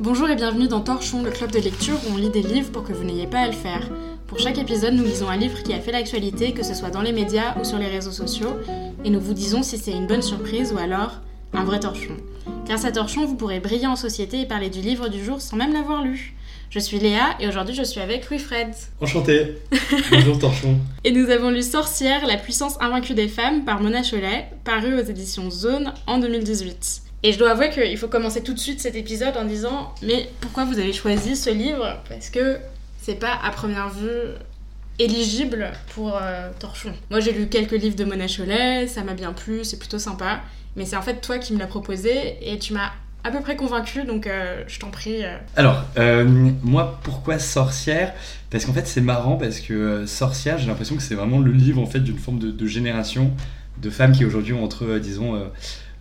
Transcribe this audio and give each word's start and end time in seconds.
Bonjour 0.00 0.30
et 0.30 0.34
bienvenue 0.34 0.66
dans 0.66 0.80
Torchon, 0.80 1.22
le 1.22 1.30
club 1.30 1.50
de 1.50 1.58
lecture 1.58 1.96
où 2.06 2.14
on 2.14 2.16
lit 2.16 2.30
des 2.30 2.40
livres 2.40 2.72
pour 2.72 2.84
que 2.84 2.92
vous 2.94 3.04
n'ayez 3.04 3.26
pas 3.26 3.40
à 3.40 3.46
le 3.46 3.52
faire. 3.52 3.86
Pour 4.28 4.38
chaque 4.38 4.56
épisode, 4.56 4.94
nous 4.94 5.04
lisons 5.04 5.28
un 5.28 5.36
livre 5.36 5.62
qui 5.62 5.74
a 5.74 5.78
fait 5.78 5.92
l'actualité, 5.92 6.52
que 6.52 6.62
ce 6.62 6.72
soit 6.72 6.88
dans 6.88 7.02
les 7.02 7.12
médias 7.12 7.54
ou 7.60 7.64
sur 7.64 7.76
les 7.76 7.86
réseaux 7.86 8.10
sociaux, 8.10 8.56
et 9.04 9.10
nous 9.10 9.20
vous 9.20 9.34
disons 9.34 9.62
si 9.62 9.76
c'est 9.76 9.92
une 9.92 10.06
bonne 10.06 10.22
surprise 10.22 10.72
ou 10.72 10.78
alors 10.78 11.20
un 11.52 11.64
vrai 11.64 11.80
torchon. 11.80 12.16
Grâce 12.64 12.86
à 12.86 12.92
Torchon, 12.92 13.26
vous 13.26 13.34
pourrez 13.34 13.60
briller 13.60 13.88
en 13.88 13.96
société 13.96 14.40
et 14.40 14.46
parler 14.46 14.70
du 14.70 14.80
livre 14.80 15.08
du 15.08 15.22
jour 15.22 15.42
sans 15.42 15.58
même 15.58 15.74
l'avoir 15.74 16.02
lu. 16.02 16.34
Je 16.70 16.78
suis 16.78 16.98
Léa 16.98 17.36
et 17.38 17.46
aujourd'hui 17.46 17.74
je 17.74 17.82
suis 17.82 18.00
avec 18.00 18.30
Louis-Fred. 18.30 18.68
Enchanté 19.02 19.58
Bonjour 20.10 20.38
Torchon 20.38 20.78
Et 21.04 21.10
nous 21.10 21.28
avons 21.28 21.50
lu 21.50 21.60
Sorcière, 21.60 22.26
la 22.26 22.38
puissance 22.38 22.80
invaincue 22.80 23.12
des 23.12 23.28
femmes 23.28 23.66
par 23.66 23.82
Mona 23.82 24.02
Cholet, 24.02 24.46
paru 24.64 24.98
aux 24.98 25.04
éditions 25.04 25.50
Zone 25.50 25.92
en 26.06 26.16
2018. 26.16 27.09
Et 27.22 27.32
je 27.32 27.38
dois 27.38 27.50
avouer 27.50 27.70
qu'il 27.70 27.96
faut 27.98 28.08
commencer 28.08 28.42
tout 28.42 28.54
de 28.54 28.58
suite 28.58 28.80
cet 28.80 28.94
épisode 28.94 29.36
en 29.36 29.44
disant 29.44 29.94
Mais 30.02 30.30
pourquoi 30.40 30.64
vous 30.64 30.78
avez 30.78 30.92
choisi 30.92 31.36
ce 31.36 31.50
livre? 31.50 32.00
Parce 32.08 32.30
que 32.30 32.58
c'est 33.02 33.16
pas 33.16 33.38
à 33.42 33.50
première 33.50 33.90
vue 33.90 34.34
éligible 34.98 35.70
pour 35.94 36.16
euh, 36.16 36.48
Torchon. 36.58 36.92
Moi 37.10 37.20
j'ai 37.20 37.32
lu 37.32 37.48
quelques 37.48 37.72
livres 37.72 37.96
de 37.96 38.04
Mona 38.04 38.26
Cholet, 38.26 38.86
ça 38.86 39.02
m'a 39.02 39.14
bien 39.14 39.32
plu, 39.32 39.64
c'est 39.64 39.78
plutôt 39.78 39.98
sympa. 39.98 40.40
Mais 40.76 40.86
c'est 40.86 40.96
en 40.96 41.02
fait 41.02 41.20
toi 41.20 41.38
qui 41.38 41.52
me 41.52 41.58
l'as 41.58 41.66
proposé 41.66 42.38
et 42.40 42.58
tu 42.58 42.72
m'as 42.72 42.90
à 43.22 43.30
peu 43.30 43.40
près 43.40 43.54
convaincu, 43.54 44.04
donc 44.04 44.26
euh, 44.26 44.62
je 44.66 44.78
t'en 44.78 44.88
prie. 44.90 45.22
euh. 45.22 45.36
Alors, 45.56 45.84
moi, 46.62 47.00
pourquoi 47.02 47.38
Sorcière? 47.38 48.14
Parce 48.48 48.64
qu'en 48.64 48.72
fait, 48.72 48.86
c'est 48.86 49.02
marrant 49.02 49.36
parce 49.36 49.60
que 49.60 50.06
Sorcière, 50.06 50.56
j'ai 50.56 50.68
l'impression 50.68 50.96
que 50.96 51.02
c'est 51.02 51.16
vraiment 51.16 51.38
le 51.38 51.52
livre 51.52 51.82
en 51.82 51.86
fait 51.86 52.00
d'une 52.00 52.16
forme 52.18 52.38
de, 52.38 52.66
génération 52.66 53.32
de 53.82 53.90
femmes 53.90 54.12
qui 54.12 54.24
aujourd'hui 54.24 54.54
ont 54.54 54.64
entre, 54.64 54.98
disons, 54.98 55.38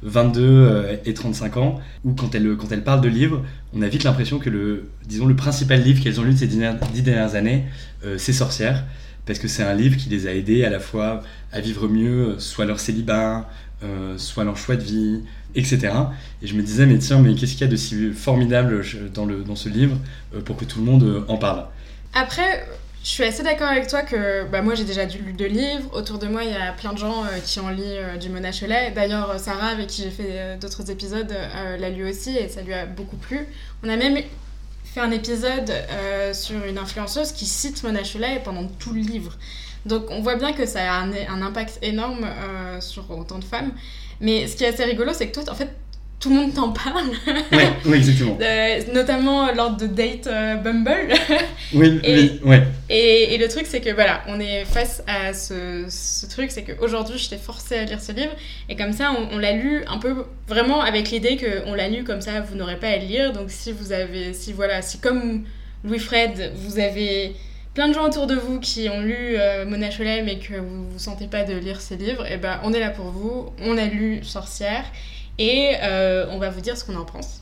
22 0.04 0.42
euh, 0.42 0.96
et 1.06 1.14
35 1.14 1.58
ans, 1.58 1.80
où 2.04 2.14
quand 2.14 2.34
elles, 2.36 2.56
quand 2.58 2.68
parlent 2.84 3.02
de 3.02 3.10
livres, 3.10 3.44
on 3.74 3.82
a 3.82 3.88
vite 3.88 4.04
l'impression 4.04 4.40
que 4.40 4.50
le, 4.50 4.90
disons, 5.08 5.26
le 5.26 5.36
principal 5.36 5.82
livre 5.82 6.02
qu'elles 6.04 6.20
ont 6.20 6.24
lu 6.24 6.36
ces 6.36 6.48
dix 6.48 6.58
dernières- 7.02 7.36
années, 7.36 7.66
euh, 8.06 8.18
c'est 8.18 8.34
Sorcière, 8.34 8.86
parce 9.26 9.40
que 9.40 9.48
c'est 9.48 9.64
un 9.64 9.74
livre 9.76 9.98
qui 9.98 10.10
les 10.10 10.28
a 10.28 10.34
aidées 10.34 10.64
à 10.64 10.70
la 10.70 10.80
fois 10.80 11.22
à 11.52 11.60
vivre 11.60 11.88
mieux, 11.88 12.36
soit 12.40 12.66
leur 12.66 12.80
célibat, 12.80 13.50
euh, 13.84 14.18
soit 14.18 14.44
leur 14.44 14.58
choix 14.58 14.76
de 14.76 14.84
vie, 14.84 15.22
etc. 15.56 15.94
Et 16.42 16.48
je 16.48 16.54
me 16.54 16.62
disais, 16.62 16.86
mais 16.86 16.98
tiens, 16.98 17.20
mais 17.20 17.34
qu'est-ce 17.34 17.54
qu'il 17.54 17.62
y 17.62 17.64
a 17.64 17.68
de 17.68 17.76
si 17.78 18.12
formidable 18.12 18.84
dans, 19.14 19.56
ce 19.56 19.70
livre 19.70 19.98
euh, 20.36 20.42
pour 20.42 20.58
que 20.58 20.66
tout 20.66 20.80
le 20.80 20.86
monde 20.86 21.04
euh, 21.04 21.24
en 21.28 21.38
parle? 21.38 21.66
Après, 22.14 22.66
je 23.04 23.10
suis 23.10 23.24
assez 23.24 23.44
d'accord 23.44 23.70
avec 23.70 23.88
toi 23.88 24.02
que 24.02 24.44
bah, 24.46 24.62
moi 24.62 24.76
j'ai 24.76 24.84
déjà 24.84 25.06
lu 25.06 25.32
deux 25.32 25.48
livres. 25.48 25.90
Autour 25.94 26.20
de 26.20 26.28
moi, 26.28 26.44
il 26.44 26.52
y 26.52 26.56
a 26.56 26.74
plein 26.74 26.92
de 26.92 26.98
gens 26.98 27.24
euh, 27.24 27.40
qui 27.44 27.60
ont 27.60 27.70
lu 27.70 27.82
euh, 27.82 28.18
du 28.18 28.30
Mona 28.30 28.52
Cholet. 28.52 28.92
D'ailleurs, 28.92 29.30
euh, 29.32 29.38
Sarah, 29.38 29.68
avec 29.68 29.88
qui 29.88 30.04
j'ai 30.04 30.12
fait 30.12 30.32
euh, 30.32 30.58
d'autres 30.58 30.92
épisodes, 30.92 31.34
l'a 31.80 31.90
lu 31.90 32.10
aussi 32.10 32.36
et 32.36 32.50
ça 32.50 32.62
lui 32.62 32.74
a 32.74 32.86
beaucoup 32.86 33.16
plu. 33.16 33.48
On 33.84 33.90
a 33.90 33.96
même 33.96 34.22
fait 34.84 35.00
un 35.00 35.12
épisode 35.12 35.72
sur 36.34 36.66
une 36.66 36.78
influenceuse 36.78 37.32
qui 37.32 37.46
cite 37.46 37.84
Mona 37.84 38.02
Cholet 38.04 38.42
pendant 38.44 38.66
tout 38.66 38.94
le 38.94 39.02
livre. 39.02 39.38
Donc 39.86 40.06
on 40.10 40.22
voit 40.22 40.36
bien 40.36 40.52
que 40.52 40.66
ça 40.66 40.92
a 40.92 41.02
un, 41.02 41.12
un 41.14 41.42
impact 41.42 41.80
énorme 41.82 42.28
sur 42.80 43.10
autant 43.12 43.38
de 43.38 43.44
femmes. 43.44 43.72
Mais 44.20 44.48
ce 44.48 44.56
qui 44.56 44.64
est 44.64 44.68
assez 44.68 44.84
rigolo, 44.84 45.14
c'est 45.14 45.30
que 45.30 45.40
toi, 45.40 45.44
en 45.52 45.56
fait, 45.56 45.70
tout 46.20 46.30
le 46.30 46.36
monde 46.36 46.54
t'en 46.54 46.70
parle, 46.72 47.06
Ouais, 47.52 47.70
oui, 47.86 47.98
exactement. 47.98 48.38
Euh, 48.42 48.80
notamment 48.94 49.52
lors 49.54 49.72
de 49.78 49.88
dates 49.88 50.28
euh, 50.28 50.56
Bumble. 50.56 51.14
Oui, 51.74 52.00
Et- 52.04 52.14
oui, 52.14 52.40
ouais. 52.44 52.64
Et, 52.90 53.36
et 53.36 53.38
le 53.38 53.48
truc, 53.48 53.66
c'est 53.68 53.80
que 53.80 53.94
voilà, 53.94 54.24
on 54.28 54.40
est 54.40 54.66
face 54.66 55.04
à 55.08 55.34
ce, 55.34 55.86
ce 55.88 56.26
truc, 56.26 56.50
c'est 56.52 56.64
qu'aujourd'hui, 56.64 57.18
je 57.20 57.30
t'ai 57.30 57.38
forcé 57.38 57.78
à 57.78 57.84
lire 57.86 58.02
ce 58.02 58.12
livre, 58.12 58.32
et 58.70 58.76
comme 58.76 58.92
ça, 58.92 59.12
on, 59.18 59.36
on 59.36 59.38
l'a 59.38 59.52
lu 59.54 59.84
un 59.88 59.98
peu 60.00 60.26
vraiment 60.48 60.82
avec 60.82 61.12
l'idée 61.12 61.38
qu'on 61.38 61.74
l'a 61.76 61.88
lu 61.88 62.04
comme 62.04 62.22
ça, 62.22 62.42
vous 62.42 62.56
n'aurez 62.56 62.78
pas 62.78 62.88
à 62.88 62.98
le 62.98 63.06
lire. 63.06 63.32
Donc 63.34 63.50
si 63.52 63.72
vous 63.72 63.92
avez, 63.94 64.34
si 64.34 64.52
voilà, 64.52 64.82
si 64.82 64.98
comme 65.00 65.44
Louis-Fred, 65.84 66.52
vous 66.56 66.80
avez 66.80 67.34
plein 67.76 67.88
de 67.88 67.94
gens 67.94 68.06
autour 68.08 68.26
de 68.28 68.36
vous 68.36 68.60
qui 68.60 68.90
ont 68.90 69.02
lu 69.02 69.16
euh, 69.38 69.66
Mona 69.66 69.90
Cholet, 69.90 70.24
mais 70.24 70.40
que 70.40 70.56
vous 70.56 70.90
vous 70.90 71.00
sentez 71.00 71.28
pas 71.28 71.44
de 71.44 71.54
lire 71.54 71.80
ces 71.82 71.96
livres, 71.96 72.26
et 72.30 72.38
ben 72.38 72.60
on 72.64 72.74
est 72.74 72.80
là 72.80 72.90
pour 72.90 73.12
vous. 73.12 73.50
On 73.62 73.78
a 73.78 73.86
lu 73.86 74.20
Sorcière, 74.24 74.84
et 75.40 75.72
euh, 75.82 76.28
on 76.32 76.38
va 76.38 76.50
vous 76.52 76.62
dire 76.62 76.78
ce 76.78 76.86
qu'on 76.86 76.96
en 76.96 77.06
pense. 77.06 77.42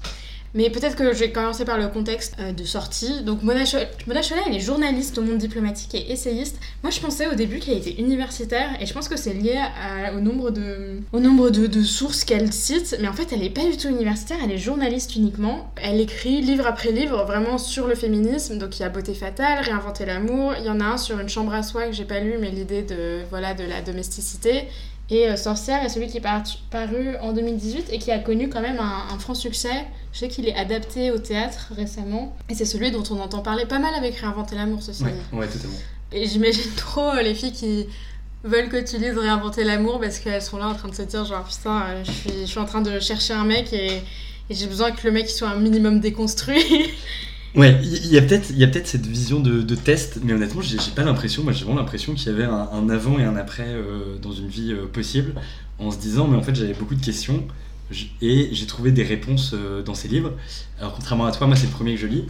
Mais 0.54 0.70
peut-être 0.70 0.96
que 0.96 1.14
je 1.14 1.20
vais 1.20 1.32
commencer 1.32 1.66
par 1.66 1.78
le 1.78 1.88
contexte 1.90 2.36
euh, 2.40 2.54
de 2.54 2.64
sortie. 2.64 3.22
Donc 3.22 3.44
Mona, 3.44 3.66
Cho- 3.66 3.78
Mona 4.08 4.22
Cholet, 4.22 4.42
elle 4.48 4.56
est 4.56 4.62
journaliste 4.62 5.18
au 5.18 5.22
monde 5.22 5.38
diplomatique 5.38 5.94
et 5.94 6.12
essayiste. 6.12 6.58
Moi, 6.84 6.92
je 6.92 7.00
pensais 7.02 7.28
au 7.28 7.36
début 7.36 7.60
qu'elle 7.60 7.78
était 7.78 7.92
universitaire 7.92 8.70
et 8.80 8.86
je 8.86 8.94
pense 8.94 9.10
que 9.10 9.18
c'est 9.18 9.34
lié 9.34 9.62
au 10.16 10.20
nombre 10.22 10.50
de, 10.50 11.84
sources 11.84 12.24
qu'elle 12.24 12.52
cite. 12.54 12.98
Mais 13.02 13.08
en 13.10 13.14
fait, 13.14 13.34
elle 13.34 13.42
n'est 13.42 13.50
pas 13.50 13.66
du 13.66 13.76
tout 13.76 13.90
universitaire, 13.90 14.38
elle 14.44 14.52
est 14.52 14.58
journaliste 14.58 15.16
uniquement. 15.16 15.72
Elle 15.76 16.00
écrit 16.00 16.42
livre 16.42 16.66
après 16.66 16.92
livre 16.92 17.24
vraiment 17.26 17.58
sur 17.58 17.86
le 17.86 17.96
féminisme. 17.96 18.58
Donc 18.58 18.80
il 18.80 18.84
y 18.84 18.86
a 18.86 18.90
Beauté 18.90 19.14
fatale, 19.14 19.64
Réinventer 19.64 20.06
l'amour. 20.06 20.54
Il 20.58 20.66
y 20.66 20.70
en 20.70 20.80
a 20.80 20.86
un 20.86 20.98
sur 20.98 21.20
une 21.20 21.30
chambre 21.30 21.54
à 21.54 21.62
soi 21.62 21.88
que 21.88 21.92
j'ai 21.94 22.06
pas 22.06 22.22
lu, 22.22 22.36
mais 22.40 22.50
l'idée 22.50 22.84
de, 22.84 23.20
voilà, 23.30 23.54
de 23.54 23.66
la 23.66 23.82
domesticité. 23.82 24.64
Et 25.10 25.28
euh, 25.30 25.38
Sorcière 25.38 25.84
est 25.86 25.90
celui 25.90 26.08
qui 26.08 26.18
est 26.18 26.22
par- 26.22 26.44
paru 26.70 27.16
en 27.22 27.32
2018 27.32 27.88
et 27.92 27.98
qui 28.00 28.12
a 28.12 28.20
connu 28.20 28.50
quand 28.50 28.60
même 28.62 28.80
un, 28.80 29.14
un 29.14 29.20
franc 29.20 29.36
succès. 29.36 29.86
Je 30.12 30.20
sais 30.20 30.28
qu'il 30.28 30.48
est 30.48 30.56
adapté 30.56 31.12
au 31.12 31.18
théâtre 31.18 31.72
récemment. 31.76 32.36
Et 32.50 32.56
c'est 32.56 32.66
celui 32.66 32.92
dont 32.92 33.04
on 33.12 33.20
entend 33.20 33.40
parler 33.40 33.66
pas 33.66 33.80
mal 33.80 33.94
avec 33.96 34.16
Réinventer 34.16 34.56
l'amour, 34.56 34.80
Ouais, 34.88 34.94
dit. 34.94 35.36
ouais, 35.38 35.48
totalement. 35.48 35.78
Et 36.12 36.26
j'imagine 36.28 36.72
trop 36.76 37.10
euh, 37.12 37.22
les 37.22 37.34
filles 37.36 37.54
qui 37.54 37.88
veulent 38.44 38.68
que 38.70 38.78
tu 38.84 38.98
lises 38.98 39.18
Réinventer 39.18 39.64
l'amour 39.64 40.00
parce 40.02 40.20
qu'elles 40.20 40.42
sont 40.42 40.58
là 40.58 40.68
en 40.68 40.74
train 40.76 40.90
de 40.90 40.96
se 40.96 41.04
dire 41.04 41.24
genre 41.24 41.44
putain, 41.46 41.84
euh, 41.88 42.04
je 42.04 42.12
suis, 42.12 42.32
je 42.42 42.46
suis 42.46 42.60
en 42.60 42.66
train 42.66 42.82
de 42.82 43.00
chercher 43.00 43.34
un 43.34 43.46
mec 43.46 43.72
et, 43.72 43.88
et 44.50 44.54
j'ai 44.54 44.68
besoin 44.68 44.92
que 44.92 45.06
le 45.08 45.12
mec 45.14 45.30
soit 45.30 45.50
un 45.50 45.56
minimum 45.60 46.00
déconstruit. 46.02 46.64
Ouais, 47.58 47.76
il 47.82 48.14
y 48.14 48.20
a 48.20 48.22
peut-être 48.22 48.52
il 48.52 48.60
y 48.60 48.64
a 48.64 48.68
peut-être 48.68 48.86
cette 48.86 49.08
vision 49.08 49.40
de, 49.40 49.64
de 49.64 49.76
test, 49.76 50.20
mais 50.24 50.32
honnêtement, 50.32 50.62
j'ai 50.62 50.78
pas 50.96 51.04
l'impression, 51.04 51.44
moi 51.44 51.54
j'ai 51.54 51.66
vraiment 51.66 51.80
l'impression 51.80 52.14
qu'il 52.14 52.28
y 52.28 52.30
avait 52.30 52.44
un, 52.44 52.70
un 52.72 52.88
avant 52.88 53.18
et 53.18 53.24
un 53.24 53.36
après 53.36 53.66
euh, 53.66 54.20
dans 54.22 54.32
une 54.32 54.48
vie 54.48 54.74
euh, 54.74 54.86
possible, 54.86 55.34
en 55.80 55.90
se 55.90 55.98
disant, 55.98 56.28
mais 56.28 56.38
en 56.38 56.44
fait 56.44 56.54
j'avais 56.54 56.76
beaucoup 56.76 56.94
de 56.94 57.04
questions, 57.04 57.48
et 58.22 58.50
j'ai 58.52 58.66
trouvé 58.68 58.92
des 58.92 59.02
réponses 59.02 59.56
euh, 59.56 59.82
dans 59.82 59.96
ces 59.96 60.08
livres. 60.08 60.34
Alors 60.80 60.94
contrairement 60.94 61.26
à 61.26 61.32
toi, 61.32 61.48
moi 61.48 61.56
c'est 61.56 61.66
le 61.66 61.72
premier 61.72 61.96
que 61.96 62.02
je 62.02 62.06
lis, 62.06 62.26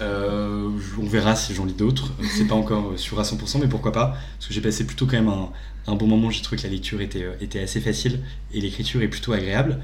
on 0.00 1.06
verra 1.08 1.34
si 1.34 1.54
j'en 1.54 1.64
lis 1.64 1.72
d'autres. 1.72 2.12
C'est 2.36 2.46
pas 2.46 2.54
encore 2.54 2.92
sûr 2.96 3.18
à 3.18 3.24
100%, 3.24 3.58
mais 3.60 3.66
pourquoi 3.66 3.90
pas 3.90 4.16
Parce 4.36 4.46
que 4.46 4.54
j'ai 4.54 4.60
passé 4.60 4.86
plutôt 4.86 5.06
quand 5.06 5.16
même 5.16 5.28
un, 5.28 5.50
un 5.88 5.96
bon 5.96 6.06
moment. 6.06 6.30
J'ai 6.30 6.42
trouvé 6.42 6.56
que 6.56 6.66
la 6.68 6.72
lecture 6.72 7.00
était, 7.00 7.26
était 7.40 7.60
assez 7.60 7.80
facile 7.80 8.20
et 8.52 8.60
l'écriture 8.60 9.02
est 9.02 9.08
plutôt 9.08 9.32
agréable. 9.32 9.80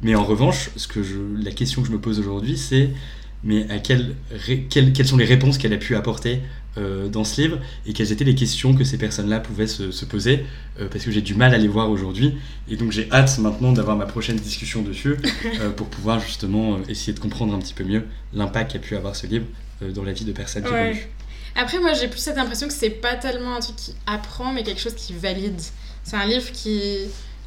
Mais 0.00 0.16
en 0.16 0.24
revanche, 0.24 0.70
ce 0.74 0.88
que 0.88 1.04
je, 1.04 1.14
la 1.40 1.52
question 1.52 1.80
que 1.82 1.86
je 1.86 1.92
me 1.92 2.00
pose 2.00 2.18
aujourd'hui, 2.18 2.56
c'est 2.56 2.90
mais 3.44 3.68
à 3.70 3.78
quelles, 3.78 4.14
quelles 4.70 5.06
sont 5.06 5.16
les 5.16 5.24
réponses 5.24 5.58
qu'elle 5.58 5.72
a 5.72 5.78
pu 5.78 5.96
apporter 5.96 6.40
euh, 6.78 7.08
dans 7.08 7.24
ce 7.24 7.40
livre 7.42 7.58
et 7.86 7.92
quelles 7.92 8.12
étaient 8.12 8.24
les 8.24 8.34
questions 8.34 8.74
que 8.74 8.84
ces 8.84 8.96
personnes-là 8.96 9.40
pouvaient 9.40 9.66
se, 9.66 9.90
se 9.90 10.04
poser 10.06 10.46
euh, 10.80 10.88
parce 10.90 11.04
que 11.04 11.10
j'ai 11.10 11.20
du 11.20 11.34
mal 11.34 11.52
à 11.54 11.58
les 11.58 11.68
voir 11.68 11.90
aujourd'hui 11.90 12.34
et 12.68 12.76
donc 12.76 12.92
j'ai 12.92 13.10
hâte 13.12 13.36
maintenant 13.38 13.72
d'avoir 13.72 13.96
ma 13.96 14.06
prochaine 14.06 14.36
discussion 14.36 14.80
dessus 14.82 15.16
euh, 15.60 15.70
pour 15.70 15.88
pouvoir 15.88 16.18
justement 16.20 16.78
essayer 16.88 17.12
de 17.12 17.18
comprendre 17.20 17.52
un 17.54 17.58
petit 17.58 17.74
peu 17.74 17.84
mieux 17.84 18.04
l'impact 18.32 18.72
qu'a 18.72 18.78
pu 18.78 18.96
avoir 18.96 19.14
ce 19.16 19.26
livre 19.26 19.44
dans 19.82 20.04
la 20.04 20.12
vie 20.12 20.24
de 20.24 20.32
personnes 20.32 20.64
qui 20.64 20.70
Ouais. 20.72 20.92
lu. 20.94 21.08
Après, 21.54 21.78
moi, 21.80 21.92
j'ai 21.92 22.08
plus 22.08 22.20
cette 22.20 22.38
impression 22.38 22.66
que 22.68 22.72
c'est 22.72 22.88
pas 22.88 23.16
tellement 23.16 23.56
un 23.56 23.60
truc 23.60 23.76
qui 23.76 23.94
apprend, 24.06 24.54
mais 24.54 24.62
quelque 24.62 24.80
chose 24.80 24.94
qui 24.94 25.12
valide. 25.12 25.60
C'est 26.02 26.16
un 26.16 26.24
livre 26.24 26.50
qui, 26.52 27.00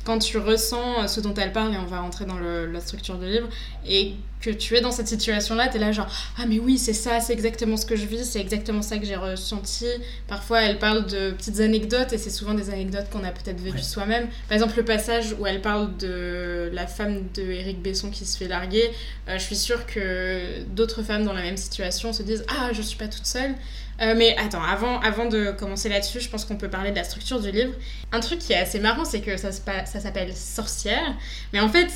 quand 0.04 0.20
tu 0.20 0.38
ressens 0.38 1.08
ce 1.08 1.22
dont 1.22 1.34
elle 1.34 1.52
parle, 1.52 1.74
et 1.74 1.78
on 1.78 1.86
va 1.88 2.02
rentrer 2.02 2.26
dans 2.26 2.38
le- 2.38 2.72
la 2.72 2.82
structure 2.82 3.18
du 3.18 3.26
livre, 3.26 3.48
et 3.88 4.14
que 4.46 4.52
tu 4.52 4.76
es 4.76 4.82
dans 4.82 4.92
cette 4.92 5.08
situation-là, 5.08 5.68
t'es 5.70 5.80
là 5.80 5.92
genre 5.92 6.08
ah 6.38 6.46
mais 6.48 6.60
oui 6.60 6.78
c'est 6.78 6.94
ça, 6.94 7.20
c'est 7.20 7.34
exactement 7.34 7.78
ce 7.78 7.86
que 7.86 7.96
je 7.96 8.06
vis, 8.06 8.24
c'est 8.30 8.40
exactement 8.40 8.82
ça 8.84 8.98
que 9.00 9.06
j'ai 9.06 9.16
ressenti. 9.16 9.86
Parfois, 10.28 10.62
elle 10.62 10.78
parle 10.78 11.08
de 11.08 11.32
petites 11.32 11.60
anecdotes, 11.60 12.14
et 12.14 12.18
c'est 12.18 12.30
souvent 12.30 12.54
des 12.54 12.70
anecdotes 12.70 13.10
qu'on 13.10 13.24
a 13.24 13.32
peut-être 13.32 13.60
vécues 13.60 13.78
Ouais. 13.78 13.82
soi-même. 13.82 14.28
Par 14.48 14.54
exemple, 14.56 14.74
le 14.78 14.86
passage 14.86 15.36
où 15.40 15.48
elle 15.48 15.62
parle 15.62 15.98
de 15.98 16.70
la 16.74 16.86
femme 16.88 17.24
de 17.34 17.42
Eric 17.42 17.82
Besson 17.82 18.10
qui 18.12 18.26
se 18.26 18.38
fait 18.38 18.48
larguer, 18.48 18.92
euh, 19.28 19.38
je 19.40 19.44
suis 19.44 19.56
sûre 19.56 19.86
que 19.88 20.62
d'autres 20.76 21.02
femmes 21.02 21.24
dans 21.26 21.34
la 21.34 21.42
même 21.42 21.58
situation 21.58 22.14
se 22.14 22.22
disent 22.24 22.46
ah 22.48 22.70
je 22.72 22.82
suis 22.84 22.98
pas 22.98 23.08
toute 23.08 23.26
seule. 23.26 23.56
Euh, 24.02 24.14
mais 24.18 24.36
attends, 24.38 24.62
avant, 24.62 25.00
avant 25.00 25.26
de 25.26 25.52
commencer 25.52 25.88
là-dessus, 25.90 26.20
je 26.20 26.30
pense 26.30 26.44
qu'on 26.46 26.58
peut 26.58 26.70
parler 26.70 26.92
de 26.92 26.98
la 26.98 27.06
structure 27.06 27.40
du 27.40 27.50
livre. 27.50 27.74
Un 28.12 28.20
truc 28.20 28.40
qui 28.40 28.52
est 28.52 28.58
assez 28.58 28.80
marrant, 28.80 29.06
c'est 29.06 29.22
que 29.22 29.38
ça 29.38 29.52
s'appelle 29.54 30.34
Sorcière. 30.36 31.16
Mais 31.54 31.62
en 31.62 31.70
fait, 31.70 31.88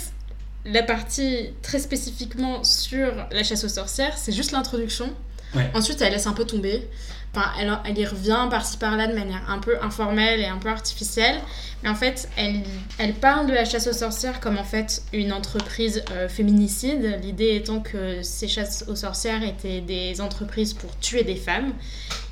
la 0.71 0.83
partie 0.83 1.50
très 1.62 1.80
spécifiquement 1.80 2.63
sur 2.63 3.12
la 3.31 3.44
chasse 3.44 3.63
aux 3.63 3.69
sorcières, 3.69 4.18
c'est 4.18 4.31
juste 4.31 4.51
l'introduction. 4.51 5.10
Ouais. 5.56 5.69
Ensuite, 5.74 6.01
elle 6.01 6.13
laisse 6.13 6.27
un 6.27 6.33
peu 6.33 6.45
tomber. 6.45 6.88
Enfin, 7.33 7.48
elle, 7.60 7.71
elle 7.86 7.98
y 7.98 8.06
revient 8.06 8.48
par-ci 8.50 8.77
par-là 8.77 9.07
de 9.07 9.13
manière 9.13 9.50
un 9.50 9.60
peu 9.60 9.77
informelle 9.83 10.39
et 10.39 10.45
un 10.45 10.57
peu 10.57 10.69
artificielle. 10.69 11.36
Mais 11.83 11.89
en 11.89 11.95
fait, 11.95 12.27
elle, 12.38 12.62
elle 12.98 13.13
parle 13.13 13.48
de 13.48 13.54
la 13.54 13.66
chasse 13.66 13.88
aux 13.88 13.94
sorcières 13.94 14.39
comme 14.39 14.57
en 14.57 14.63
fait 14.63 15.04
une 15.13 15.31
entreprise 15.31 16.04
euh, 16.12 16.27
féminicide. 16.27 17.19
L'idée 17.22 17.56
étant 17.56 17.80
que 17.81 18.22
ces 18.24 18.48
chasses 18.48 18.86
aux 18.88 18.95
sorcières 18.95 19.44
étaient 19.44 19.81
des 19.81 20.22
entreprises 20.22 20.74
pour 20.74 20.98
tuer 21.00 21.24
des 21.24 21.36
femmes 21.36 21.74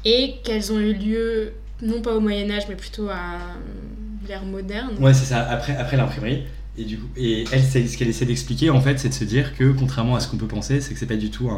et 0.03 0.37
qu'elles 0.43 0.71
ont 0.71 0.79
eu 0.79 0.93
lieu 0.93 1.53
non 1.81 2.01
pas 2.01 2.13
au 2.13 2.19
Moyen 2.19 2.49
Âge 2.49 2.63
mais 2.67 2.75
plutôt 2.75 3.09
à 3.09 3.13
euh, 3.13 4.27
l'ère 4.27 4.45
moderne. 4.45 4.95
Ouais, 4.99 5.13
c'est 5.13 5.25
ça, 5.25 5.47
après, 5.47 5.75
après 5.75 5.95
l'imprimerie. 5.95 6.47
Et, 6.77 6.85
du 6.85 6.97
coup, 6.97 7.07
et 7.17 7.45
elle, 7.51 7.63
ce 7.63 7.97
qu'elle 7.97 8.07
essaie 8.07 8.25
d'expliquer, 8.25 8.69
en 8.69 8.81
fait, 8.81 8.99
c'est 8.99 9.09
de 9.09 9.13
se 9.13 9.23
dire 9.23 9.55
que, 9.55 9.71
contrairement 9.71 10.15
à 10.15 10.19
ce 10.19 10.27
qu'on 10.27 10.37
peut 10.37 10.47
penser, 10.47 10.79
c'est 10.79 10.93
que 10.93 10.99
c'est 10.99 11.07
pas 11.07 11.15
du 11.15 11.31
tout 11.31 11.49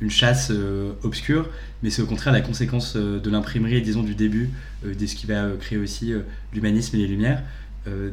une 0.00 0.10
chasse 0.10 0.50
euh, 0.50 0.92
obscure, 1.02 1.48
mais 1.82 1.90
c'est 1.90 2.02
au 2.02 2.06
contraire 2.06 2.32
la 2.32 2.40
conséquence 2.40 2.94
euh, 2.96 3.20
de 3.20 3.30
l'imprimerie, 3.30 3.80
disons, 3.82 4.02
du 4.02 4.14
début, 4.14 4.50
euh, 4.84 4.94
de 4.94 5.06
ce 5.06 5.14
qui 5.14 5.26
va 5.26 5.50
créer 5.58 5.78
aussi 5.78 6.12
l'humanisme 6.52 6.96
et 6.96 7.00
les 7.00 7.06
Lumières, 7.06 7.42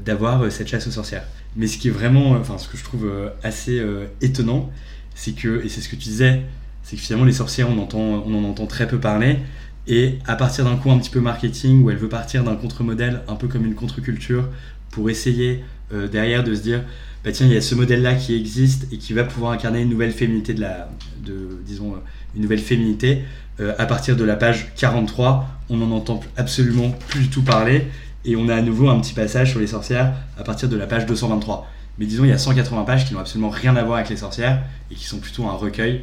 d'avoir 0.06 0.50
cette 0.50 0.70
chasse 0.70 0.88
aux 0.88 0.92
sorcières. 0.92 1.26
Mais 1.58 1.68
ce 1.68 1.78
qui 1.78 1.90
est 1.90 1.92
vraiment, 1.92 2.32
enfin, 2.32 2.58
ce 2.58 2.70
que 2.70 2.78
je 2.78 2.84
trouve 2.86 3.12
assez 3.44 3.84
étonnant, 4.22 4.72
c'est 5.14 5.34
que, 5.34 5.64
et 5.64 5.68
c'est 5.68 5.82
ce 5.82 5.90
que 5.90 5.98
tu 5.98 6.08
disais, 6.08 6.42
c'est 6.84 6.96
que 6.96 7.02
finalement, 7.02 7.26
les 7.26 7.34
sorcières, 7.34 7.70
on, 7.70 7.78
entend, 7.78 8.24
on 8.26 8.34
en 8.34 8.46
entend 8.46 8.66
très 8.66 8.88
peu 8.88 8.98
parler, 8.98 9.40
et 9.86 10.20
à 10.26 10.38
partir 10.38 10.64
d'un 10.64 10.78
coup 10.78 10.90
un 10.90 10.98
petit 10.98 11.10
peu 11.10 11.20
marketing, 11.20 11.84
où 11.84 11.92
elle 11.92 11.98
veut 11.98 12.08
partir 12.08 12.46
d'un 12.46 12.56
contre-modèle, 12.56 13.24
un 13.28 13.36
peu 13.36 13.50
comme 13.50 13.66
une 13.66 13.76
contre-culture, 13.76 14.48
pour 14.90 15.10
essayer 15.10 15.64
euh, 15.94 16.08
derrière 16.10 16.44
de 16.44 16.54
se 16.54 16.62
dire 16.62 16.84
bah 17.24 17.32
tiens 17.32 17.46
il 17.46 17.54
y 17.54 17.58
a 17.58 17.62
ce 17.62 17.74
modèle 17.74 18.02
là 18.02 18.14
qui 18.14 18.36
existe 18.36 18.92
et 18.92 18.98
qui 18.98 19.14
va 19.14 19.24
pouvoir 19.24 19.54
incarner 19.54 19.82
une 19.82 19.90
nouvelle 19.90 20.12
féminité 20.12 20.54
de 20.54 20.60
la 20.60 20.90
de 21.24 21.62
disons 21.66 21.94
euh, 21.94 21.98
une 22.36 22.42
nouvelle 22.42 22.60
féminité. 22.60 23.24
Euh, 23.62 23.74
à 23.78 23.86
partir 23.86 24.18
de 24.18 24.24
la 24.26 24.36
page 24.36 24.74
43 24.76 25.48
on 25.70 25.78
n'en 25.78 25.92
entend 25.92 26.20
absolument 26.36 26.92
plus 27.08 27.22
du 27.22 27.30
tout 27.30 27.42
parler 27.42 27.88
et 28.26 28.36
on 28.36 28.50
a 28.50 28.56
à 28.56 28.62
nouveau 28.62 28.90
un 28.90 29.00
petit 29.00 29.14
passage 29.14 29.52
sur 29.52 29.62
les 29.62 29.68
sorcières 29.68 30.14
à 30.38 30.44
partir 30.44 30.68
de 30.68 30.76
la 30.76 30.88
page 30.88 31.06
223 31.06 31.66
mais 31.98 32.06
disons 32.06 32.26
il 32.26 32.30
y 32.30 32.34
a 32.34 32.38
180 32.38 32.84
pages 32.84 33.08
qui 33.08 33.14
n'ont 33.14 33.22
absolument 33.22 33.50
rien 33.50 33.76
à 33.78 33.84
voir 33.84 33.98
avec 33.98 34.10
les 34.10 34.18
sorcières 34.18 34.62
et 34.92 34.96
qui 34.96 35.06
sont 35.06 35.20
plutôt 35.20 35.46
un 35.46 35.54
recueil 35.54 36.02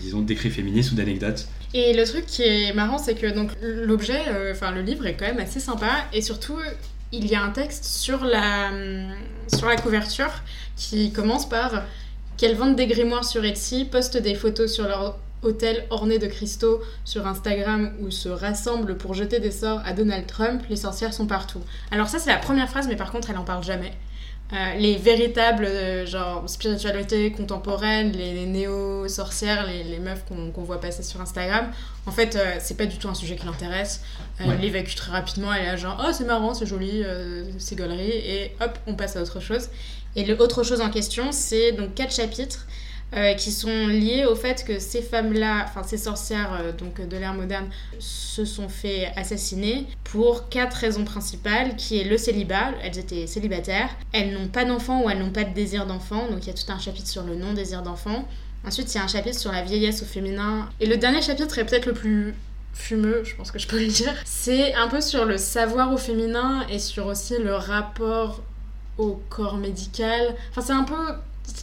disons 0.00 0.22
d'écrits 0.22 0.50
féministes 0.50 0.90
ou 0.90 0.96
d'anecdotes. 0.96 1.46
Et 1.72 1.94
le 1.94 2.04
truc 2.04 2.26
qui 2.26 2.42
est 2.42 2.72
marrant, 2.72 2.98
c'est 2.98 3.14
que 3.14 3.32
donc 3.32 3.50
l'objet, 3.62 4.18
enfin 4.50 4.72
le 4.72 4.82
livre 4.82 5.06
est 5.06 5.14
quand 5.14 5.24
même 5.24 5.38
assez 5.38 5.60
sympa 5.60 6.04
et 6.12 6.20
surtout 6.20 6.58
il 7.12 7.26
y 7.26 7.34
a 7.34 7.42
un 7.42 7.50
texte 7.50 7.84
sur 7.84 8.24
la, 8.24 8.70
couverture 9.82 10.32
qui 10.76 11.12
commence 11.12 11.48
par 11.48 11.84
qu'elles 12.36 12.56
vendent 12.56 12.76
des 12.76 12.86
grimoires 12.86 13.24
sur 13.24 13.44
Etsy, 13.44 13.84
postent 13.84 14.16
des 14.16 14.34
photos 14.34 14.72
sur 14.72 14.84
leur 14.84 15.18
hôtel 15.42 15.84
orné 15.90 16.18
de 16.18 16.26
cristaux 16.26 16.80
sur 17.04 17.26
Instagram 17.26 17.92
ou 18.00 18.10
se 18.10 18.28
rassemblent 18.28 18.96
pour 18.96 19.14
jeter 19.14 19.40
des 19.40 19.50
sorts 19.50 19.82
à 19.84 19.92
Donald 19.92 20.26
Trump, 20.26 20.62
les 20.70 20.76
sorcières 20.76 21.12
sont 21.12 21.26
partout. 21.26 21.60
Alors 21.90 22.08
ça 22.08 22.18
c'est 22.18 22.30
la 22.30 22.38
première 22.38 22.68
phrase 22.68 22.88
mais 22.88 22.96
par 22.96 23.12
contre 23.12 23.30
elle 23.30 23.38
en 23.38 23.44
parle 23.44 23.62
jamais. 23.62 23.92
Euh, 24.52 24.74
les 24.74 24.96
véritables 24.96 25.64
euh, 25.64 26.04
genre 26.04 26.46
spiritualité 26.46 27.32
contemporaine, 27.32 28.12
les, 28.12 28.44
néo-sorcières, 28.44 29.66
les, 29.66 29.98
meufs 29.98 30.24
qu'on 30.26 30.62
voit 30.62 30.78
passer 30.78 31.02
sur 31.02 31.22
Instagram, 31.22 31.72
en 32.04 32.10
fait, 32.10 32.36
euh, 32.36 32.56
c'est 32.60 32.76
pas 32.76 32.84
du 32.84 32.98
tout 32.98 33.08
un 33.08 33.14
sujet 33.14 33.36
qui 33.36 33.46
l'intéresse. 33.46 34.02
Elle 34.38 34.60
l'évacue 34.60 34.94
très 34.94 35.10
rapidement, 35.10 35.54
elle 35.54 35.74
est 35.74 35.78
genre, 35.78 36.04
oh 36.06 36.12
c'est 36.12 36.24
marrant, 36.24 36.52
c'est 36.52 36.66
joli, 36.66 37.02
c'est 37.58 37.76
gaulerie, 37.76 38.10
et 38.10 38.54
hop, 38.60 38.78
on 38.86 38.94
passe 38.94 39.16
à 39.16 39.22
autre 39.22 39.40
chose. 39.40 39.68
Et 40.16 40.24
l'autre 40.26 40.62
chose 40.62 40.82
en 40.82 40.90
question, 40.90 41.32
c'est 41.32 41.72
donc 41.72 41.94
quatre 41.94 42.14
chapitres 42.14 42.66
euh, 43.14 43.34
qui 43.34 43.52
sont 43.52 43.86
liées 43.86 44.24
au 44.24 44.34
fait 44.34 44.64
que 44.64 44.78
ces 44.78 45.02
femmes-là, 45.02 45.64
enfin 45.64 45.82
ces 45.82 45.98
sorcières 45.98 46.58
euh, 46.60 46.72
donc 46.72 47.06
de 47.06 47.16
l'ère 47.16 47.34
moderne, 47.34 47.68
se 47.98 48.44
sont 48.44 48.68
fait 48.68 49.12
assassiner 49.16 49.86
pour 50.04 50.48
quatre 50.48 50.74
raisons 50.74 51.04
principales, 51.04 51.76
qui 51.76 52.00
est 52.00 52.04
le 52.04 52.16
célibat, 52.16 52.72
elles 52.82 52.98
étaient 52.98 53.26
célibataires, 53.26 53.90
elles 54.12 54.32
n'ont 54.32 54.48
pas 54.48 54.64
d'enfants 54.64 55.04
ou 55.04 55.10
elles 55.10 55.18
n'ont 55.18 55.30
pas 55.30 55.44
de 55.44 55.54
désir 55.54 55.86
d'enfant, 55.86 56.28
donc 56.30 56.44
il 56.44 56.46
y 56.46 56.50
a 56.50 56.54
tout 56.54 56.70
un 56.70 56.78
chapitre 56.78 57.08
sur 57.08 57.22
le 57.22 57.34
non-désir 57.34 57.82
d'enfant. 57.82 58.26
Ensuite, 58.64 58.94
il 58.94 58.98
y 58.98 59.00
a 59.00 59.04
un 59.04 59.08
chapitre 59.08 59.38
sur 59.38 59.50
la 59.50 59.62
vieillesse 59.62 60.02
au 60.02 60.04
féminin. 60.04 60.68
Et 60.78 60.86
le 60.86 60.96
dernier 60.96 61.20
chapitre 61.20 61.58
est 61.58 61.64
peut-être 61.64 61.86
le 61.86 61.94
plus 61.94 62.32
fumeux, 62.72 63.22
je 63.24 63.34
pense 63.34 63.50
que 63.50 63.58
je 63.58 63.66
peux 63.66 63.78
le 63.78 63.88
dire. 63.88 64.14
C'est 64.24 64.74
un 64.74 64.88
peu 64.88 65.00
sur 65.00 65.24
le 65.24 65.36
savoir 65.36 65.92
au 65.92 65.96
féminin 65.96 66.64
et 66.70 66.78
sur 66.78 67.06
aussi 67.06 67.36
le 67.38 67.54
rapport 67.54 68.40
au 68.98 69.20
corps 69.28 69.56
médical. 69.56 70.34
Enfin, 70.50 70.60
c'est 70.60 70.72
un 70.72 70.84
peu 70.84 71.14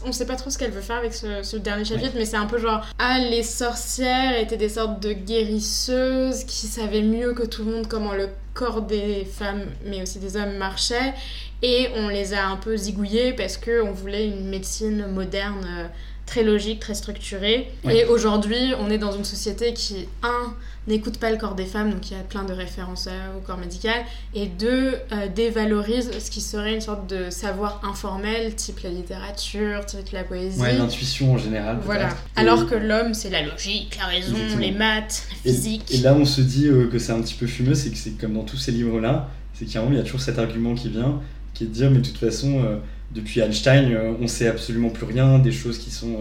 on 0.05 0.11
sait 0.11 0.25
pas 0.25 0.35
trop 0.35 0.49
ce 0.49 0.57
qu'elle 0.57 0.71
veut 0.71 0.81
faire 0.81 0.97
avec 0.97 1.13
ce, 1.13 1.57
dernier 1.57 1.85
chapitre, 1.85 2.13
mais 2.15 2.25
c'est 2.25 2.37
un 2.37 2.45
peu 2.45 2.57
genre 2.57 2.85
Ah, 2.97 3.19
les 3.19 3.43
sorcières 3.43 4.37
étaient 4.39 4.57
des 4.57 4.69
sortes 4.69 5.01
de 5.01 5.13
guérisseuses 5.13 6.43
qui 6.45 6.67
savaient 6.67 7.01
mieux 7.01 7.33
que 7.33 7.45
tout 7.45 7.63
le 7.63 7.71
monde 7.71 7.87
comment 7.87 8.13
le 8.13 8.29
corps 8.53 8.81
des 8.81 9.25
femmes, 9.25 9.65
mais 9.85 10.01
aussi 10.01 10.19
des 10.19 10.35
hommes, 10.35 10.57
marchait. 10.57 11.13
Et 11.61 11.89
on 11.95 12.07
les 12.07 12.33
a 12.33 12.47
un 12.47 12.55
peu 12.55 12.77
zigouillées 12.77 13.33
parce 13.33 13.57
qu'on 13.57 13.91
voulait 13.91 14.27
une 14.27 14.49
médecine 14.49 15.07
moderne 15.07 15.65
euh, 15.67 15.87
très 16.29 16.43
logique, 16.43 16.79
très 16.79 16.93
structurée. 16.93 17.71
Et 17.89 18.05
aujourd'hui, 18.05 18.73
on 18.79 18.91
est 18.91 18.99
dans 18.99 19.11
une 19.11 19.25
société 19.25 19.73
qui, 19.73 20.07
un, 20.21 20.53
n'écoute 20.87 21.17
pas 21.17 21.31
le 21.31 21.37
corps 21.37 21.55
des 21.55 21.65
femmes, 21.65 21.89
donc 21.91 22.11
il 22.11 22.17
y 22.17 22.19
a 22.19 22.23
plein 22.23 22.43
de 22.43 22.53
références 22.53 23.07
euh, 23.07 23.37
au 23.37 23.41
corps 23.41 23.57
médical, 23.57 24.05
et 24.35 24.45
deux, 24.45 24.93
euh, 25.11 25.27
dévalorise 25.35 26.11
ce 26.19 26.29
qui 26.29 26.41
serait 26.41 26.75
une 26.75 26.81
sorte 26.81 27.09
de 27.09 27.31
savoir 27.31 27.81
informel, 27.83 28.53
type 28.53 28.79
la 28.83 28.91
littérature, 28.91 29.83
type 29.87 30.11
la 30.11 30.23
poésie. 30.23 30.61
Ouais, 30.61 30.77
l'intuition 30.77 31.33
en 31.33 31.37
général. 31.39 31.79
Voilà. 31.83 32.09
Alors 32.35 32.67
que 32.67 32.75
l'homme, 32.75 33.15
c'est 33.15 33.31
la 33.31 33.41
logique, 33.41 33.97
la 33.99 34.05
raison, 34.05 34.37
les 34.59 34.71
maths, 34.71 35.27
la 35.31 35.51
physique. 35.51 35.91
Et, 35.91 35.97
là, 35.97 36.13
on 36.13 36.25
se 36.25 36.41
dit 36.41 36.67
euh, 36.67 36.87
que 36.91 36.99
c'est 36.99 37.11
un 37.11 37.21
petit 37.21 37.35
peu 37.35 37.47
fumeux, 37.47 37.73
c'est 37.73 37.89
que 37.89 37.97
c'est 37.97 38.11
comme 38.11 38.33
dans 38.33 38.43
tous 38.43 38.57
ces 38.57 38.71
livres-là, 38.71 39.29
c'est 39.55 39.65
qu'il 39.65 39.81
y 39.81 39.99
a 39.99 40.03
toujours 40.03 40.21
cet 40.21 40.37
argument 40.37 40.75
qui 40.75 40.89
vient, 40.89 41.21
qui 41.55 41.63
est 41.63 41.67
de 41.67 41.73
dire, 41.73 41.89
mais 41.89 41.99
de 41.99 42.05
toute 42.05 42.19
façon, 42.19 42.79
depuis 43.13 43.41
Einstein, 43.41 43.97
on 44.21 44.27
sait 44.27 44.47
absolument 44.47 44.89
plus 44.89 45.06
rien, 45.06 45.39
des 45.39 45.51
choses 45.51 45.77
qui 45.79 45.91
sont 45.91 46.17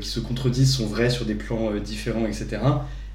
qui 0.00 0.08
se 0.08 0.20
contredisent 0.20 0.74
sont 0.74 0.86
vraies 0.86 1.08
sur 1.08 1.24
des 1.24 1.34
plans 1.34 1.72
différents, 1.82 2.26
etc. 2.26 2.58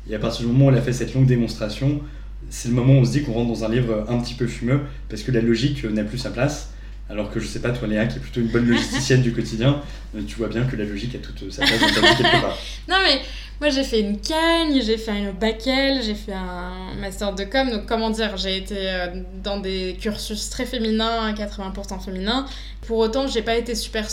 Et 0.10 0.16
à 0.16 0.20
partir 0.20 0.42
du 0.42 0.52
moment 0.52 0.66
où 0.66 0.70
elle 0.70 0.78
a 0.78 0.82
fait 0.82 0.94
cette 0.94 1.14
longue 1.14 1.28
démonstration, 1.28 2.02
c'est 2.50 2.70
le 2.70 2.74
moment 2.74 2.94
où 2.94 2.98
on 2.98 3.06
se 3.06 3.12
dit 3.12 3.22
qu'on 3.24 3.34
rentre 3.34 3.50
dans 3.50 3.64
un 3.64 3.70
livre 3.70 4.06
un 4.10 4.20
petit 4.20 4.34
peu 4.34 4.48
fumeux, 4.48 4.82
parce 5.10 5.22
que 5.22 5.32
la 5.32 5.42
logique 5.42 5.84
n'a 5.86 6.04
plus 6.04 6.18
sa 6.18 6.32
place. 6.32 6.73
Alors 7.10 7.30
que 7.30 7.40
je 7.40 7.48
sais 7.48 7.60
pas, 7.60 7.72
toi 7.72 7.88
Léa, 7.88 8.06
qui 8.06 8.18
est 8.18 8.22
plutôt 8.22 8.40
une 8.40 8.48
bonne 8.48 8.68
logisticienne 8.68 9.22
du 9.22 9.34
quotidien, 9.34 9.82
euh, 10.16 10.22
tu 10.26 10.36
vois 10.36 10.48
bien 10.48 10.64
que 10.64 10.76
la 10.76 10.86
logique 10.86 11.16
a 11.16 11.18
toute 11.20 11.52
sa 11.52 11.64
place. 11.64 11.82
Non 12.88 12.96
mais 13.04 13.22
moi 13.60 13.70
j'ai 13.70 13.84
fait 13.84 14.00
une 14.00 14.20
cagne, 14.20 14.82
j'ai 14.82 14.98
fait 14.98 15.12
un 15.12 15.32
bac 15.32 15.62
j'ai 15.66 16.16
fait 16.16 16.34
un 16.34 16.96
master 17.00 17.36
de 17.36 17.44
com, 17.44 17.70
donc 17.70 17.86
comment 17.86 18.10
dire, 18.10 18.38
j'ai 18.38 18.58
été 18.58 18.76
euh, 18.78 19.08
dans 19.44 19.60
des 19.60 19.98
cursus 20.00 20.50
très 20.50 20.66
féminins, 20.66 21.34
80% 21.34 22.04
féminins. 22.04 22.46
Pour 22.88 22.98
autant, 22.98 23.28
j'ai 23.28 23.42
pas 23.42 23.56
été 23.56 23.76
super. 23.76 24.08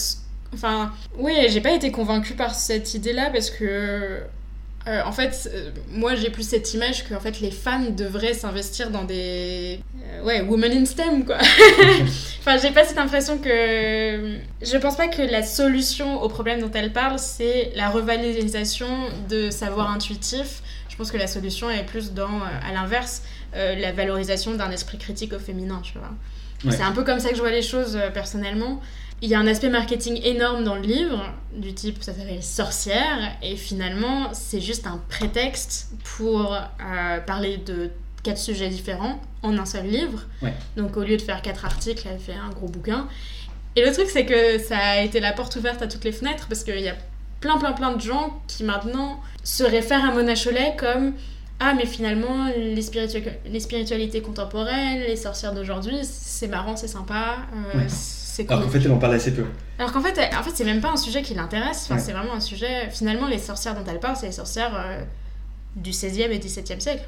Enfin, 0.52 0.93
oui, 1.16 1.32
j'ai 1.48 1.60
pas 1.60 1.72
été 1.72 1.93
convaincue 1.93 2.34
par 2.34 2.54
cette 2.54 2.94
idée-là 2.94 3.31
parce 3.31 3.50
que 3.50 4.20
euh, 4.88 5.03
en 5.05 5.12
fait, 5.12 5.50
euh, 5.53 5.71
moi 5.91 6.15
j'ai 6.15 6.31
plus 6.31 6.49
cette 6.49 6.73
image 6.73 7.06
que 7.06 7.15
en 7.15 7.21
fait, 7.21 7.41
les 7.41 7.50
femmes 7.50 7.94
devraient 7.94 8.32
s'investir 8.32 8.91
dans 8.91 9.05
des. 9.05 9.81
Euh, 10.03 10.25
ouais, 10.25 10.41
women 10.41 10.73
in 10.73 10.85
STEM 10.87 11.27
quoi. 11.27 11.37
enfin, 12.38 12.56
j'ai 12.56 12.71
pas 12.71 12.85
cette 12.85 12.97
impression 12.97 13.37
que. 13.37 14.38
Je 14.62 14.77
pense 14.79 14.97
pas 14.97 15.09
que 15.09 15.21
la 15.21 15.43
solution 15.43 16.23
au 16.23 16.29
problème 16.29 16.61
dont 16.61 16.71
elle 16.73 16.93
parle, 16.94 17.19
c'est 17.19 17.73
la 17.77 17.91
revalorisation 17.91 18.88
de 19.29 19.50
savoir 19.50 19.91
intuitif. 19.91 20.62
Je 20.89 20.96
pense 20.96 21.10
que 21.10 21.19
la 21.19 21.27
solution 21.27 21.70
est 21.70 21.84
plus 21.84 22.13
dans, 22.13 22.41
à 22.41 22.72
l'inverse, 22.75 23.22
la 23.55 23.93
valorisation 23.93 24.55
d'un 24.55 24.70
esprit 24.70 24.99
critique 24.99 25.32
au 25.32 25.39
féminin, 25.39 25.81
tu 25.82 25.94
vois. 25.99 26.72
C'est 26.77 26.82
un 26.82 26.93
peu 26.93 27.05
comme 27.05 27.20
ça 27.20 27.31
que 27.31 27.37
je 27.37 27.41
vois 27.41 27.53
les 27.53 27.63
choses 27.63 27.99
personnellement 28.13 28.82
il 29.22 29.29
y 29.29 29.34
a 29.34 29.39
un 29.39 29.46
aspect 29.46 29.69
marketing 29.69 30.20
énorme 30.24 30.65
dans 30.65 30.77
le 30.77 30.82
livre, 30.82 31.22
du 31.55 31.74
type 31.74 32.03
ça 32.03 32.15
s'appelle 32.15 32.43
sorcière, 32.43 33.36
et 33.43 33.56
finalement 33.56 34.32
c'est 34.32 34.60
juste 34.60 34.86
un 34.86 35.00
prétexte 35.08 35.91
pour 36.17 36.55
euh, 36.55 37.20
parler 37.20 37.58
de 37.58 37.91
quatre 38.22 38.39
sujets 38.39 38.69
différents 38.69 39.20
en 39.43 39.56
un 39.58 39.67
seul 39.67 39.86
livre. 39.86 40.24
Donc 40.77 40.96
au 40.96 41.03
lieu 41.03 41.17
de 41.17 41.22
faire 41.22 41.43
quatre 41.43 41.65
articles, 41.65 42.06
elle 42.10 42.19
fait 42.19 42.34
un 42.34 42.50
gros 42.50 42.69
bouquin. 42.69 43.08
Et 43.77 43.84
le 43.84 43.93
truc 43.93 44.08
c'est 44.08 44.27
que 44.27 44.58
ça 44.58 44.79
a 44.79 45.00
été 45.00 45.20
la 45.20 45.32
porte 45.32 45.55
ouverte 45.56 45.82
à 45.82 45.86
toutes 45.86 46.05
les 46.05 46.12
fenêtres 46.12 46.46
parce 46.48 46.65
qu'il 46.65 46.81
y 46.81 46.89
a 46.89 46.96
plein 47.41 47.58
plein 47.58 47.72
plein 47.72 47.93
de 47.93 48.00
gens 48.00 48.41
qui 48.46 48.65
maintenant 48.65 49.20
se 49.44 49.65
réfèrent 49.65 50.05
à 50.05 50.12
Mona 50.12 50.34
Cholet 50.34 50.74
comme 50.79 51.15
ah 51.60 51.74
mais 51.74 51.86
finalement 51.86 52.46
les, 52.56 52.74
les 52.74 53.60
spiritualités 53.60 54.22
contemporaines, 54.22 55.00
les 55.00 55.17
sorcières 55.17 55.53
d'aujourd'hui, 55.53 55.98
c'est 56.05 56.48
marrant, 56.48 56.74
c'est 56.74 56.89
sympa. 56.89 57.36
Euh, 57.77 57.81
alors 58.49 58.65
qu'en 58.65 58.70
fait, 58.70 58.81
elle 58.85 58.93
en 58.93 58.99
parle 58.99 59.15
assez 59.15 59.32
peu. 59.32 59.44
Alors 59.79 59.93
qu'en 59.93 60.03
fait, 60.03 60.19
en 60.19 60.43
fait 60.43 60.51
c'est 60.55 60.65
même 60.65 60.81
pas 60.81 60.91
un 60.91 60.97
sujet 60.97 61.23
qui 61.23 61.35
l'intéresse. 61.35 61.89
Enfin, 61.91 61.99
C'est 61.99 62.13
vraiment 62.13 62.35
un 62.35 62.41
sujet. 62.41 62.89
Finalement, 62.91 63.27
les 63.27 63.39
sorcières 63.39 63.75
dont 63.75 63.91
elle 63.91 64.01
parle, 64.01 64.17
c'est 64.17 64.27
les 64.27 64.32
sorcières 64.32 64.73
euh, 64.75 65.01
du 65.77 65.91
16e 65.91 66.31
et 66.31 66.39
17e 66.39 66.81
siècle. 66.81 67.05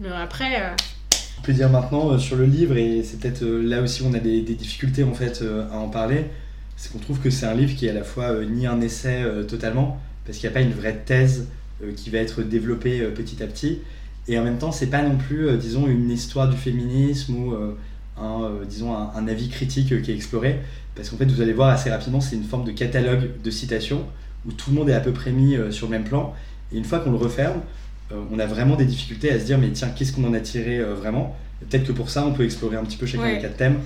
Mais 0.00 0.08
après. 0.08 0.62
Euh, 0.62 0.74
On 1.38 1.42
peut 1.42 1.52
dire 1.52 1.70
maintenant 1.70 2.12
euh, 2.12 2.18
sur 2.18 2.36
le 2.36 2.44
livre, 2.44 2.76
et 2.76 3.02
c'est 3.02 3.20
peut-être 3.20 3.44
là 3.44 3.82
aussi 3.82 4.02
où 4.02 4.06
on 4.06 4.14
a 4.14 4.20
des, 4.20 4.42
difficultés 4.42 5.04
en 5.04 5.14
fait 5.14 5.42
à 5.70 5.76
en 5.76 5.88
parler, 5.88 6.26
c'est 6.76 6.92
qu'on 6.92 6.98
trouve 6.98 7.20
que 7.20 7.30
c'est 7.30 7.46
un 7.46 7.54
livre 7.54 7.74
qui 7.76 7.86
est 7.86 7.90
à 7.90 7.94
la 7.94 8.04
fois 8.04 8.44
ni 8.44 8.66
un 8.66 8.80
essai 8.80 9.24
totalement, 9.48 10.00
parce 10.24 10.38
qu'il 10.38 10.48
n'y 10.48 10.54
a 10.54 10.58
pas 10.58 10.64
une 10.64 10.72
vraie 10.72 11.02
thèse 11.04 11.48
qui 11.96 12.10
va 12.10 12.18
être 12.18 12.42
développée 12.42 13.00
petit 13.14 13.42
à 13.42 13.46
petit, 13.46 13.80
et 14.28 14.38
en 14.38 14.44
même 14.44 14.58
temps, 14.58 14.72
c'est 14.72 14.88
pas 14.88 15.02
non 15.02 15.16
plus, 15.16 15.56
disons, 15.58 15.86
une 15.86 16.10
histoire 16.10 16.48
du 16.48 16.56
féminisme 16.56 17.34
ou 17.34 17.54
un, 18.20 18.42
euh, 18.42 18.64
disons, 18.64 18.94
un, 18.94 19.28
avis 19.28 19.48
critique 19.48 19.92
euh, 19.92 20.00
qui 20.00 20.10
est 20.10 20.14
exploré. 20.14 20.60
Parce 20.94 21.10
qu'en 21.10 21.16
fait, 21.16 21.26
vous 21.26 21.40
allez 21.40 21.52
voir 21.52 21.70
assez 21.70 21.90
rapidement, 21.90 22.20
c'est 22.20 22.36
une 22.36 22.44
forme 22.44 22.64
de 22.64 22.72
catalogue 22.72 23.30
de 23.42 23.50
citations 23.50 24.04
où 24.46 24.52
tout 24.52 24.70
le 24.70 24.76
monde 24.76 24.90
est 24.90 24.94
à 24.94 25.00
peu 25.00 25.12
près 25.12 25.30
mis 25.30 25.56
euh, 25.56 25.70
sur 25.70 25.86
le 25.86 25.92
même 25.92 26.04
plan. 26.04 26.34
Et 26.72 26.78
une 26.78 26.84
fois 26.84 27.00
qu'on 27.00 27.10
le 27.10 27.16
referme, 27.16 27.60
on 28.32 28.38
a 28.38 28.46
vraiment 28.46 28.76
des 28.76 28.86
difficultés 28.86 29.30
à 29.30 29.38
se 29.38 29.44
dire, 29.44 29.58
mais 29.58 29.70
tiens, 29.70 29.88
qu'est-ce 29.94 30.12
qu'on 30.12 30.24
en 30.24 30.32
a 30.32 30.40
tiré 30.40 30.82
vraiment? 30.82 31.36
Peut-être 31.60 31.86
que 31.86 31.92
pour 31.92 32.08
ça, 32.08 32.24
on 32.24 32.32
peut 32.32 32.44
explorer 32.44 32.76
un 32.76 32.84
petit 32.84 32.96
peu 32.96 33.04
chacun 33.04 33.34
des 33.34 33.38
quatre 33.38 33.56
thèmes 33.56 33.80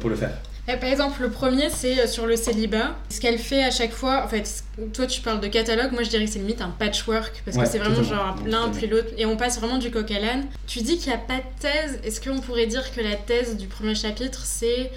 pour 0.00 0.10
le 0.10 0.16
faire. 0.16 0.32
Et 0.68 0.76
par 0.76 0.88
exemple, 0.88 1.22
le 1.22 1.28
premier, 1.28 1.70
c'est 1.70 1.98
euh, 1.98 2.06
sur 2.06 2.24
le 2.24 2.36
célibat. 2.36 2.96
Ce 3.08 3.20
qu'elle 3.20 3.38
fait 3.38 3.64
à 3.64 3.72
chaque 3.72 3.90
fois, 3.90 4.24
en 4.24 4.28
fait, 4.28 4.62
toi 4.92 5.06
tu 5.06 5.20
parles 5.20 5.40
de 5.40 5.48
catalogue, 5.48 5.90
moi 5.92 6.04
je 6.04 6.08
dirais 6.08 6.24
que 6.24 6.30
c'est 6.30 6.38
limite 6.38 6.60
un 6.60 6.68
patchwork, 6.68 7.42
parce 7.44 7.56
que 7.56 7.66
c'est 7.66 7.78
vraiment 7.78 8.02
genre 8.02 8.36
l'un 8.46 8.68
puis 8.68 8.86
l'autre, 8.86 9.08
et 9.18 9.26
on 9.26 9.36
passe 9.36 9.58
vraiment 9.58 9.78
du 9.78 9.90
coq 9.90 10.08
à 10.12 10.20
l'âne. 10.20 10.44
Tu 10.68 10.82
dis 10.82 10.98
qu'il 10.98 11.08
n'y 11.08 11.14
a 11.14 11.18
pas 11.18 11.38
de 11.38 11.60
thèse, 11.60 11.98
est-ce 12.04 12.20
qu'on 12.20 12.40
pourrait 12.40 12.66
dire 12.66 12.84
que 12.94 13.00
la 13.00 13.16
thèse 13.16 13.56
du 13.56 13.66
premier 13.66 13.96
chapitre, 13.96 14.42
c'est... 14.44 14.92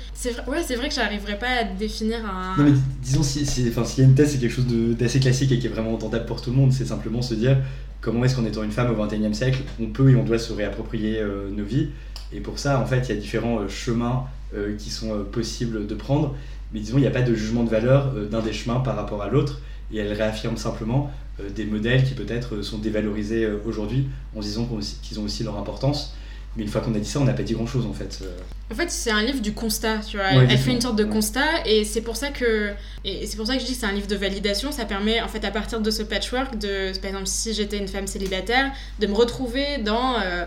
Ouais, 0.47 0.61
c'est 0.63 0.75
vrai 0.75 0.89
que 0.89 0.95
j'arriverais 0.95 1.39
pas 1.39 1.49
à 1.49 1.63
définir 1.63 2.19
un... 2.25 2.55
Non 2.57 2.69
mais 2.69 2.77
disons, 3.01 3.23
s'il 3.23 3.47
si, 3.47 3.67
enfin, 3.67 3.83
y 3.97 4.01
a 4.01 4.03
une 4.03 4.13
thèse, 4.15 4.33
c'est 4.33 4.39
quelque 4.39 4.53
chose 4.53 4.67
d'assez 4.67 5.19
classique 5.19 5.51
et 5.51 5.57
qui 5.57 5.65
est 5.65 5.71
vraiment 5.71 5.93
entendable 5.93 6.25
pour 6.25 6.43
tout 6.43 6.51
le 6.51 6.57
monde, 6.57 6.73
c'est 6.73 6.85
simplement 6.85 7.23
se 7.23 7.33
dire 7.33 7.57
comment 8.01 8.23
est-ce 8.23 8.35
qu'en 8.35 8.45
étant 8.45 8.61
une 8.61 8.71
femme 8.71 8.91
au 8.91 9.03
XXIe 9.03 9.33
siècle, 9.33 9.63
on 9.81 9.87
peut 9.87 10.11
et 10.11 10.15
on 10.15 10.23
doit 10.23 10.37
se 10.37 10.53
réapproprier 10.53 11.19
euh, 11.19 11.49
nos 11.49 11.65
vies. 11.65 11.89
Et 12.31 12.39
pour 12.39 12.59
ça, 12.59 12.79
en 12.79 12.85
fait, 12.85 12.99
il 12.99 13.15
y 13.15 13.17
a 13.17 13.21
différents 13.21 13.59
euh, 13.59 13.67
chemins 13.67 14.25
euh, 14.44 14.44
qui 14.77 14.89
sont 14.89 15.23
possibles 15.31 15.87
de 15.87 15.95
prendre. 15.95 16.35
Mais 16.73 16.79
disons, 16.79 16.97
il 16.97 17.01
n'y 17.01 17.07
a 17.07 17.11
pas 17.11 17.21
de 17.21 17.33
jugement 17.33 17.63
de 17.63 17.69
valeur 17.69 18.11
d'un 18.29 18.41
des 18.41 18.53
chemins 18.53 18.79
par 18.79 18.95
rapport 18.95 19.21
à 19.21 19.29
l'autre. 19.29 19.61
Et 19.93 19.97
elle 19.97 20.11
réaffirme 20.13 20.57
simplement 20.57 21.11
des 21.55 21.65
modèles 21.65 22.03
qui 22.03 22.13
peut-être 22.13 22.61
sont 22.61 22.79
dévalorisés 22.79 23.47
aujourd'hui 23.65 24.07
en 24.35 24.39
disant 24.39 24.67
qu'ils 25.01 25.19
ont 25.19 25.23
aussi 25.23 25.43
leur 25.43 25.57
importance. 25.57 26.15
Mais 26.55 26.63
une 26.63 26.69
fois 26.69 26.81
qu'on 26.81 26.95
a 26.95 26.99
dit 26.99 27.09
ça, 27.09 27.19
on 27.19 27.25
n'a 27.25 27.33
pas 27.33 27.43
dit 27.43 27.53
grand-chose 27.53 27.85
en 27.85 27.93
fait. 27.93 28.23
En 28.71 28.75
fait, 28.75 28.89
c'est 28.89 29.11
un 29.11 29.21
livre 29.21 29.41
du 29.41 29.53
constat, 29.53 29.99
tu 29.99 30.17
vois. 30.17 30.31
elle 30.31 30.57
fait 30.57 30.71
une 30.71 30.81
sorte 30.81 30.95
de 30.95 31.03
constat 31.03 31.65
et 31.65 31.83
c'est 31.83 32.01
pour 32.01 32.15
ça 32.15 32.29
que 32.29 32.71
et 33.03 33.27
c'est 33.27 33.35
pour 33.35 33.45
ça 33.45 33.55
que 33.55 33.59
je 33.61 33.65
dis 33.65 33.73
que 33.73 33.79
c'est 33.79 33.85
un 33.85 33.91
livre 33.91 34.07
de 34.07 34.15
validation. 34.15 34.71
Ça 34.71 34.85
permet 34.85 35.21
en 35.21 35.27
fait 35.27 35.43
à 35.43 35.51
partir 35.51 35.81
de 35.81 35.91
ce 35.91 36.01
patchwork 36.01 36.57
de 36.57 36.97
par 36.99 37.09
exemple 37.09 37.27
si 37.27 37.53
j'étais 37.53 37.77
une 37.77 37.89
femme 37.89 38.07
célibataire 38.07 38.71
de 38.99 39.07
me 39.07 39.13
retrouver 39.13 39.79
dans 39.83 40.15
euh, 40.19 40.45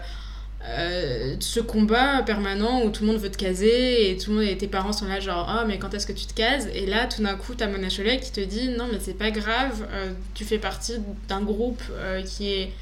euh, 0.64 1.36
ce 1.40 1.60
combat 1.60 2.22
permanent 2.22 2.82
où 2.82 2.90
tout 2.90 3.04
le 3.04 3.12
monde 3.12 3.20
veut 3.20 3.30
te 3.30 3.36
caser 3.36 4.10
et 4.10 4.16
tout 4.16 4.30
le 4.30 4.36
monde 4.38 4.46
et 4.46 4.56
tes 4.56 4.66
parents 4.66 4.92
sont 4.92 5.06
là 5.06 5.20
genre 5.20 5.48
oh 5.48 5.64
mais 5.66 5.78
quand 5.78 5.94
est-ce 5.94 6.06
que 6.06 6.12
tu 6.12 6.26
te 6.26 6.34
cases? 6.34 6.66
Et 6.74 6.86
là 6.86 7.06
tout 7.06 7.22
d'un 7.22 7.36
coup 7.36 7.54
t'as 7.54 7.68
Mona 7.68 7.88
Cholet 7.88 8.18
qui 8.18 8.32
te 8.32 8.40
dit 8.40 8.68
non 8.70 8.88
mais 8.90 8.98
c'est 9.00 9.16
pas 9.16 9.30
grave 9.30 9.86
euh, 9.92 10.12
tu 10.34 10.44
fais 10.44 10.58
partie 10.58 10.94
d'un 11.28 11.42
groupe 11.42 11.82
qui 12.26 12.52
est 12.52 12.72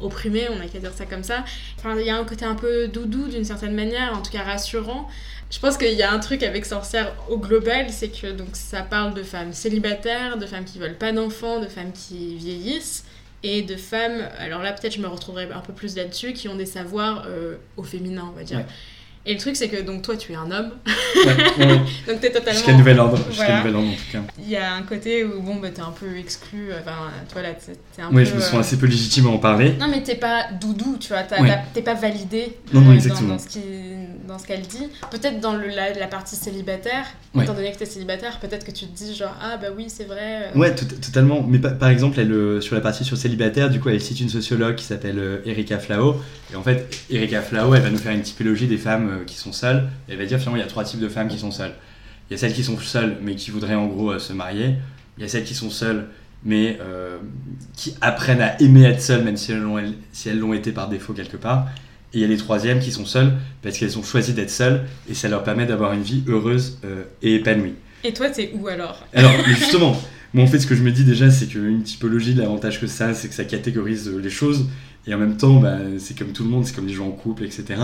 opprimé, 0.00 0.46
on 0.50 0.60
a 0.60 0.66
qu'à 0.66 0.78
dire 0.78 0.92
ça 0.94 1.06
comme 1.06 1.22
ça. 1.22 1.44
Enfin, 1.78 1.96
il 1.98 2.06
y 2.06 2.10
a 2.10 2.16
un 2.16 2.24
côté 2.24 2.44
un 2.44 2.54
peu 2.54 2.88
doudou 2.88 3.28
d'une 3.28 3.44
certaine 3.44 3.74
manière, 3.74 4.16
en 4.16 4.22
tout 4.22 4.30
cas 4.30 4.42
rassurant. 4.42 5.08
Je 5.50 5.58
pense 5.60 5.76
qu'il 5.76 5.92
y 5.92 6.02
a 6.02 6.10
un 6.10 6.18
truc 6.18 6.42
avec 6.42 6.64
Sorcière 6.64 7.14
au 7.28 7.38
global, 7.38 7.86
c'est 7.90 8.08
que 8.08 8.32
donc 8.32 8.48
ça 8.54 8.82
parle 8.82 9.14
de 9.14 9.22
femmes 9.22 9.52
célibataires, 9.52 10.38
de 10.38 10.46
femmes 10.46 10.64
qui 10.64 10.78
veulent 10.78 10.96
pas 10.96 11.12
d'enfants, 11.12 11.60
de 11.60 11.68
femmes 11.68 11.92
qui 11.92 12.34
vieillissent 12.36 13.04
et 13.42 13.62
de 13.62 13.76
femmes, 13.76 14.28
alors 14.38 14.62
là 14.62 14.72
peut-être 14.72 14.94
je 14.94 15.00
me 15.00 15.06
retrouverai 15.06 15.50
un 15.52 15.60
peu 15.60 15.72
plus 15.72 15.96
là-dessus, 15.96 16.32
qui 16.32 16.48
ont 16.48 16.56
des 16.56 16.66
savoirs 16.66 17.24
euh, 17.26 17.56
au 17.76 17.82
féminin, 17.82 18.28
on 18.30 18.36
va 18.36 18.44
dire. 18.44 18.64
Et 19.28 19.34
le 19.34 19.40
truc, 19.40 19.56
c'est 19.56 19.68
que 19.68 19.82
donc 19.82 20.02
toi, 20.02 20.16
tu 20.16 20.32
es 20.32 20.36
un 20.36 20.48
homme. 20.52 20.70
Ouais, 20.86 21.66
donc 22.06 22.20
t'es 22.20 22.30
totalement. 22.30 22.52
Jusqu'à 22.52 22.74
nouvel 22.74 23.00
ordre. 23.00 23.18
Voilà. 23.32 23.58
nouvel 23.58 23.74
ordre, 23.74 23.88
en 23.88 23.92
tout 23.92 24.12
cas. 24.12 24.18
Il 24.38 24.48
y 24.48 24.56
a 24.56 24.72
un 24.72 24.82
côté 24.82 25.24
où, 25.24 25.42
bon, 25.42 25.56
bah, 25.56 25.70
t'es 25.74 25.80
un 25.80 25.90
peu 25.90 26.16
exclu. 26.16 26.68
Enfin, 26.80 27.10
toi, 27.32 27.42
là, 27.42 27.48
t'es 27.54 28.02
un 28.02 28.08
peu. 28.10 28.16
Oui, 28.16 28.24
je 28.24 28.34
me 28.36 28.40
sens 28.40 28.54
euh, 28.54 28.60
assez 28.60 28.78
peu 28.78 28.86
légitime 28.86 29.26
à 29.26 29.30
en 29.30 29.38
parler. 29.38 29.74
Non, 29.80 29.88
mais 29.88 30.00
t'es 30.04 30.14
pas 30.14 30.44
doudou, 30.60 30.96
tu 31.00 31.08
vois. 31.08 31.24
T'es 31.74 31.82
pas 31.82 31.94
validé 31.94 32.56
non, 32.72 32.82
non, 32.82 32.92
exactement. 32.92 33.30
Dans, 33.30 33.34
dans, 33.34 33.38
ce 33.40 33.48
qui, 33.48 33.60
dans 34.28 34.38
ce 34.38 34.46
qu'elle 34.46 34.62
dit. 34.62 34.88
Peut-être 35.10 35.40
dans 35.40 35.54
le, 35.54 35.68
la, 35.68 35.92
la, 35.92 36.06
partie 36.06 36.36
célibataire, 36.36 37.06
étant 37.40 37.54
donné 37.54 37.72
que 37.72 37.78
t'es 37.78 37.86
célibataire, 37.86 38.38
peut-être 38.38 38.64
que 38.64 38.70
tu 38.70 38.86
te 38.86 38.96
dis, 38.96 39.16
genre, 39.16 39.34
ah, 39.42 39.56
bah 39.56 39.68
oui, 39.76 39.86
c'est 39.88 40.04
vrai. 40.04 40.50
Euh. 40.54 40.58
Ouais, 40.58 40.72
totalement. 40.72 41.44
Mais 41.46 41.58
par 41.58 41.88
exemple, 41.88 42.20
elle, 42.20 42.30
euh, 42.30 42.60
sur 42.60 42.76
la 42.76 42.80
partie 42.80 43.04
sur 43.04 43.16
célibataire, 43.16 43.70
du 43.70 43.80
coup, 43.80 43.88
elle 43.88 44.00
cite 44.00 44.20
une 44.20 44.28
sociologue 44.28 44.76
qui 44.76 44.84
s'appelle 44.84 45.40
Erika 45.44 45.80
Flao. 45.80 46.20
Et 46.52 46.56
en 46.56 46.62
fait, 46.62 46.96
Erika 47.10 47.42
Flao, 47.42 47.74
elle 47.74 47.82
va 47.82 47.90
nous 47.90 47.98
faire 47.98 48.12
une 48.12 48.22
typologie 48.22 48.68
des 48.68 48.78
femmes 48.78 49.15
qui 49.24 49.36
sont 49.36 49.52
seules 49.52 49.88
elle 50.08 50.18
va 50.18 50.24
dire 50.24 50.38
finalement 50.38 50.56
il 50.56 50.60
y 50.60 50.64
a 50.64 50.68
trois 50.68 50.84
types 50.84 51.00
de 51.00 51.08
femmes 51.08 51.28
qui 51.28 51.38
sont 51.38 51.50
seules. 51.50 51.72
Il 52.28 52.32
y 52.32 52.36
a 52.36 52.38
celles 52.38 52.52
qui 52.52 52.64
sont 52.64 52.78
seules 52.78 53.16
mais 53.22 53.34
qui 53.36 53.50
voudraient 53.50 53.74
en 53.74 53.86
gros 53.86 54.12
euh, 54.12 54.18
se 54.18 54.32
marier. 54.32 54.74
Il 55.16 55.22
y 55.22 55.24
a 55.24 55.28
celles 55.28 55.44
qui 55.44 55.54
sont 55.54 55.70
seules 55.70 56.06
mais 56.44 56.78
euh, 56.80 57.18
qui 57.76 57.94
apprennent 58.00 58.40
à 58.42 58.60
aimer 58.60 58.84
être 58.84 59.00
seules 59.00 59.24
même 59.24 59.36
si 59.36 59.52
elles 59.52 59.60
l'ont 59.60 59.82
si 60.12 60.30
été 60.56 60.72
par 60.72 60.88
défaut 60.88 61.12
quelque 61.12 61.36
part. 61.36 61.68
Et 62.14 62.18
il 62.18 62.20
y 62.20 62.24
a 62.24 62.28
les 62.28 62.36
troisièmes 62.36 62.78
qui 62.78 62.92
sont 62.92 63.04
seules 63.04 63.32
parce 63.62 63.78
qu'elles 63.78 63.98
ont 63.98 64.02
choisi 64.02 64.32
d'être 64.32 64.50
seules 64.50 64.82
et 65.08 65.14
ça 65.14 65.28
leur 65.28 65.42
permet 65.42 65.66
d'avoir 65.66 65.92
une 65.92 66.02
vie 66.02 66.22
heureuse 66.26 66.78
euh, 66.84 67.04
et 67.22 67.34
épanouie. 67.34 67.74
Et 68.04 68.12
toi, 68.12 68.30
t'es 68.30 68.52
où 68.54 68.68
alors? 68.68 69.04
Alors, 69.12 69.32
justement, 69.46 70.00
moi 70.32 70.44
en 70.44 70.46
fait, 70.46 70.60
ce 70.60 70.66
que 70.66 70.76
je 70.76 70.82
me 70.82 70.92
dis 70.92 71.04
déjà, 71.04 71.30
c'est 71.30 71.46
qu'une 71.46 71.82
typologie, 71.82 72.34
l'avantage 72.34 72.80
que 72.80 72.86
ça, 72.86 73.12
c'est 73.14 73.28
que 73.28 73.34
ça 73.34 73.44
catégorise 73.44 74.08
les 74.08 74.30
choses 74.30 74.66
et 75.06 75.14
en 75.14 75.18
même 75.18 75.36
temps, 75.36 75.60
bah, 75.60 75.78
c'est 75.98 76.18
comme 76.18 76.32
tout 76.32 76.42
le 76.42 76.50
monde, 76.50 76.66
c'est 76.66 76.74
comme 76.74 76.86
les 76.86 76.94
gens 76.94 77.06
en 77.06 77.12
couple, 77.12 77.44
etc. 77.44 77.80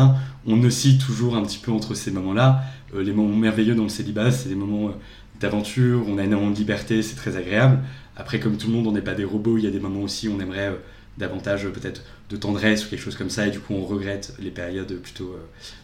On 0.46 0.62
oscille 0.64 0.98
toujours 0.98 1.36
un 1.36 1.42
petit 1.42 1.58
peu 1.58 1.70
entre 1.70 1.94
ces 1.94 2.10
moments-là. 2.10 2.64
Euh, 2.94 3.02
les 3.02 3.12
moments 3.12 3.36
merveilleux 3.36 3.74
dans 3.74 3.84
le 3.84 3.88
célibat, 3.88 4.32
c'est 4.32 4.48
des 4.48 4.56
moments 4.56 4.88
euh, 4.88 4.92
d'aventure, 5.40 6.04
on 6.08 6.18
a 6.18 6.24
énormément 6.24 6.50
de 6.50 6.56
liberté, 6.56 7.00
c'est 7.02 7.14
très 7.14 7.36
agréable. 7.36 7.78
Après, 8.16 8.40
comme 8.40 8.56
tout 8.56 8.66
le 8.66 8.72
monde, 8.72 8.88
on 8.88 8.92
n'est 8.92 9.02
pas 9.02 9.14
des 9.14 9.24
robots, 9.24 9.56
il 9.56 9.64
y 9.64 9.66
a 9.68 9.70
des 9.70 9.80
moments 9.80 10.02
aussi 10.02 10.28
où 10.28 10.34
on 10.36 10.40
aimerait 10.40 10.68
euh, 10.68 10.76
davantage 11.16 11.68
peut-être 11.68 12.02
de 12.28 12.36
tendresse 12.36 12.84
ou 12.84 12.88
quelque 12.88 13.02
chose 13.02 13.16
comme 13.16 13.30
ça, 13.30 13.46
et 13.46 13.50
du 13.50 13.60
coup 13.60 13.74
on 13.74 13.84
regrette 13.84 14.34
les 14.40 14.50
périodes 14.50 14.94
plutôt 14.94 15.36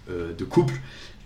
de 0.08 0.44
couple. 0.44 0.72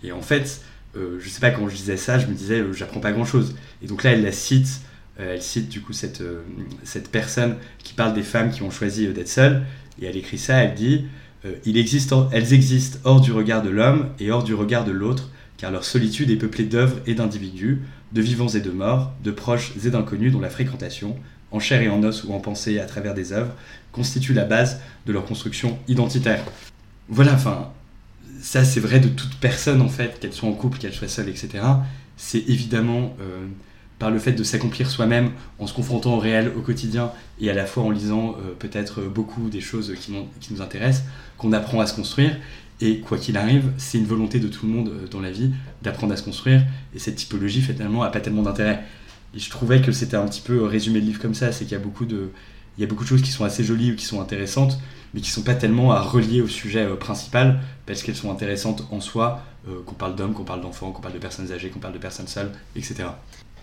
Et 0.03 0.11
en 0.11 0.21
fait, 0.21 0.61
je 0.93 1.29
sais 1.29 1.39
pas, 1.39 1.51
quand 1.51 1.69
je 1.69 1.75
disais 1.77 1.95
ça, 1.95 2.19
je 2.19 2.27
me 2.27 2.33
disais, 2.33 2.61
j'apprends 2.73 2.99
pas 2.99 3.13
grand-chose. 3.13 3.55
Et 3.81 3.87
donc 3.87 4.03
là, 4.03 4.11
elle 4.11 4.23
la 4.23 4.33
cite, 4.33 4.81
elle 5.17 5.41
cite 5.41 5.69
du 5.69 5.79
coup 5.79 5.93
cette, 5.93 6.21
cette 6.83 7.09
personne 7.09 7.55
qui 7.81 7.93
parle 7.93 8.13
des 8.13 8.23
femmes 8.23 8.51
qui 8.51 8.63
ont 8.63 8.71
choisi 8.71 9.07
d'être 9.07 9.29
seules, 9.29 9.63
et 10.01 10.05
elle 10.05 10.17
écrit 10.17 10.37
ça, 10.37 10.57
elle 10.57 10.75
dit 10.75 11.05
euh, 11.45 11.55
Elles 12.31 12.53
existent 12.53 12.99
hors 13.03 13.21
du 13.21 13.31
regard 13.31 13.61
de 13.61 13.69
l'homme 13.69 14.09
et 14.19 14.31
hors 14.31 14.43
du 14.43 14.53
regard 14.53 14.85
de 14.85 14.91
l'autre, 14.91 15.29
car 15.57 15.71
leur 15.71 15.83
solitude 15.83 16.29
est 16.29 16.37
peuplée 16.37 16.65
d'œuvres 16.65 16.99
et 17.05 17.13
d'individus, 17.13 17.81
de 18.11 18.21
vivants 18.21 18.49
et 18.49 18.61
de 18.61 18.71
morts, 18.71 19.11
de 19.23 19.31
proches 19.31 19.73
et 19.85 19.89
d'inconnus 19.89 20.31
dont 20.31 20.39
la 20.39 20.49
fréquentation, 20.49 21.15
en 21.51 21.59
chair 21.59 21.81
et 21.81 21.89
en 21.89 22.03
os 22.03 22.23
ou 22.23 22.33
en 22.33 22.39
pensée 22.39 22.79
à 22.79 22.85
travers 22.85 23.13
des 23.13 23.31
œuvres, 23.31 23.53
constitue 23.91 24.33
la 24.33 24.45
base 24.45 24.81
de 25.05 25.13
leur 25.13 25.25
construction 25.25 25.77
identitaire. 25.87 26.43
Voilà, 27.09 27.33
enfin, 27.33 27.69
ça 28.41 28.65
c'est 28.65 28.79
vrai 28.79 28.99
de 28.99 29.07
toute 29.07 29.35
personne 29.35 29.81
en 29.81 29.89
fait, 29.89 30.19
qu'elle 30.19 30.33
soit 30.33 30.49
en 30.49 30.53
couple, 30.53 30.79
qu'elle 30.79 30.93
soit 30.93 31.07
seule, 31.07 31.29
etc. 31.29 31.63
C'est 32.17 32.43
évidemment 32.49 33.15
euh, 33.21 33.47
par 34.03 34.11
le 34.11 34.19
fait 34.19 34.33
de 34.33 34.43
s'accomplir 34.43 34.89
soi-même 34.91 35.31
en 35.59 35.65
se 35.65 35.73
confrontant 35.73 36.15
au 36.15 36.19
réel, 36.19 36.51
au 36.57 36.59
quotidien, 36.59 37.13
et 37.39 37.49
à 37.49 37.53
la 37.53 37.65
fois 37.65 37.83
en 37.83 37.89
lisant 37.89 38.35
euh, 38.35 38.51
peut-être 38.59 38.99
beaucoup 38.99 39.49
des 39.49 39.61
choses 39.61 39.93
qui, 39.97 40.11
nous 40.51 40.61
intéressent, 40.61 41.05
qu'on 41.37 41.53
apprend 41.53 41.79
à 41.79 41.87
se 41.87 41.95
construire. 41.95 42.35
Et 42.81 42.99
quoi 42.99 43.17
qu'il 43.17 43.37
arrive, 43.37 43.71
c'est 43.77 43.97
une 43.97 44.05
volonté 44.05 44.41
de 44.41 44.49
tout 44.49 44.65
le 44.65 44.73
monde 44.73 44.89
euh, 44.89 45.07
dans 45.07 45.21
la 45.21 45.31
vie 45.31 45.51
d'apprendre 45.83 46.11
à 46.11 46.17
se 46.17 46.23
construire. 46.23 46.65
Et 46.93 46.99
cette 46.99 47.15
typologie, 47.15 47.61
finalement, 47.61 48.03
n'a 48.03 48.09
pas 48.09 48.19
tellement 48.19 48.41
d'intérêt. 48.41 48.83
Et 49.33 49.39
je 49.39 49.49
trouvais 49.49 49.81
que 49.81 49.93
c'était 49.93 50.17
un 50.17 50.27
petit 50.27 50.41
peu 50.41 50.65
résumé 50.65 50.99
le 50.99 51.05
livre 51.05 51.21
comme 51.21 51.33
ça, 51.33 51.53
c'est 51.53 51.63
qu'il 51.63 51.71
y 51.71 51.79
a 51.79 51.83
beaucoup 51.83 52.03
de, 52.03 52.31
il 52.77 52.81
y 52.81 52.83
a 52.83 52.87
beaucoup 52.87 53.03
de 53.03 53.07
choses 53.07 53.21
qui 53.21 53.31
sont 53.31 53.45
assez 53.45 53.63
jolies 53.63 53.93
ou 53.93 53.95
qui 53.95 54.03
sont 54.03 54.19
intéressantes, 54.19 54.81
mais 55.13 55.21
qui 55.21 55.29
ne 55.29 55.33
sont 55.33 55.43
pas 55.43 55.55
tellement 55.55 55.93
à 55.93 56.01
relier 56.01 56.41
au 56.41 56.49
sujet 56.49 56.83
euh, 56.83 56.97
principal, 56.97 57.61
parce 57.85 58.03
qu'elles 58.03 58.17
sont 58.17 58.33
intéressantes 58.33 58.85
en 58.91 58.99
soi, 58.99 59.45
qu'on 59.85 59.95
parle 59.95 60.17
d'hommes, 60.17 60.33
qu'on 60.33 60.43
parle 60.43 60.59
d'enfants, 60.59 60.91
qu'on 60.91 61.01
parle 61.01 61.13
de 61.13 61.19
personnes 61.19 61.49
âgées, 61.53 61.69
qu'on 61.69 61.79
parle 61.79 61.93
de 61.93 61.99
personnes 61.99 62.27
seules, 62.27 62.51
etc. 62.75 63.05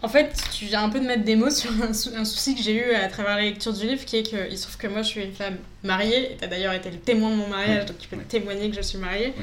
En 0.02 0.08
fait, 0.08 0.32
tu 0.52 0.64
viens 0.64 0.82
un 0.82 0.88
peu 0.88 0.98
de 0.98 1.06
mettre 1.06 1.24
des 1.24 1.36
mots 1.36 1.50
sur 1.50 1.70
un, 1.82 1.92
souci 2.24 2.54
que 2.54 2.62
j'ai 2.62 2.74
eu 2.74 2.94
à 2.94 3.08
travers 3.08 3.36
la 3.36 3.42
lecture 3.42 3.72
du 3.72 3.86
livre, 3.86 4.04
qui 4.04 4.16
est 4.16 4.22
qu'il 4.22 4.56
se 4.56 4.62
trouve 4.62 4.78
que 4.78 4.86
moi 4.86 5.02
je 5.02 5.08
suis 5.08 5.22
une 5.22 5.34
femme 5.34 5.58
mariée, 5.82 6.32
et 6.32 6.36
tu 6.36 6.44
as 6.44 6.46
d'ailleurs 6.46 6.72
été 6.72 6.90
le 6.90 6.98
témoin 6.98 7.30
de 7.30 7.36
mon 7.36 7.48
mariage, 7.48 7.86
donc 7.86 7.98
tu 7.98 8.08
peux 8.08 8.16
témoigner 8.16 8.70
que 8.70 8.76
je 8.76 8.82
suis 8.82 8.98
mariée. 8.98 9.34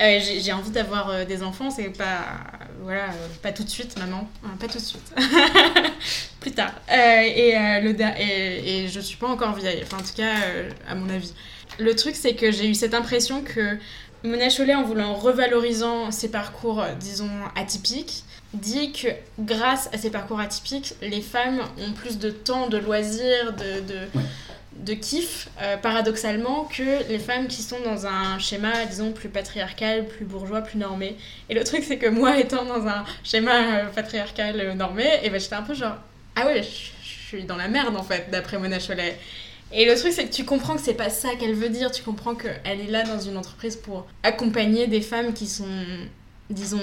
Euh, 0.00 0.18
j'ai 0.40 0.52
envie 0.52 0.70
d'avoir 0.70 1.10
euh, 1.10 1.24
des 1.26 1.42
enfants, 1.42 1.70
c'est 1.70 1.90
pas. 1.90 2.40
Voilà, 2.82 3.04
euh, 3.04 3.28
pas 3.42 3.52
tout 3.52 3.64
de 3.64 3.68
suite, 3.68 3.98
maman. 3.98 4.28
pas 4.58 4.66
tout 4.66 4.78
de 4.78 4.82
suite. 4.82 5.12
Plus 6.40 6.52
tard. 6.52 6.72
et, 6.88 7.52
le, 7.82 7.94
et, 8.18 8.84
et, 8.84 8.88
je 8.88 8.98
suis 9.00 9.18
pas 9.18 9.28
encore 9.28 9.54
vieille, 9.54 9.80
enfin 9.82 9.98
en 9.98 10.02
tout 10.02 10.14
cas, 10.16 10.32
à 10.88 10.94
mon 10.94 11.08
avis. 11.10 11.34
Le 11.78 11.94
truc, 11.94 12.16
c'est 12.16 12.34
que 12.34 12.50
j'ai 12.50 12.66
eu 12.66 12.74
cette 12.74 12.94
impression 12.94 13.42
que 13.42 13.76
Mona 14.24 14.48
Chollet, 14.48 14.74
en 14.74 14.84
voulant 14.84 15.14
revalorisant 15.14 16.10
ses 16.10 16.30
parcours, 16.30 16.82
disons, 16.98 17.30
atypiques, 17.54 18.24
dit 18.54 18.92
que 18.92 19.08
grâce 19.38 19.88
à 19.92 19.98
ces 19.98 20.10
parcours 20.10 20.40
atypiques, 20.40 20.94
les 21.02 21.20
femmes 21.20 21.60
ont 21.78 21.92
plus 21.92 22.18
de 22.18 22.30
temps, 22.30 22.68
de 22.68 22.78
loisirs, 22.78 23.52
de, 23.52 23.80
de, 23.80 24.20
de 24.84 24.94
kiff, 24.94 25.48
euh, 25.60 25.76
paradoxalement, 25.76 26.64
que 26.64 27.08
les 27.08 27.18
femmes 27.18 27.46
qui 27.46 27.62
sont 27.62 27.80
dans 27.84 28.06
un 28.06 28.38
schéma, 28.38 28.84
disons, 28.86 29.12
plus 29.12 29.28
patriarcal, 29.28 30.06
plus 30.06 30.24
bourgeois, 30.24 30.62
plus 30.62 30.78
normé. 30.78 31.16
Et 31.48 31.54
le 31.54 31.62
truc, 31.64 31.84
c'est 31.84 31.98
que 31.98 32.08
moi, 32.08 32.38
étant 32.38 32.64
dans 32.64 32.86
un 32.86 33.04
schéma 33.22 33.52
euh, 33.52 33.86
patriarcal 33.86 34.60
euh, 34.60 34.74
normé, 34.74 35.04
et 35.04 35.20
eh 35.24 35.30
ben, 35.30 35.40
j'étais 35.40 35.54
un 35.54 35.62
peu 35.62 35.74
genre, 35.74 35.96
ah 36.34 36.46
ouais, 36.46 36.62
je 36.62 37.26
suis 37.28 37.44
dans 37.44 37.56
la 37.56 37.68
merde, 37.68 37.96
en 37.96 38.02
fait, 38.02 38.30
d'après 38.30 38.58
Mona 38.58 38.78
Cholet. 38.78 39.16
Et 39.72 39.84
le 39.84 39.94
truc, 39.96 40.12
c'est 40.12 40.24
que 40.24 40.34
tu 40.34 40.44
comprends 40.44 40.74
que 40.74 40.82
c'est 40.82 40.94
pas 40.94 41.10
ça 41.10 41.28
qu'elle 41.38 41.54
veut 41.54 41.68
dire. 41.68 41.92
Tu 41.92 42.02
comprends 42.02 42.34
qu'elle 42.34 42.80
est 42.80 42.90
là 42.90 43.04
dans 43.04 43.20
une 43.20 43.36
entreprise 43.36 43.76
pour 43.76 44.06
accompagner 44.24 44.88
des 44.88 45.00
femmes 45.00 45.32
qui 45.32 45.46
sont, 45.46 45.64
disons, 46.48 46.80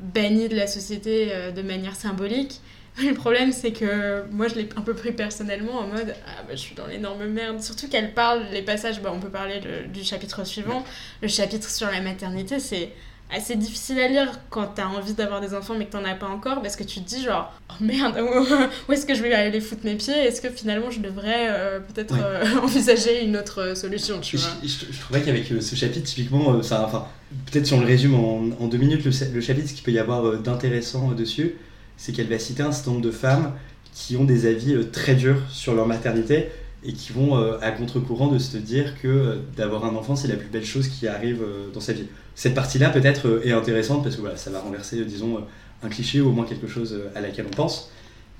banni 0.00 0.48
de 0.48 0.56
la 0.56 0.66
société 0.66 1.28
euh, 1.30 1.50
de 1.50 1.62
manière 1.62 1.94
symbolique. 1.94 2.60
Le 3.02 3.14
problème, 3.14 3.52
c'est 3.52 3.72
que 3.72 4.24
moi, 4.30 4.48
je 4.48 4.56
l'ai 4.56 4.68
un 4.76 4.80
peu 4.80 4.94
pris 4.94 5.12
personnellement 5.12 5.78
en 5.78 5.86
mode 5.86 6.14
Ah, 6.26 6.42
bah, 6.42 6.54
je 6.54 6.60
suis 6.60 6.74
dans 6.74 6.86
l'énorme 6.86 7.24
merde. 7.26 7.62
Surtout 7.62 7.88
qu'elle 7.88 8.14
parle, 8.14 8.42
les 8.52 8.62
passages, 8.62 9.00
bah, 9.00 9.12
on 9.14 9.20
peut 9.20 9.28
parler 9.28 9.60
du 9.92 10.02
chapitre 10.02 10.44
suivant. 10.44 10.84
Le 11.22 11.28
chapitre 11.28 11.70
sur 11.70 11.88
la 11.88 12.00
maternité, 12.00 12.58
c'est 12.58 12.90
assez 13.32 13.56
difficile 13.56 13.98
à 14.00 14.08
lire 14.08 14.40
quand 14.50 14.66
t'as 14.74 14.86
envie 14.86 15.14
d'avoir 15.14 15.40
des 15.40 15.54
enfants 15.54 15.74
mais 15.78 15.86
que 15.86 15.92
t'en 15.92 16.04
as 16.04 16.14
pas 16.14 16.26
encore 16.26 16.62
parce 16.62 16.76
que 16.76 16.82
tu 16.82 17.00
te 17.00 17.08
dis 17.08 17.22
genre 17.22 17.52
oh 17.70 17.74
merde 17.80 18.18
où 18.88 18.92
est-ce 18.92 19.06
que 19.06 19.14
je 19.14 19.22
vais 19.22 19.32
aller 19.32 19.60
foutre 19.60 19.84
mes 19.84 19.94
pieds? 19.94 20.14
Est-ce 20.14 20.40
que 20.40 20.50
finalement 20.50 20.90
je 20.90 21.00
devrais 21.00 21.48
euh, 21.48 21.80
peut-être 21.80 22.16
euh, 22.20 22.44
envisager 22.62 23.24
une 23.24 23.36
autre 23.36 23.76
solution 23.76 24.20
tu 24.20 24.36
je, 24.36 24.42
vois? 24.42 24.56
je, 24.62 24.92
je, 24.92 25.00
trouvais 25.00 25.22
qu'avec 25.22 25.46
ce 25.46 25.76
chapitre 25.76 26.06
typiquement 26.06 26.60
ça 26.62 26.84
enfin 26.84 27.06
peut-être 27.46 27.66
si 27.66 27.74
on 27.74 27.80
le 27.80 27.86
résume 27.86 28.14
en, 28.14 28.66
deux 28.66 28.78
minutes 28.78 29.04
le, 29.04 29.10
le, 29.32 29.40
chapitre 29.40 29.68
ce 29.68 29.74
qu'il 29.74 29.84
peut 29.84 29.92
y 29.92 29.98
avoir 29.98 30.38
d'intéressant 30.38 31.12
dessus 31.12 31.54
c'est 31.96 32.12
qu'elle 32.12 32.28
va 32.28 32.38
citer 32.38 32.62
un 32.62 32.72
certain 32.72 32.92
nombre 32.92 33.04
de 33.04 33.10
femmes 33.10 33.52
qui 33.92 34.16
ont 34.16 34.24
des 34.24 34.46
avis 34.46 34.86
très 34.92 35.14
durs 35.14 35.42
sur 35.48 35.74
leur 35.74 35.86
maternité 35.86 36.46
et 36.82 36.92
qui 36.92 37.12
vont 37.12 37.36
à 37.60 37.70
contre-courant 37.72 38.28
de 38.28 38.38
se 38.38 38.56
dire 38.56 38.94
que 39.02 39.38
d'avoir 39.56 39.84
un 39.84 39.94
enfant 39.94 40.16
c'est 40.16 40.28
la 40.28 40.36
plus 40.36 40.48
belle 40.48 40.64
chose 40.64 40.88
qui 40.88 41.06
arrive 41.06 41.42
dans 41.74 41.80
sa 41.80 41.92
vie 41.92 42.06
cette 42.40 42.54
partie-là 42.54 42.88
peut-être 42.88 43.42
est 43.44 43.52
intéressante 43.52 44.02
parce 44.02 44.16
que 44.16 44.22
voilà, 44.22 44.38
ça 44.38 44.50
va 44.50 44.60
renverser, 44.60 45.04
disons, 45.04 45.44
un 45.82 45.88
cliché 45.90 46.22
ou 46.22 46.28
au 46.28 46.32
moins 46.32 46.46
quelque 46.46 46.66
chose 46.66 46.98
à 47.14 47.20
laquelle 47.20 47.44
on 47.46 47.54
pense. 47.54 47.90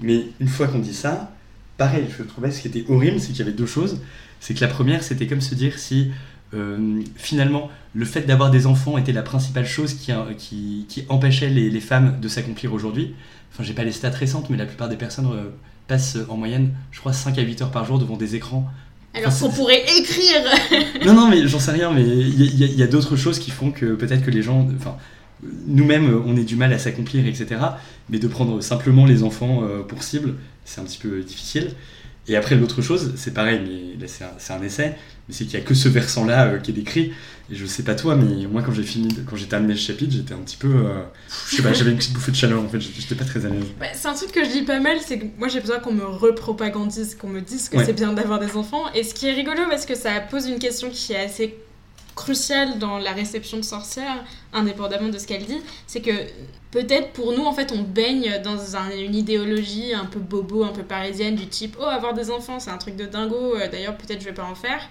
Mais 0.00 0.24
une 0.40 0.48
fois 0.48 0.68
qu'on 0.68 0.78
dit 0.78 0.94
ça, 0.94 1.34
pareil, 1.76 2.06
je 2.16 2.22
trouvais 2.22 2.50
ce 2.50 2.62
qui 2.62 2.68
était 2.68 2.84
horrible, 2.88 3.20
c'est 3.20 3.28
qu'il 3.28 3.40
y 3.40 3.42
avait 3.42 3.52
deux 3.52 3.66
choses. 3.66 4.00
C'est 4.40 4.54
que 4.54 4.62
la 4.62 4.68
première, 4.68 5.02
c'était 5.02 5.26
comme 5.26 5.42
se 5.42 5.54
dire 5.54 5.78
si 5.78 6.12
euh, 6.54 7.00
finalement 7.16 7.70
le 7.94 8.04
fait 8.04 8.22
d'avoir 8.22 8.50
des 8.50 8.66
enfants 8.66 8.98
était 8.98 9.12
la 9.12 9.22
principale 9.22 9.66
chose 9.66 9.94
qui, 9.94 10.12
qui, 10.38 10.86
qui 10.88 11.04
empêchait 11.08 11.48
les, 11.48 11.70
les, 11.70 11.80
femmes 11.80 12.20
de 12.20 12.28
s'accomplir 12.28 12.72
aujourd'hui. 12.72 13.14
Enfin, 13.52 13.64
j'ai 13.64 13.72
pas 13.72 13.84
les 13.84 13.92
stats 13.92 14.10
récentes, 14.10 14.48
mais 14.48 14.56
la 14.56 14.66
plupart 14.66 14.88
des 14.88 14.96
personnes 14.96 15.26
euh, 15.26 15.50
passent 15.88 16.18
en 16.28 16.36
moyenne, 16.36 16.72
je 16.92 17.00
crois, 17.00 17.12
5 17.12 17.36
à 17.38 17.42
8 17.42 17.62
heures 17.62 17.70
par 17.70 17.84
jour 17.84 17.98
devant 17.98 18.16
des 18.16 18.36
écrans 18.36 18.70
alors 19.14 19.36
qu'on 19.36 19.50
pourrait 19.50 19.82
écrire 19.98 20.40
Non, 21.06 21.14
non, 21.14 21.28
mais 21.28 21.46
j'en 21.48 21.58
sais 21.58 21.72
rien, 21.72 21.90
mais 21.90 22.02
il 22.02 22.56
y, 22.56 22.82
a, 22.82 22.86
d'autres 22.86 23.16
choses 23.16 23.38
qui 23.38 23.50
font 23.50 23.72
que 23.72 23.94
peut-être 23.94 24.24
que 24.24 24.30
les 24.30 24.42
gens. 24.42 24.68
Enfin, 24.76 24.96
nous-mêmes, 25.66 26.22
on 26.26 26.36
ait 26.36 26.44
du 26.44 26.54
mal 26.54 26.72
à 26.72 26.78
s'accomplir, 26.78 27.26
etc. 27.26 27.60
Mais 28.08 28.18
de 28.18 28.28
prendre 28.28 28.60
simplement 28.60 29.06
les 29.06 29.22
enfants 29.22 29.62
euh, 29.64 29.82
pour 29.82 30.02
cible, 30.02 30.34
c'est 30.64 30.80
un 30.80 30.84
petit 30.84 30.98
peu 30.98 31.22
difficile. 31.22 31.72
Et 32.30 32.36
après, 32.36 32.54
l'autre 32.54 32.80
chose, 32.80 33.14
c'est 33.16 33.34
pareil, 33.34 33.60
mais 33.60 34.00
là, 34.00 34.06
c'est 34.06 34.22
un, 34.22 34.56
un, 34.56 34.62
essai, 34.62 34.94
mais 35.28 35.34
c'est 35.34 35.46
qu'il 35.46 35.58
n'y 35.58 35.64
a 35.64 35.66
que 35.66 35.74
ce 35.74 35.88
versant-là 35.88 36.46
euh, 36.46 36.58
qui 36.58 36.70
est 36.70 36.74
décrit. 36.74 37.12
Et 37.50 37.56
je 37.56 37.66
sais 37.66 37.82
pas 37.82 37.96
toi, 37.96 38.14
mais 38.14 38.46
moi, 38.46 38.62
quand 38.62 38.70
j'ai 38.72 38.84
fini, 38.84 39.12
quand 39.28 39.34
j'ai 39.34 39.46
terminé 39.46 39.72
le 39.72 39.78
chapitre, 39.80 40.12
j'étais 40.12 40.32
un 40.32 40.38
petit 40.38 40.56
peu. 40.56 40.68
Euh, 40.68 41.02
je 41.50 41.56
sais 41.56 41.62
pas, 41.62 41.72
j'avais 41.72 41.90
une 41.90 41.96
petite 41.96 42.12
bouffée 42.12 42.30
de 42.30 42.36
chaleur 42.36 42.62
en 42.62 42.68
fait, 42.68 42.78
j'étais 42.78 43.16
pas 43.16 43.24
très 43.24 43.44
à 43.46 43.48
l'aise. 43.48 43.64
Bah, 43.80 43.86
c'est 43.92 44.06
un 44.06 44.14
truc 44.14 44.30
que 44.30 44.44
je 44.44 44.50
dis 44.50 44.62
pas 44.62 44.78
mal, 44.78 44.98
c'est 45.04 45.18
que 45.18 45.24
moi, 45.38 45.48
j'ai 45.48 45.58
besoin 45.58 45.80
qu'on 45.80 45.92
me 45.92 46.04
repropagandise, 46.04 47.16
qu'on 47.16 47.26
me 47.26 47.40
dise 47.40 47.68
que 47.68 47.78
ouais. 47.78 47.84
c'est 47.84 47.94
bien 47.94 48.12
d'avoir 48.12 48.38
des 48.38 48.56
enfants. 48.56 48.84
Et 48.94 49.02
ce 49.02 49.12
qui 49.12 49.26
est 49.26 49.32
rigolo, 49.32 49.62
parce 49.68 49.84
que 49.84 49.96
ça 49.96 50.20
pose 50.20 50.46
une 50.46 50.60
question 50.60 50.88
qui 50.88 51.14
est 51.14 51.24
assez 51.24 51.56
cruciale 52.20 52.78
dans 52.78 52.98
la 52.98 53.12
réception 53.12 53.56
de 53.56 53.62
sorcière, 53.62 54.24
indépendamment 54.52 55.08
de 55.08 55.16
ce 55.16 55.26
qu'elle 55.26 55.46
dit, 55.46 55.60
c'est 55.86 56.02
que 56.02 56.12
peut-être 56.70 57.12
pour 57.12 57.32
nous, 57.32 57.44
en 57.44 57.52
fait, 57.54 57.72
on 57.72 57.80
baigne 57.82 58.42
dans 58.44 58.76
un, 58.76 58.90
une 58.90 59.14
idéologie 59.14 59.94
un 59.94 60.04
peu 60.04 60.20
bobo, 60.20 60.62
un 60.64 60.72
peu 60.72 60.82
parisienne, 60.82 61.34
du 61.34 61.46
type 61.46 61.78
Oh, 61.80 61.84
avoir 61.84 62.12
des 62.12 62.30
enfants, 62.30 62.60
c'est 62.60 62.70
un 62.70 62.76
truc 62.76 62.96
de 62.96 63.06
dingo, 63.06 63.56
euh, 63.56 63.68
d'ailleurs, 63.68 63.96
peut-être 63.96 64.20
je 64.20 64.26
vais 64.26 64.34
pas 64.34 64.44
en 64.44 64.54
faire. 64.54 64.82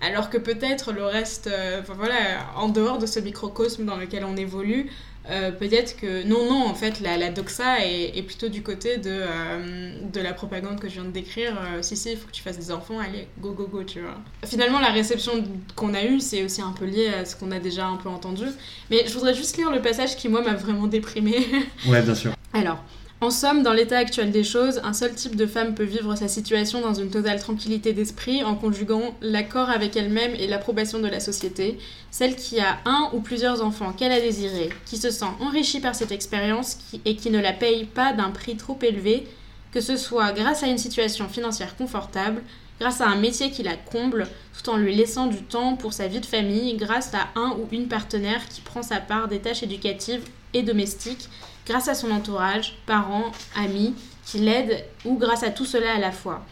Alors 0.00 0.30
que 0.30 0.38
peut-être 0.38 0.92
le 0.92 1.04
reste, 1.04 1.48
euh, 1.48 1.82
voilà, 1.96 2.16
en 2.56 2.68
dehors 2.68 2.96
de 2.96 3.04
ce 3.04 3.20
microcosme 3.20 3.84
dans 3.84 3.96
lequel 3.96 4.24
on 4.24 4.36
évolue, 4.36 4.90
euh, 5.28 5.50
peut-être 5.52 5.96
que 5.96 6.24
non, 6.26 6.48
non, 6.48 6.66
en 6.66 6.74
fait, 6.74 7.00
la, 7.00 7.16
la 7.16 7.30
doxa 7.30 7.84
est, 7.84 8.16
est, 8.16 8.22
plutôt 8.22 8.48
du 8.48 8.62
côté 8.62 8.96
de, 8.96 9.10
euh, 9.10 9.92
de 10.12 10.20
la 10.20 10.32
propagande 10.32 10.80
que 10.80 10.88
je 10.88 10.94
viens 10.94 11.04
de 11.04 11.10
décrire. 11.10 11.56
Euh, 11.60 11.82
si, 11.82 11.96
si, 11.96 12.12
il 12.12 12.16
faut 12.16 12.26
que 12.26 12.32
tu 12.32 12.42
fasses 12.42 12.58
des 12.58 12.70
enfants, 12.70 12.98
allez, 12.98 13.26
go, 13.38 13.52
go, 13.52 13.66
go, 13.70 13.84
tu 13.84 14.00
vois. 14.00 14.16
Finalement, 14.44 14.80
la 14.80 14.90
réception 14.90 15.32
qu'on 15.76 15.92
a 15.94 16.04
eue, 16.04 16.20
c'est 16.20 16.42
aussi 16.42 16.62
un 16.62 16.72
peu 16.72 16.86
lié 16.86 17.08
à 17.08 17.24
ce 17.24 17.36
qu'on 17.36 17.50
a 17.50 17.58
déjà 17.58 17.86
un 17.86 17.96
peu 17.96 18.08
entendu. 18.08 18.44
Mais 18.90 19.04
je 19.06 19.12
voudrais 19.12 19.34
juste 19.34 19.56
lire 19.58 19.70
le 19.70 19.82
passage 19.82 20.16
qui, 20.16 20.28
moi, 20.28 20.40
m'a 20.42 20.54
vraiment 20.54 20.86
déprimée. 20.86 21.46
ouais, 21.86 22.02
bien 22.02 22.14
sûr. 22.14 22.32
Alors. 22.52 22.82
En 23.22 23.28
somme, 23.28 23.62
dans 23.62 23.74
l'état 23.74 23.98
actuel 23.98 24.30
des 24.30 24.44
choses, 24.44 24.80
un 24.82 24.94
seul 24.94 25.14
type 25.14 25.36
de 25.36 25.44
femme 25.44 25.74
peut 25.74 25.84
vivre 25.84 26.16
sa 26.16 26.26
situation 26.26 26.80
dans 26.80 26.94
une 26.94 27.10
totale 27.10 27.38
tranquillité 27.38 27.92
d'esprit 27.92 28.42
en 28.42 28.54
conjuguant 28.54 29.14
l'accord 29.20 29.68
avec 29.68 29.94
elle-même 29.94 30.34
et 30.36 30.46
l'approbation 30.46 31.00
de 31.00 31.06
la 31.06 31.20
société, 31.20 31.78
celle 32.10 32.34
qui 32.34 32.60
a 32.60 32.78
un 32.86 33.10
ou 33.12 33.20
plusieurs 33.20 33.62
enfants 33.62 33.92
qu'elle 33.92 34.12
a 34.12 34.20
désirés, 34.20 34.70
qui 34.86 34.96
se 34.96 35.10
sent 35.10 35.26
enrichie 35.40 35.80
par 35.80 35.94
cette 35.94 36.12
expérience 36.12 36.78
et 37.04 37.14
qui 37.14 37.28
ne 37.28 37.40
la 37.40 37.52
paye 37.52 37.84
pas 37.84 38.14
d'un 38.14 38.30
prix 38.30 38.56
trop 38.56 38.78
élevé, 38.80 39.26
que 39.70 39.82
ce 39.82 39.98
soit 39.98 40.32
grâce 40.32 40.62
à 40.62 40.68
une 40.68 40.78
situation 40.78 41.28
financière 41.28 41.76
confortable, 41.76 42.40
grâce 42.80 43.02
à 43.02 43.06
un 43.06 43.16
métier 43.16 43.50
qui 43.50 43.62
la 43.62 43.76
comble, 43.76 44.28
tout 44.56 44.70
en 44.70 44.78
lui 44.78 44.94
laissant 44.94 45.26
du 45.26 45.42
temps 45.42 45.76
pour 45.76 45.92
sa 45.92 46.06
vie 46.06 46.20
de 46.20 46.26
famille, 46.26 46.74
grâce 46.78 47.12
à 47.12 47.28
un 47.38 47.50
ou 47.50 47.68
une 47.70 47.88
partenaire 47.88 48.48
qui 48.48 48.62
prend 48.62 48.82
sa 48.82 48.98
part 48.98 49.28
des 49.28 49.40
tâches 49.40 49.62
éducatives 49.62 50.22
et 50.54 50.62
domestiques, 50.62 51.28
grâce 51.70 51.86
à 51.86 51.94
son 51.94 52.10
entourage, 52.10 52.74
parents, 52.84 53.30
amis, 53.54 53.94
qui 54.26 54.38
l'aident, 54.38 54.84
ou 55.04 55.16
grâce 55.16 55.44
à 55.44 55.50
tout 55.50 55.64
cela 55.64 55.94
à 55.94 55.98
la 56.00 56.10
fois. 56.10 56.44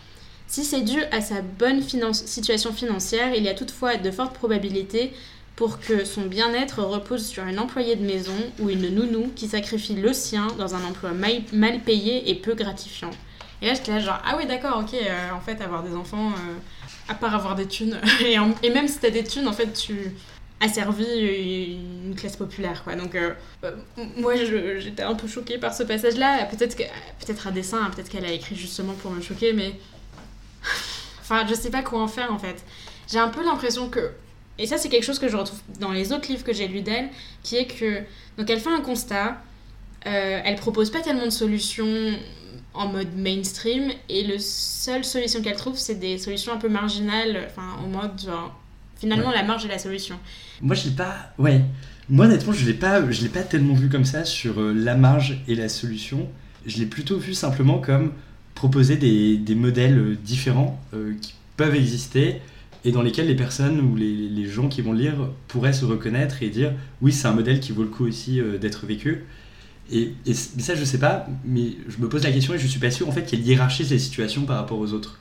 Si 0.46 0.64
c'est 0.64 0.82
dû 0.82 1.02
à 1.10 1.20
sa 1.20 1.42
bonne 1.42 1.82
situation 1.82 2.72
financière, 2.72 3.34
il 3.34 3.42
y 3.42 3.48
a 3.48 3.54
toutefois 3.54 3.96
de 3.96 4.12
fortes 4.12 4.34
probabilités 4.34 5.12
pour 5.56 5.80
que 5.80 6.04
son 6.04 6.22
bien-être 6.22 6.84
repose 6.84 7.26
sur 7.26 7.44
une 7.46 7.58
employée 7.58 7.96
de 7.96 8.06
maison 8.06 8.36
ou 8.60 8.70
une 8.70 8.94
nounou 8.94 9.32
qui 9.34 9.48
sacrifie 9.48 9.96
le 9.96 10.12
sien 10.12 10.46
dans 10.56 10.76
un 10.76 10.84
emploi 10.84 11.10
mal, 11.10 11.80
payé 11.80 12.30
et 12.30 12.36
peu 12.36 12.54
gratifiant. 12.54 13.10
Et 13.60 13.66
là, 13.66 13.74
j'étais 13.74 13.90
là 13.90 13.98
genre, 13.98 14.22
ah 14.24 14.36
oui, 14.38 14.46
d'accord, 14.46 14.78
ok, 14.78 14.94
euh, 14.94 15.30
en 15.32 15.40
fait, 15.40 15.60
avoir 15.60 15.82
des 15.82 15.96
enfants, 15.96 16.28
euh, 16.28 17.08
à 17.08 17.14
part 17.14 17.34
avoir 17.34 17.56
des 17.56 17.66
thunes, 17.66 18.00
et, 18.24 18.36
et, 18.62 18.70
même 18.70 18.86
si 18.86 19.00
t'as 19.00 19.10
des 19.10 19.24
thunes, 19.24 19.48
en 19.48 19.52
fait, 19.52 19.72
tu 19.72 20.14
as 20.60 20.68
servi 20.68 21.78
une 22.06 22.14
classe 22.14 22.36
populaire, 22.36 22.82
quoi. 22.82 22.96
Donc, 22.96 23.14
euh, 23.14 23.34
moi, 24.16 24.34
j'étais 24.36 25.02
un 25.02 25.14
peu 25.14 25.28
choquée 25.28 25.58
par 25.58 25.74
ce 25.74 25.82
passage-là. 25.82 26.44
Peut-être 26.46 26.76
peut-être 26.76 27.46
un 27.46 27.50
dessin, 27.50 27.82
hein, 27.82 27.90
peut-être 27.94 28.08
qu'elle 28.08 28.24
a 28.24 28.32
écrit 28.32 28.56
justement 28.56 28.94
pour 28.94 29.10
me 29.10 29.20
choquer, 29.20 29.52
mais... 29.52 29.74
enfin, 31.20 31.46
je 31.48 31.54
sais 31.54 31.70
pas 31.70 31.82
quoi 31.82 32.00
en 32.00 32.08
faire, 32.08 32.32
en 32.32 32.38
fait. 32.38 32.64
J'ai 33.10 33.18
un 33.18 33.28
peu 33.28 33.44
l'impression 33.44 33.88
que... 33.88 34.10
Et 34.58 34.66
ça, 34.66 34.76
c'est 34.76 34.88
quelque 34.88 35.04
chose 35.04 35.20
que 35.20 35.28
je 35.28 35.36
retrouve 35.36 35.60
dans 35.78 35.92
les 35.92 36.12
autres 36.12 36.28
livres 36.28 36.42
que 36.42 36.52
j'ai 36.52 36.66
lus 36.66 36.82
d'elle, 36.82 37.08
qui 37.42 37.56
est 37.56 37.66
que... 37.66 38.00
Donc, 38.36 38.50
elle 38.50 38.60
fait 38.60 38.70
un 38.70 38.80
constat, 38.80 39.40
elle 40.02 40.56
propose 40.56 40.90
pas 40.90 41.00
tellement 41.00 41.26
de 41.26 41.30
solutions 41.30 42.16
en 42.74 42.88
mode 42.88 43.16
mainstream 43.16 43.90
et 44.08 44.22
le 44.22 44.38
seule 44.38 45.04
solution 45.04 45.42
qu'elle 45.42 45.56
trouve 45.56 45.76
c'est 45.76 45.96
des 45.96 46.16
solutions 46.16 46.52
un 46.52 46.58
peu 46.58 46.68
marginales 46.68 47.48
enfin 47.48 47.76
en 47.82 47.88
mode 47.88 48.20
genre 48.20 48.54
finalement 48.98 49.28
Ouais. 49.30 49.34
la 49.36 49.42
marge 49.44 49.64
est 49.64 49.68
la 49.68 49.78
solution 49.78 50.16
Moi, 50.60 50.74
je 50.74 50.84
l'ai 50.88 50.94
pas. 50.94 51.32
Ouais. 51.38 51.62
Moi, 52.08 52.26
honnêtement, 52.26 52.52
je 52.52 52.66
l'ai 52.66 52.74
pas. 52.74 53.10
Je 53.10 53.22
l'ai 53.22 53.28
pas 53.28 53.42
tellement 53.42 53.74
vu 53.74 53.88
comme 53.88 54.04
ça 54.04 54.24
sur 54.24 54.60
euh, 54.60 54.72
la 54.72 54.94
marge 54.96 55.40
et 55.48 55.54
la 55.54 55.68
solution. 55.68 56.28
Je 56.66 56.78
l'ai 56.78 56.86
plutôt 56.86 57.18
vu 57.18 57.34
simplement 57.34 57.78
comme 57.78 58.12
proposer 58.54 58.96
des, 58.96 59.36
des 59.36 59.54
modèles 59.54 59.98
euh, 59.98 60.16
différents 60.24 60.82
euh, 60.94 61.12
qui 61.20 61.34
peuvent 61.56 61.76
exister 61.76 62.40
et 62.84 62.92
dans 62.92 63.02
lesquels 63.02 63.26
les 63.26 63.36
personnes 63.36 63.80
ou 63.80 63.96
les, 63.96 64.14
les 64.28 64.46
gens 64.48 64.68
qui 64.68 64.82
vont 64.82 64.92
lire 64.92 65.14
pourraient 65.48 65.72
se 65.72 65.84
reconnaître 65.84 66.42
et 66.42 66.48
dire 66.48 66.72
oui, 67.00 67.12
c'est 67.12 67.28
un 67.28 67.32
modèle 67.32 67.60
qui 67.60 67.72
vaut 67.72 67.82
le 67.82 67.88
coup 67.88 68.04
aussi 68.06 68.40
euh, 68.40 68.58
d'être 68.58 68.86
vécu. 68.86 69.24
Et, 69.90 70.12
ça, 70.34 70.74
je 70.74 70.84
sais 70.84 70.98
pas, 70.98 71.26
mais 71.46 71.72
je 71.88 71.96
me 71.98 72.08
pose 72.10 72.22
la 72.24 72.30
question 72.30 72.52
et 72.52 72.58
je 72.58 72.66
suis 72.66 72.78
pas 72.80 72.90
sûr 72.90 73.08
en 73.08 73.12
fait 73.12 73.22
qu'elle 73.22 73.40
hiérarchise 73.40 73.90
les 73.90 73.98
situations 73.98 74.44
par 74.44 74.56
rapport 74.58 74.78
aux 74.78 74.92
autres. 74.92 75.18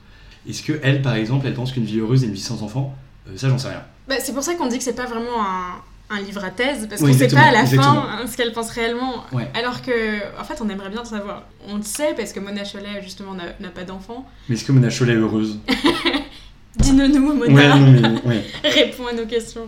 Est-ce 0.48 0.62
que 0.62 0.78
elle, 0.82 1.00
par 1.00 1.14
exemple, 1.14 1.46
elle 1.46 1.54
pense 1.54 1.72
qu'une 1.72 1.84
vie 1.84 2.00
heureuse 2.00 2.22
et 2.22 2.26
une 2.26 2.34
vie 2.34 2.40
sans 2.40 2.62
enfants? 2.62 2.94
Ça, 3.36 3.48
j'en 3.48 3.58
sais 3.58 3.68
rien. 3.68 3.82
bah, 4.08 4.16
c'est 4.20 4.32
pour 4.32 4.42
ça 4.42 4.54
qu'on 4.54 4.66
dit 4.68 4.78
que 4.78 4.84
c'est 4.84 4.94
pas 4.96 5.06
vraiment 5.06 5.40
un, 5.40 6.16
un 6.16 6.20
livre 6.22 6.42
à 6.44 6.50
thèse 6.50 6.86
parce 6.88 7.00
qu'on 7.02 7.12
sait 7.12 7.28
pas 7.28 7.40
à 7.42 7.52
la 7.52 7.60
exactement. 7.62 8.02
fin 8.02 8.26
ce 8.26 8.36
qu'elle 8.36 8.52
pense 8.52 8.70
réellement. 8.70 9.24
Ouais. 9.32 9.48
alors 9.54 9.82
que 9.82 10.18
en 10.40 10.44
fait 10.44 10.60
on 10.60 10.68
aimerait 10.68 10.90
bien 10.90 11.04
savoir. 11.04 11.44
On 11.68 11.76
le 11.76 11.82
sait 11.82 12.14
parce 12.16 12.32
que 12.32 12.40
Mona 12.40 12.62
Cholet 12.64 13.02
justement 13.02 13.34
n'a 13.34 13.68
pas 13.68 13.84
d'enfant. 13.84 14.26
Mais 14.48 14.54
est-ce 14.54 14.64
que 14.64 14.72
Mona 14.72 14.88
Cholet 14.90 15.12
est 15.12 15.16
heureuse? 15.16 15.58
Dis-nous 16.76 17.34
Mona. 17.34 17.52
Ouais, 17.54 17.68
non, 17.68 18.20
mais 18.24 18.28
ouais. 18.28 18.44
réponds 18.64 19.06
à 19.08 19.12
nos 19.12 19.26
questions. 19.26 19.66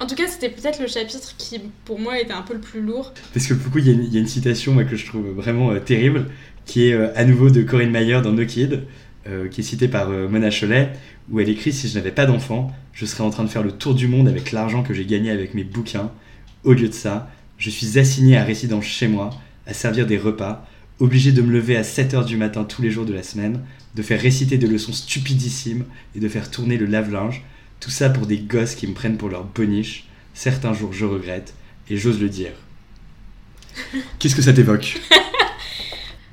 En 0.00 0.06
tout 0.06 0.14
cas 0.14 0.24
c'était 0.28 0.48
peut-être 0.48 0.80
le 0.80 0.86
chapitre 0.86 1.34
qui 1.36 1.60
pour 1.84 1.98
moi 1.98 2.18
était 2.20 2.32
un 2.32 2.42
peu 2.42 2.54
le 2.54 2.60
plus 2.60 2.80
lourd. 2.80 3.12
Parce 3.34 3.46
que 3.46 3.54
beaucoup, 3.54 3.78
il 3.78 3.86
y, 3.86 3.90
a 3.90 3.92
une- 3.94 4.04
il 4.04 4.14
y 4.14 4.16
a 4.16 4.20
une 4.20 4.26
citation 4.28 4.72
moi, 4.72 4.84
que 4.84 4.94
je 4.96 5.06
trouve 5.06 5.26
vraiment 5.30 5.70
euh, 5.72 5.80
terrible, 5.80 6.26
qui 6.64 6.88
est 6.88 6.92
euh, 6.92 7.08
à 7.16 7.24
nouveau 7.24 7.50
de 7.50 7.62
Corinne 7.62 7.90
Mayer 7.90 8.20
dans 8.22 8.32
No 8.32 8.44
Kid, 8.46 8.84
euh, 9.28 9.48
qui 9.48 9.60
est 9.60 9.64
citée 9.64 9.86
par 9.86 10.10
euh, 10.10 10.28
Mona 10.28 10.50
Cholet, 10.50 10.92
où 11.30 11.38
elle 11.38 11.48
écrit 11.48 11.72
Si 11.72 11.88
je 11.88 11.94
n'avais 11.94 12.10
pas 12.10 12.26
d'enfant, 12.26 12.72
je 12.92 13.06
serais 13.06 13.22
en 13.22 13.30
train 13.30 13.44
de 13.44 13.48
faire 13.48 13.62
le 13.62 13.70
tour 13.70 13.94
du 13.94 14.08
monde 14.08 14.26
avec 14.26 14.50
l'argent 14.50 14.82
que 14.82 14.92
j'ai 14.94 15.04
gagné 15.04 15.30
avec 15.30 15.54
mes 15.54 15.62
bouquins. 15.62 16.10
Au 16.64 16.72
lieu 16.72 16.88
de 16.88 16.94
ça, 16.94 17.30
je 17.56 17.70
suis 17.70 18.00
assigné 18.00 18.36
à 18.36 18.42
résidence 18.42 18.84
chez 18.84 19.06
moi, 19.06 19.30
à 19.66 19.74
servir 19.74 20.06
des 20.06 20.18
repas, 20.18 20.66
obligé 20.98 21.30
de 21.30 21.40
me 21.40 21.52
lever 21.52 21.76
à 21.76 21.82
7h 21.82 22.24
du 22.24 22.36
matin 22.36 22.64
tous 22.64 22.82
les 22.82 22.90
jours 22.90 23.06
de 23.06 23.12
la 23.12 23.22
semaine, 23.22 23.60
de 23.94 24.02
faire 24.02 24.20
réciter 24.20 24.58
des 24.58 24.66
leçons 24.66 24.92
stupidissimes 24.92 25.84
et 26.16 26.20
de 26.20 26.28
faire 26.28 26.50
tourner 26.50 26.76
le 26.76 26.86
lave-linge. 26.86 27.44
Tout 27.78 27.90
ça 27.90 28.10
pour 28.10 28.26
des 28.26 28.38
gosses 28.38 28.74
qui 28.74 28.86
me 28.88 28.94
prennent 28.94 29.18
pour 29.18 29.28
leur 29.28 29.44
boniche. 29.44 30.08
Certains 30.34 30.74
jours, 30.74 30.92
je 30.92 31.04
regrette, 31.04 31.54
et 31.88 31.96
j'ose 31.96 32.20
le 32.20 32.28
dire. 32.28 32.52
Qu'est-ce 34.18 34.34
que 34.34 34.42
ça 34.42 34.52
t'évoque? 34.52 35.00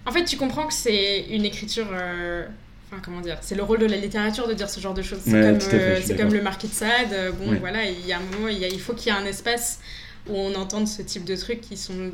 En 0.06 0.12
fait, 0.12 0.26
tu 0.26 0.38
comprends 0.38 0.66
que 0.66 0.74
c'est 0.74 1.28
une 1.30 1.46
écriture. 1.46 1.88
euh, 1.92 2.48
Enfin, 2.92 3.02
comment 3.06 3.22
dire 3.22 3.38
C'est 3.42 3.56
le 3.56 3.64
rôle 3.64 3.80
de 3.80 3.86
la 3.86 3.98
littérature 3.98 4.48
de 4.48 4.54
dire 4.54 4.70
ce 4.70 4.80
genre 4.80 4.94
de 4.96 5.02
choses. 5.02 5.20
C'est 5.24 5.34
Ouais, 5.34 5.58
comme, 6.18 6.28
euh, 6.30 6.38
le 6.38 6.42
marquis 6.42 6.68
de 6.68 6.74
Sade. 6.74 7.14
euh, 7.14 7.32
Bon, 7.32 7.52
Ouais. 7.52 7.58
voilà, 7.60 7.86
il 7.86 8.06
y 8.06 8.14
a 8.14 8.18
un 8.18 8.22
moment, 8.22 8.48
il, 8.48 8.58
y 8.58 8.66
a- 8.66 8.68
il 8.68 8.80
faut 8.80 8.94
qu'il 8.94 9.12
y 9.14 9.16
ait 9.16 9.20
un 9.20 9.26
espace 9.26 9.80
où 10.28 10.36
on 10.36 10.56
entend 10.56 10.86
ce 10.86 11.02
type 11.04 11.24
de 11.24 11.36
trucs 11.36 11.62
qui 11.62 11.78
sont 11.78 12.12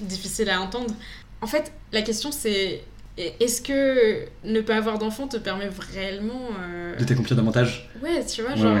difficiles 0.00 0.50
à 0.50 0.60
entendre. 0.60 0.94
En 1.40 1.46
fait, 1.46 1.72
la 1.92 2.02
question 2.02 2.30
c'est 2.32 2.82
est-ce 3.16 3.60
que 3.62 4.26
ne 4.44 4.60
pas 4.60 4.76
avoir 4.76 4.98
d'enfant 4.98 5.26
te 5.26 5.36
permet 5.36 5.68
réellement. 5.92 6.50
Euh, 6.60 6.94
de 6.96 7.04
t'accomplir 7.04 7.36
davantage? 7.36 7.90
Ouais, 8.02 8.24
tu 8.24 8.42
vois, 8.42 8.54
genre. 8.54 8.78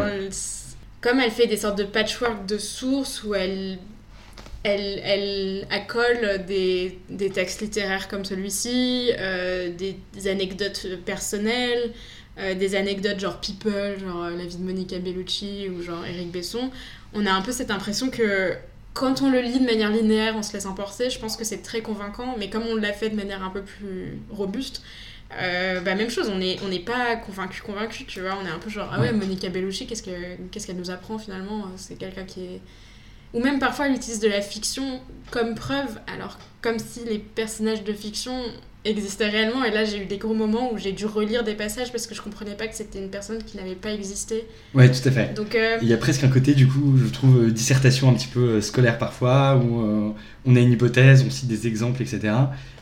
Comme 1.00 1.20
elle 1.20 1.30
fait 1.30 1.46
des 1.46 1.56
sortes 1.56 1.78
de 1.78 1.84
patchwork 1.84 2.46
de 2.46 2.58
sources 2.58 3.22
où 3.24 3.34
elle. 3.34 3.78
Elle, 4.68 5.00
elle 5.04 5.66
accole 5.70 6.44
des, 6.46 6.98
des 7.08 7.30
textes 7.30 7.60
littéraires 7.60 8.08
comme 8.08 8.24
celui-ci, 8.24 9.12
euh, 9.18 9.70
des, 9.70 10.28
anecdotes 10.28 10.86
personnelles, 11.04 11.92
euh, 12.38 12.54
des 12.54 12.74
anecdotes 12.74 13.18
genre 13.18 13.40
People, 13.40 13.98
genre 13.98 14.28
la 14.30 14.44
vie 14.44 14.56
de 14.56 14.62
Monica 14.62 14.98
Bellucci 14.98 15.68
ou 15.68 15.82
genre 15.82 16.04
Eric 16.04 16.30
Besson. 16.30 16.70
On 17.14 17.24
a 17.24 17.32
un 17.32 17.42
peu 17.42 17.52
cette 17.52 17.70
impression 17.70 18.10
que 18.10 18.54
quand 18.92 19.22
on 19.22 19.30
le 19.30 19.40
lit 19.40 19.60
de 19.60 19.64
manière 19.64 19.90
linéaire, 19.90 20.34
on 20.36 20.42
se 20.42 20.52
laisse 20.52 20.66
emporter, 20.66 21.08
je 21.08 21.18
pense 21.18 21.36
que 21.36 21.44
c'est 21.44 21.62
très 21.62 21.80
convaincant, 21.80 22.34
mais 22.38 22.50
comme 22.50 22.64
on 22.64 22.74
l'a 22.74 22.92
fait 22.92 23.10
de 23.10 23.16
manière 23.16 23.42
un 23.44 23.50
peu 23.50 23.62
plus 23.62 24.18
robuste, 24.28 24.82
euh, 25.40 25.80
bah 25.80 25.94
même 25.94 26.10
chose, 26.10 26.28
on 26.28 26.38
n'est 26.38 26.56
on 26.62 26.84
pas 26.84 27.16
convaincu, 27.16 27.62
convaincu, 27.62 28.06
tu 28.06 28.20
vois, 28.20 28.36
on 28.42 28.46
est 28.46 28.50
un 28.50 28.58
peu 28.58 28.70
genre, 28.70 28.90
ah 28.92 29.00
ouais, 29.00 29.12
Monica 29.12 29.48
Bellucci, 29.50 29.86
qu'est-ce 29.86 30.02
qu'elle 30.02 30.76
nous 30.76 30.90
apprend 30.90 31.18
finalement? 31.18 31.66
C'est 31.76 31.96
quelqu'un 31.96 32.24
qui 32.24 32.44
est... 32.44 32.60
Ou 33.34 33.40
même 33.40 33.58
parfois 33.58 33.86
elle 33.86 33.94
utilise 33.94 34.20
de 34.20 34.28
la 34.28 34.40
fiction 34.40 35.00
comme 35.30 35.54
preuve, 35.54 35.98
alors 36.06 36.38
comme 36.62 36.78
si 36.78 37.04
les 37.04 37.18
personnages 37.18 37.84
de 37.84 37.92
fiction 37.92 38.34
existait 38.84 39.28
réellement. 39.28 39.64
Et 39.64 39.70
là, 39.70 39.84
j'ai 39.84 40.02
eu 40.02 40.06
des 40.06 40.18
gros 40.18 40.34
moments 40.34 40.72
où 40.72 40.78
j'ai 40.78 40.92
dû 40.92 41.06
relire 41.06 41.44
des 41.44 41.54
passages 41.54 41.92
parce 41.92 42.06
que 42.06 42.14
je 42.14 42.22
comprenais 42.22 42.54
pas 42.54 42.66
que 42.66 42.74
c'était 42.74 42.98
une 42.98 43.10
personne 43.10 43.42
qui 43.42 43.56
n'avait 43.56 43.74
pas 43.74 43.92
existé. 43.92 44.46
Ouais, 44.74 44.90
tout 44.90 45.06
à 45.06 45.10
fait. 45.10 45.34
Donc, 45.34 45.54
euh, 45.54 45.78
Il 45.82 45.88
y 45.88 45.92
a 45.92 45.96
presque 45.96 46.24
un 46.24 46.28
côté, 46.28 46.54
du 46.54 46.66
coup, 46.66 46.96
je 46.96 47.10
trouve, 47.10 47.44
euh, 47.44 47.50
dissertation 47.50 48.08
un 48.08 48.14
petit 48.14 48.28
peu 48.28 48.40
euh, 48.40 48.60
scolaire 48.60 48.98
parfois, 48.98 49.56
où 49.56 50.14
on 50.46 50.56
a 50.56 50.60
une 50.60 50.72
hypothèse, 50.72 51.24
on 51.26 51.30
cite 51.30 51.48
des 51.48 51.66
exemples, 51.66 52.02
etc. 52.02 52.34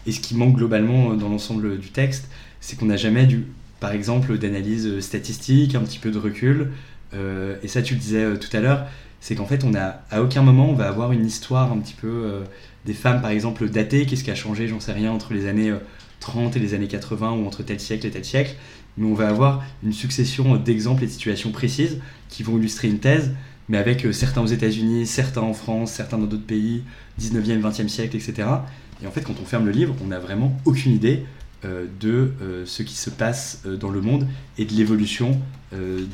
Et 0.07 0.13
ce 0.13 0.21
qui 0.21 0.37
manque 0.37 0.57
globalement 0.57 1.15
dans 1.15 1.29
l'ensemble 1.29 1.79
du 1.79 1.91
texte, 1.91 2.29
c'est 2.61 2.79
qu'on 2.79 2.87
n'a 2.87 2.97
jamais 2.97 3.27
du, 3.27 3.47
par 3.81 3.93
exemple, 3.93 4.39
d'analyse 4.39 5.01
statistique, 5.01 5.75
un 5.75 5.81
petit 5.81 5.99
peu 5.99 6.11
de 6.11 6.19
recul. 6.19 6.71
et 7.15 7.69
ça, 7.69 7.83
tu 7.83 7.95
le 7.95 8.01
disais 8.01 8.39
tout 8.39 8.55
à 8.55 8.61
l'heure, 8.61 8.87
c'est 9.21 9.35
qu'en 9.35 9.47
fait, 9.47 9.65
on 9.65 9.75
a, 9.75 10.03
à 10.11 10.23
aucun 10.23 10.43
moment, 10.43 10.71
on 10.71 10.75
va 10.75 10.89
avoir 10.89 11.13
une 11.13 11.27
histoire 11.27 11.73
un 11.73 11.79
petit 11.79 11.95
peu 11.95 12.45
des 12.85 12.93
femmes, 12.93 13.21
par 13.21 13.31
exemple, 13.31 13.69
datées. 13.69 14.07
Qu'est-ce 14.07 14.23
qui 14.23 14.31
a 14.31 14.37
changé, 14.37 14.69
j'en 14.69 14.79
sais 14.79 14.93
rien, 14.93 15.11
entre 15.11 15.33
les 15.33 15.49
années 15.49 15.73
30 16.21 16.57
et 16.57 16.61
les 16.61 16.75
années 16.75 16.89
80 16.89 17.33
ou 17.33 17.47
entre 17.47 17.63
tel 17.63 17.81
siècle 17.81 18.07
et 18.07 18.11
tel 18.11 18.25
siècle. 18.25 18.55
Mais 18.97 19.07
on 19.07 19.15
va 19.15 19.29
avoir 19.29 19.63
une 19.83 19.93
succession 19.93 20.57
d'exemples 20.57 21.05
et 21.05 21.07
de 21.07 21.13
situations 21.13 21.51
précises 21.51 22.01
qui 22.29 22.43
vont 22.43 22.59
illustrer 22.59 22.89
une 22.89 22.99
thèse, 22.99 23.35
mais 23.69 23.79
avec 23.79 24.05
euh, 24.05 24.13
certains 24.13 24.43
aux 24.43 24.47
États-Unis, 24.47 25.07
certains 25.07 25.43
en 25.43 25.53
France, 25.53 25.93
certains 25.93 26.19
dans 26.19 26.27
d'autres 26.27 26.47
pays, 26.47 26.83
19e, 27.21 27.61
20e 27.61 27.89
siècle, 27.89 28.17
etc. 28.17 28.49
Et 29.03 29.07
en 29.07 29.11
fait, 29.11 29.23
quand 29.23 29.35
on 29.41 29.45
ferme 29.45 29.67
le 29.67 29.73
livre, 29.73 29.95
on 30.03 30.09
n'a 30.09 30.19
vraiment 30.19 30.57
aucune 30.65 30.93
idée 30.93 31.25
euh, 31.65 31.87
de 32.01 32.33
euh, 32.41 32.65
ce 32.65 32.83
qui 32.83 32.95
se 32.95 33.11
passe 33.11 33.63
dans 33.65 33.91
le 33.91 34.01
monde 34.01 34.27
et 34.59 34.65
de 34.65 34.73
l'évolution 34.73 35.41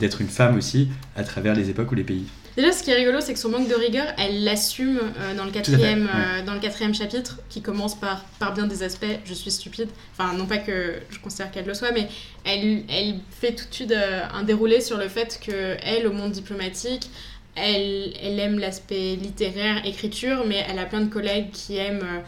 d'être 0.00 0.22
une 0.22 0.28
femme 0.28 0.56
aussi 0.56 0.88
à 1.14 1.22
travers 1.22 1.54
les 1.54 1.70
époques 1.70 1.92
ou 1.92 1.94
les 1.94 2.02
pays. 2.02 2.24
Déjà, 2.56 2.70
ce 2.72 2.82
qui 2.82 2.90
est 2.90 2.94
rigolo, 2.94 3.20
c'est 3.20 3.32
que 3.32 3.38
son 3.38 3.48
manque 3.48 3.68
de 3.68 3.74
rigueur, 3.74 4.06
elle 4.18 4.44
l'assume 4.44 4.98
euh, 4.98 5.34
dans, 5.34 5.46
le 5.46 5.50
quatrième, 5.50 6.08
euh, 6.14 6.44
dans 6.44 6.52
le 6.52 6.60
quatrième 6.60 6.94
chapitre, 6.94 7.38
qui 7.48 7.62
commence 7.62 7.98
par, 7.98 8.24
par 8.38 8.52
bien 8.52 8.66
des 8.66 8.82
aspects, 8.82 9.06
je 9.24 9.32
suis 9.32 9.50
stupide. 9.50 9.88
Enfin, 10.12 10.34
non 10.34 10.44
pas 10.44 10.58
que 10.58 10.96
je 11.08 11.18
considère 11.18 11.50
qu'elle 11.50 11.64
le 11.64 11.72
soit, 11.72 11.92
mais 11.92 12.08
elle, 12.44 12.84
elle 12.90 13.20
fait 13.30 13.54
tout 13.54 13.66
de 13.66 13.74
suite 13.74 13.92
euh, 13.92 14.20
un 14.34 14.42
déroulé 14.42 14.82
sur 14.82 14.98
le 14.98 15.08
fait 15.08 15.40
que 15.42 15.76
elle, 15.82 16.06
au 16.06 16.12
monde 16.12 16.32
diplomatique, 16.32 17.08
elle, 17.56 18.12
elle 18.22 18.38
aime 18.38 18.58
l'aspect 18.58 19.16
littéraire, 19.16 19.86
écriture, 19.86 20.44
mais 20.46 20.62
elle 20.68 20.78
a 20.78 20.84
plein 20.84 21.00
de 21.00 21.10
collègues 21.10 21.50
qui 21.52 21.76
aiment 21.76 22.22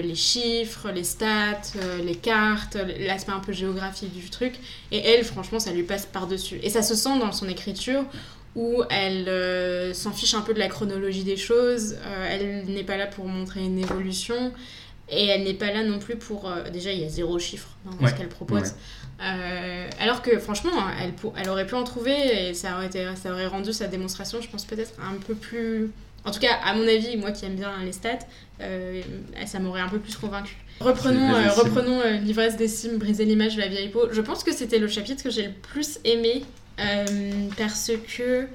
les 0.00 0.14
chiffres, 0.14 0.90
les 0.94 1.02
stats, 1.02 1.72
les 2.04 2.14
cartes, 2.14 2.76
l'aspect 3.00 3.32
un 3.32 3.40
peu 3.40 3.50
géographique 3.50 4.12
du 4.14 4.30
truc. 4.30 4.54
Et 4.92 4.98
elle, 4.98 5.24
franchement, 5.24 5.58
ça 5.58 5.72
lui 5.72 5.82
passe 5.82 6.06
par-dessus. 6.06 6.60
Et 6.62 6.70
ça 6.70 6.82
se 6.82 6.94
sent 6.94 7.18
dans 7.18 7.32
son 7.32 7.48
écriture 7.48 8.04
où 8.58 8.82
elle 8.90 9.28
euh, 9.28 9.94
s'en 9.94 10.10
fiche 10.10 10.34
un 10.34 10.40
peu 10.40 10.52
de 10.52 10.58
la 10.58 10.66
chronologie 10.66 11.22
des 11.22 11.36
choses, 11.36 11.94
euh, 12.04 12.28
elle 12.28 12.74
n'est 12.74 12.82
pas 12.82 12.96
là 12.96 13.06
pour 13.06 13.26
montrer 13.26 13.64
une 13.64 13.78
évolution, 13.78 14.52
et 15.08 15.26
elle 15.26 15.44
n'est 15.44 15.54
pas 15.54 15.72
là 15.72 15.84
non 15.84 16.00
plus 16.00 16.16
pour... 16.16 16.50
Euh, 16.50 16.68
déjà, 16.68 16.90
il 16.90 17.00
y 17.00 17.04
a 17.04 17.08
zéro 17.08 17.38
chiffre 17.38 17.68
dans 17.84 18.08
ce 18.08 18.14
qu'elle 18.14 18.28
propose. 18.28 18.74
alors 19.20 20.22
que 20.22 20.40
franchement, 20.40 20.72
elle, 21.00 21.12
elle 21.40 21.48
aurait 21.48 21.68
pu 21.68 21.76
en 21.76 21.84
trouver, 21.84 22.48
et 22.48 22.54
ça 22.54 22.74
aurait, 22.74 22.86
été, 22.86 23.06
ça 23.14 23.30
aurait 23.30 23.46
rendu 23.46 23.72
sa 23.72 23.86
démonstration, 23.86 24.40
je 24.40 24.48
pense, 24.48 24.64
peut-être 24.64 24.92
un 25.00 25.14
peu 25.24 25.34
plus... 25.34 25.92
En 26.24 26.32
tout 26.32 26.40
cas, 26.40 26.56
à 26.64 26.74
mon 26.74 26.82
avis, 26.82 27.16
moi 27.16 27.30
qui 27.30 27.44
aime 27.44 27.54
bien 27.54 27.70
les 27.84 27.92
stats, 27.92 28.26
ça 29.46 29.60
m'aurait 29.60 29.82
un 29.82 29.88
peu 29.88 30.00
plus 30.00 30.16
convaincu. 30.16 30.56
Reprenons, 30.80 31.32
reprenons 31.56 32.02
l'ivresse 32.24 32.56
des 32.56 32.68
cimes, 32.68 32.98
briser 32.98 33.24
l'image 33.24 33.54
de 33.54 33.60
la 33.60 33.68
vieille 33.68 33.88
peau. 33.88 34.08
Je 34.10 34.20
pense 34.20 34.42
que 34.42 34.52
c'était 34.52 34.80
le 34.80 34.88
chapitre 34.88 35.22
que 35.22 35.30
j'ai 35.30 35.46
le 35.46 35.52
plus 35.52 36.00
aimé 36.04 36.42
euh, 36.78 37.48
parce 37.56 37.90
que 38.16 38.46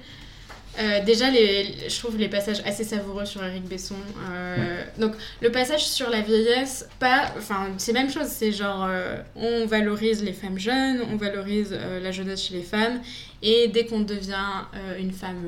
euh, 0.79 1.03
déjà, 1.05 1.29
les, 1.29 1.87
je 1.87 1.99
trouve 1.99 2.17
les 2.17 2.29
passages 2.29 2.61
assez 2.65 2.83
savoureux 2.83 3.25
sur 3.25 3.43
Eric 3.43 3.63
Besson. 3.65 3.95
Euh, 4.31 4.83
donc, 4.97 5.13
le 5.41 5.51
passage 5.51 5.85
sur 5.85 6.09
la 6.09 6.21
vieillesse, 6.21 6.87
pas, 6.99 7.31
enfin, 7.37 7.67
c'est 7.77 7.93
même 7.93 8.09
chose. 8.09 8.27
C'est 8.27 8.51
genre, 8.51 8.89
on 9.35 9.65
valorise 9.65 10.23
les 10.23 10.33
femmes 10.33 10.57
jeunes, 10.57 11.01
on 11.11 11.17
valorise 11.17 11.77
la 12.01 12.11
jeunesse 12.11 12.43
chez 12.43 12.55
les 12.55 12.63
femmes, 12.63 13.01
et 13.43 13.67
dès 13.67 13.85
qu'on 13.85 14.01
devient 14.01 14.65
une 14.99 15.11
femme 15.11 15.43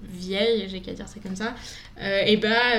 vieille, 0.00 0.66
j'ai 0.70 0.80
qu'à 0.80 0.92
dire 0.92 1.08
ça 1.08 1.16
comme 1.22 1.36
ça, 1.36 1.54
et 2.24 2.38
bah, 2.38 2.78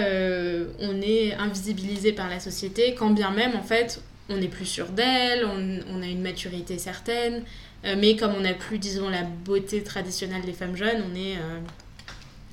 on 0.79 1.01
est 1.01 1.33
invisibilisé 1.33 2.13
par 2.13 2.29
la 2.29 2.39
société, 2.39 2.95
quand 2.95 3.11
bien 3.11 3.29
même, 3.29 3.55
en 3.55 3.63
fait, 3.63 4.01
on 4.29 4.41
est 4.41 4.47
plus 4.47 4.65
sûr 4.65 4.87
d'elle, 4.87 5.45
on, 5.45 5.79
on, 5.93 6.01
a 6.01 6.05
une 6.05 6.21
maturité 6.21 6.77
certaine, 6.77 7.43
mais 7.83 8.15
comme 8.15 8.33
on 8.37 8.41
n'a 8.41 8.53
plus, 8.53 8.77
disons, 8.77 9.09
la 9.09 9.23
beauté 9.23 9.83
traditionnelle 9.83 10.43
des 10.43 10.53
femmes 10.53 10.75
jeunes, 10.75 11.01
on 11.09 11.15
est, 11.15 11.37
euh, 11.37 11.59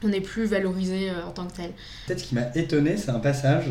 on 0.04 0.12
est 0.12 0.20
plus 0.20 0.44
valorisé 0.44 1.10
euh, 1.10 1.26
en 1.26 1.30
tant 1.30 1.46
que 1.46 1.56
tel. 1.56 1.70
Peut-être 2.06 2.20
ce 2.20 2.24
qui 2.24 2.34
m'a 2.34 2.54
étonné, 2.54 2.96
c'est 2.96 3.10
un 3.10 3.18
passage 3.18 3.64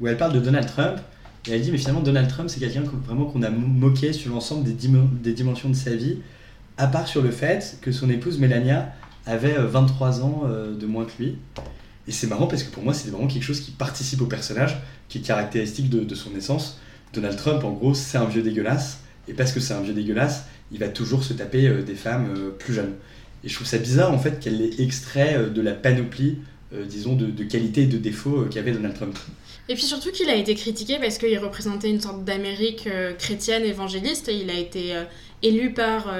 où 0.00 0.06
elle 0.06 0.16
parle 0.16 0.32
de 0.32 0.40
Donald 0.40 0.66
Trump. 0.66 1.00
Et 1.48 1.52
elle 1.52 1.62
dit, 1.62 1.72
mais 1.72 1.78
finalement, 1.78 2.02
Donald 2.02 2.28
Trump, 2.28 2.48
c'est 2.48 2.60
quelqu'un 2.60 2.82
vraiment 2.82 3.24
qu'on 3.24 3.42
a 3.42 3.50
moqué 3.50 4.12
sur 4.12 4.32
l'ensemble 4.32 4.62
des, 4.62 5.32
dimensions 5.32 5.68
de 5.68 5.74
sa 5.74 5.96
vie, 5.96 6.18
à 6.78 6.86
part 6.86 7.08
sur 7.08 7.20
le 7.20 7.32
fait 7.32 7.78
que 7.80 7.90
son 7.90 8.08
épouse 8.10 8.38
Melania 8.38 8.92
avait 9.26 9.56
23 9.58 10.22
ans 10.22 10.44
de 10.46 10.86
moins 10.86 11.04
que 11.04 11.10
lui. 11.18 11.38
Et 12.06 12.12
c'est 12.12 12.28
marrant 12.28 12.46
parce 12.46 12.62
que 12.62 12.72
pour 12.72 12.84
moi, 12.84 12.94
c'est 12.94 13.10
vraiment 13.10 13.26
quelque 13.26 13.42
chose 13.42 13.60
qui 13.60 13.72
participe 13.72 14.20
au 14.22 14.26
personnage, 14.26 14.80
qui 15.08 15.18
est 15.18 15.20
caractéristique 15.20 15.90
de, 15.90 16.04
de 16.04 16.14
son 16.14 16.30
naissance. 16.30 16.78
Donald 17.12 17.36
Trump, 17.36 17.64
en 17.64 17.72
gros, 17.72 17.94
c'est 17.94 18.18
un 18.18 18.24
vieux 18.24 18.42
dégueulasse. 18.42 19.00
Et 19.28 19.34
parce 19.34 19.52
que 19.52 19.60
c'est 19.60 19.74
un 19.74 19.82
vieux 19.82 19.94
dégueulasse, 19.94 20.44
il 20.72 20.78
va 20.78 20.88
toujours 20.88 21.22
se 21.22 21.32
taper 21.32 21.68
euh, 21.68 21.82
des 21.82 21.94
femmes 21.94 22.34
euh, 22.36 22.50
plus 22.50 22.74
jeunes. 22.74 22.94
Et 23.44 23.48
je 23.48 23.54
trouve 23.54 23.66
ça 23.66 23.78
bizarre 23.78 24.12
en 24.12 24.18
fait 24.18 24.40
qu'elle 24.40 24.60
ait 24.60 24.82
extrait 24.82 25.34
euh, 25.36 25.50
de 25.50 25.60
la 25.60 25.72
panoplie, 25.72 26.38
disons, 26.88 27.14
de, 27.14 27.44
qualités 27.44 27.82
et 27.82 27.86
de 27.86 27.98
défauts 27.98 28.46
qu'avait 28.50 28.72
Donald 28.72 28.94
Trump. 28.94 29.18
Et 29.68 29.74
puis 29.74 29.82
surtout 29.82 30.10
qu'il 30.10 30.30
a 30.30 30.34
été 30.34 30.54
critiqué 30.54 30.96
parce 30.98 31.18
qu'il 31.18 31.38
représentait 31.38 31.90
une 31.90 32.00
sorte 32.00 32.24
d'Amérique 32.24 32.88
chrétienne 33.18 33.62
évangéliste 33.62 34.30
il 34.32 34.48
a 34.48 34.58
été 34.58 34.94
élu 35.42 35.74
par 35.74 36.10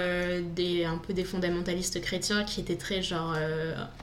des, 0.54 0.84
un 0.84 0.98
peu 0.98 1.14
des 1.14 1.24
fondamentalistes 1.24 2.02
chrétiens 2.02 2.44
qui 2.44 2.60
étaient 2.60 2.76
très 2.76 3.00
genre 3.00 3.34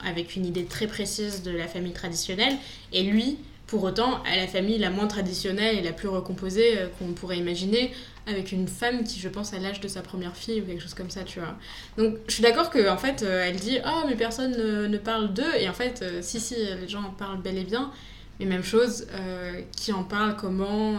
avec 0.04 0.34
une 0.34 0.44
idée 0.44 0.64
très 0.64 0.88
précise 0.88 1.44
de 1.44 1.52
la 1.52 1.68
famille 1.68 1.92
traditionnelle 1.92 2.56
et 2.92 3.04
lui 3.04 3.36
pour 3.70 3.84
autant 3.84 4.22
à 4.24 4.36
la 4.36 4.46
famille 4.46 4.78
la 4.78 4.90
moins 4.90 5.06
traditionnelle 5.06 5.78
et 5.78 5.82
la 5.82 5.92
plus 5.92 6.08
recomposée 6.08 6.76
qu'on 6.98 7.12
pourrait 7.12 7.38
imaginer 7.38 7.92
avec 8.26 8.52
une 8.52 8.68
femme 8.68 9.04
qui, 9.04 9.18
je 9.20 9.28
pense, 9.28 9.52
à 9.52 9.58
l'âge 9.58 9.80
de 9.80 9.88
sa 9.88 10.02
première 10.02 10.36
fille 10.36 10.60
ou 10.60 10.64
quelque 10.64 10.82
chose 10.82 10.94
comme 10.94 11.10
ça, 11.10 11.22
tu 11.24 11.40
vois. 11.40 11.56
Donc, 11.96 12.16
je 12.26 12.34
suis 12.34 12.42
d'accord 12.42 12.70
qu'en 12.70 12.94
en 12.94 12.98
fait, 12.98 13.22
euh, 13.22 13.44
elle 13.46 13.56
dit 13.56 13.78
Oh, 13.84 14.02
mais 14.08 14.14
personne 14.14 14.52
ne, 14.52 14.98
parle 14.98 15.32
d'eux. 15.32 15.54
Et 15.58 15.68
en 15.68 15.72
fait, 15.72 16.00
euh, 16.02 16.20
si, 16.22 16.40
si, 16.40 16.54
les 16.54 16.88
gens 16.88 17.02
en 17.02 17.10
parlent 17.10 17.40
bel 17.40 17.58
et 17.58 17.64
bien. 17.64 17.90
Mais 18.40 18.46
même 18.46 18.64
chose, 18.64 19.06
euh, 19.12 19.60
qui 19.76 19.92
en 19.92 20.02
parle, 20.02 20.34
comment, 20.34 20.98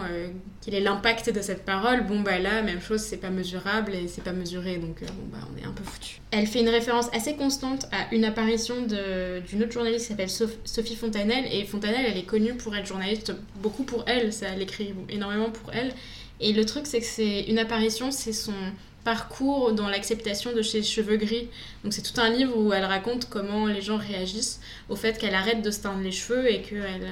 quel 0.64 0.74
est 0.74 0.80
l'impact 0.80 1.34
de 1.34 1.42
cette 1.42 1.64
parole. 1.64 2.06
Bon, 2.06 2.20
bah 2.20 2.38
là, 2.38 2.62
même 2.62 2.80
chose, 2.80 3.00
c'est 3.00 3.16
pas 3.16 3.30
mesurable 3.30 3.94
et 3.94 4.06
c'est 4.06 4.22
pas 4.22 4.32
mesuré. 4.32 4.78
Donc, 4.78 5.00
bon, 5.00 5.24
bah, 5.32 5.38
on 5.52 5.60
est 5.60 5.66
un 5.66 5.72
peu 5.72 5.82
foutu. 5.82 6.20
Elle 6.30 6.46
fait 6.46 6.60
une 6.60 6.68
référence 6.68 7.08
assez 7.12 7.34
constante 7.34 7.88
à 7.90 8.14
une 8.14 8.24
apparition 8.24 8.86
d'une 8.86 9.62
autre 9.62 9.72
journaliste 9.72 10.06
qui 10.06 10.12
s'appelle 10.12 10.30
Sophie 10.64 10.96
Fontanelle. 10.96 11.46
Et 11.52 11.64
Fontanelle, 11.64 12.06
elle 12.08 12.16
est 12.16 12.26
connue 12.26 12.54
pour 12.54 12.74
être 12.76 12.86
journaliste, 12.86 13.34
beaucoup 13.56 13.82
pour 13.82 14.04
elle. 14.06 14.32
Ça, 14.32 14.46
elle 14.54 14.62
écrit 14.62 14.94
énormément 15.08 15.50
pour 15.50 15.72
elle. 15.72 15.92
Et 16.40 16.52
le 16.52 16.64
truc, 16.64 16.86
c'est 16.86 17.00
que 17.00 17.06
c'est 17.06 17.42
une 17.42 17.58
apparition, 17.58 18.10
c'est 18.10 18.32
son 18.32 18.54
parcours 19.04 19.72
dans 19.72 19.88
l'acceptation 19.88 20.52
de 20.52 20.62
ses 20.62 20.82
cheveux 20.82 21.16
gris. 21.16 21.48
Donc 21.84 21.92
c'est 21.92 22.02
tout 22.02 22.20
un 22.20 22.30
livre 22.30 22.56
où 22.56 22.72
elle 22.72 22.84
raconte 22.84 23.28
comment 23.28 23.66
les 23.66 23.80
gens 23.82 23.96
réagissent 23.98 24.60
au 24.88 24.96
fait 24.96 25.18
qu'elle 25.18 25.34
arrête 25.34 25.62
de 25.62 25.70
se 25.70 25.80
teindre 25.80 26.02
les 26.02 26.12
cheveux 26.12 26.50
et 26.50 26.62
que 26.62 26.76
elle... 26.76 27.08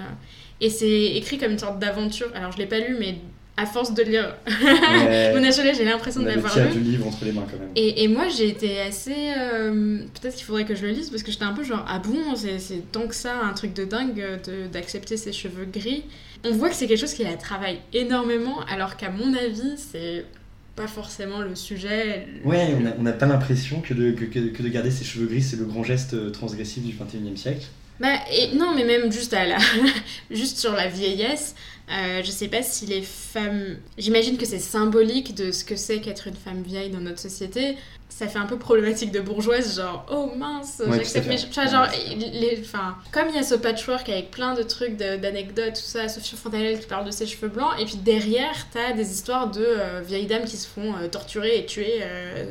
Et 0.62 0.68
c'est 0.70 1.04
écrit 1.16 1.38
comme 1.38 1.52
une 1.52 1.58
sorte 1.58 1.78
d'aventure. 1.78 2.28
Alors 2.34 2.52
je 2.52 2.58
l'ai 2.58 2.66
pas 2.66 2.78
lu, 2.78 2.96
mais 3.00 3.16
à 3.56 3.66
force 3.66 3.92
de 3.94 4.02
lire 4.02 4.36
Chollet, 4.46 5.74
j'ai 5.74 5.84
l'impression 5.84 6.20
On 6.20 6.24
de 6.24 6.28
l'avoir 6.28 6.54
lu. 6.58 6.70
du 6.72 6.80
livre 6.80 7.06
entre 7.06 7.24
les 7.24 7.32
mains 7.32 7.46
quand 7.50 7.58
même. 7.58 7.70
Et, 7.76 8.04
et 8.04 8.08
moi, 8.08 8.28
j'ai 8.28 8.48
été 8.48 8.80
assez. 8.80 9.32
euh, 9.36 9.98
Peut-être 10.20 10.36
qu'il 10.36 10.44
faudrait 10.44 10.64
que 10.64 10.74
je 10.74 10.82
le 10.86 10.92
lise 10.92 11.10
parce 11.10 11.22
que 11.22 11.30
j'étais 11.30 11.44
un 11.44 11.52
peu 11.52 11.62
genre, 11.64 11.84
ah 11.88 11.98
bon, 11.98 12.34
c'est 12.36 12.90
tant 12.92 13.06
que 13.06 13.14
ça, 13.14 13.34
un 13.42 13.52
truc 13.52 13.74
de 13.74 13.84
dingue 13.84 14.20
euh, 14.20 14.68
d'accepter 14.68 15.16
ses 15.16 15.32
cheveux 15.32 15.64
gris. 15.66 16.04
On 16.44 16.52
voit 16.52 16.68
que 16.70 16.74
c'est 16.74 16.86
quelque 16.86 17.00
chose 17.00 17.12
qui 17.12 17.24
la 17.24 17.34
travaille 17.34 17.80
énormément, 17.92 18.60
alors 18.70 18.96
qu'à 18.96 19.10
mon 19.10 19.34
avis, 19.34 19.76
c'est 19.76 20.24
pas 20.76 20.86
forcément 20.86 21.40
le 21.40 21.54
sujet. 21.54 22.26
Ouais, 22.44 22.74
on 22.98 23.02
n'a 23.02 23.12
pas 23.12 23.26
l'impression 23.26 23.80
que 23.80 23.92
de, 23.94 24.12
que, 24.12 24.24
que- 24.24 24.48
que 24.48 24.62
de 24.62 24.68
garder 24.68 24.90
ses 24.90 25.04
cheveux 25.04 25.26
gris, 25.26 25.42
c'est 25.42 25.56
le 25.56 25.64
grand 25.64 25.84
geste 25.84 26.14
euh, 26.14 26.30
transgressif 26.30 26.82
du 26.82 26.92
21e 26.92 27.36
siècle. 27.36 27.66
Bah, 28.00 28.14
et, 28.32 28.54
non, 28.56 28.74
mais 28.74 28.84
même 28.84 29.12
juste, 29.12 29.34
à 29.34 29.44
la... 29.46 29.58
juste 30.30 30.56
sur 30.58 30.72
la 30.72 30.88
vieillesse, 30.88 31.54
euh, 31.90 32.22
je 32.22 32.30
sais 32.30 32.48
pas 32.48 32.62
si 32.62 32.86
les 32.86 33.02
femmes. 33.02 33.76
J'imagine 33.98 34.38
que 34.38 34.46
c'est 34.46 34.60
symbolique 34.60 35.34
de 35.34 35.50
ce 35.50 35.64
que 35.64 35.76
c'est 35.76 36.00
qu'être 36.00 36.28
une 36.28 36.36
femme 36.36 36.62
vieille 36.62 36.90
dans 36.90 37.00
notre 37.00 37.18
société. 37.18 37.76
Ça 38.08 38.28
fait 38.28 38.38
un 38.38 38.46
peu 38.46 38.58
problématique 38.58 39.12
de 39.12 39.20
bourgeoise, 39.20 39.76
genre, 39.76 40.04
oh 40.10 40.30
mince, 40.36 40.82
Ouais, 40.86 40.98
j'accepte 40.98 41.26
mes. 41.26 41.42
Enfin, 41.42 41.66
genre, 41.66 41.88
Ouais, 41.88 42.14
les... 42.16 42.60
enfin, 42.60 42.96
comme 43.12 43.28
il 43.30 43.34
y 43.34 43.38
a 43.38 43.42
ce 43.42 43.54
patchwork 43.54 44.08
avec 44.08 44.30
plein 44.30 44.54
de 44.54 44.62
trucs, 44.62 44.96
d'anecdotes, 44.96 45.74
tout 45.74 45.80
ça, 45.80 46.08
Sophie 46.08 46.36
Fontanelle 46.36 46.78
qui 46.78 46.86
parle 46.86 47.06
de 47.06 47.10
ses 47.10 47.26
cheveux 47.26 47.48
blancs, 47.48 47.72
et 47.78 47.84
puis 47.84 47.96
derrière, 47.96 48.68
t'as 48.72 48.92
des 48.92 49.10
histoires 49.10 49.50
de 49.50 49.64
euh, 49.64 50.02
vieilles 50.04 50.26
dames 50.26 50.44
qui 50.44 50.56
se 50.58 50.68
font 50.68 50.94
euh, 50.96 51.08
torturer 51.08 51.58
et 51.58 51.66
tuer 51.66 52.02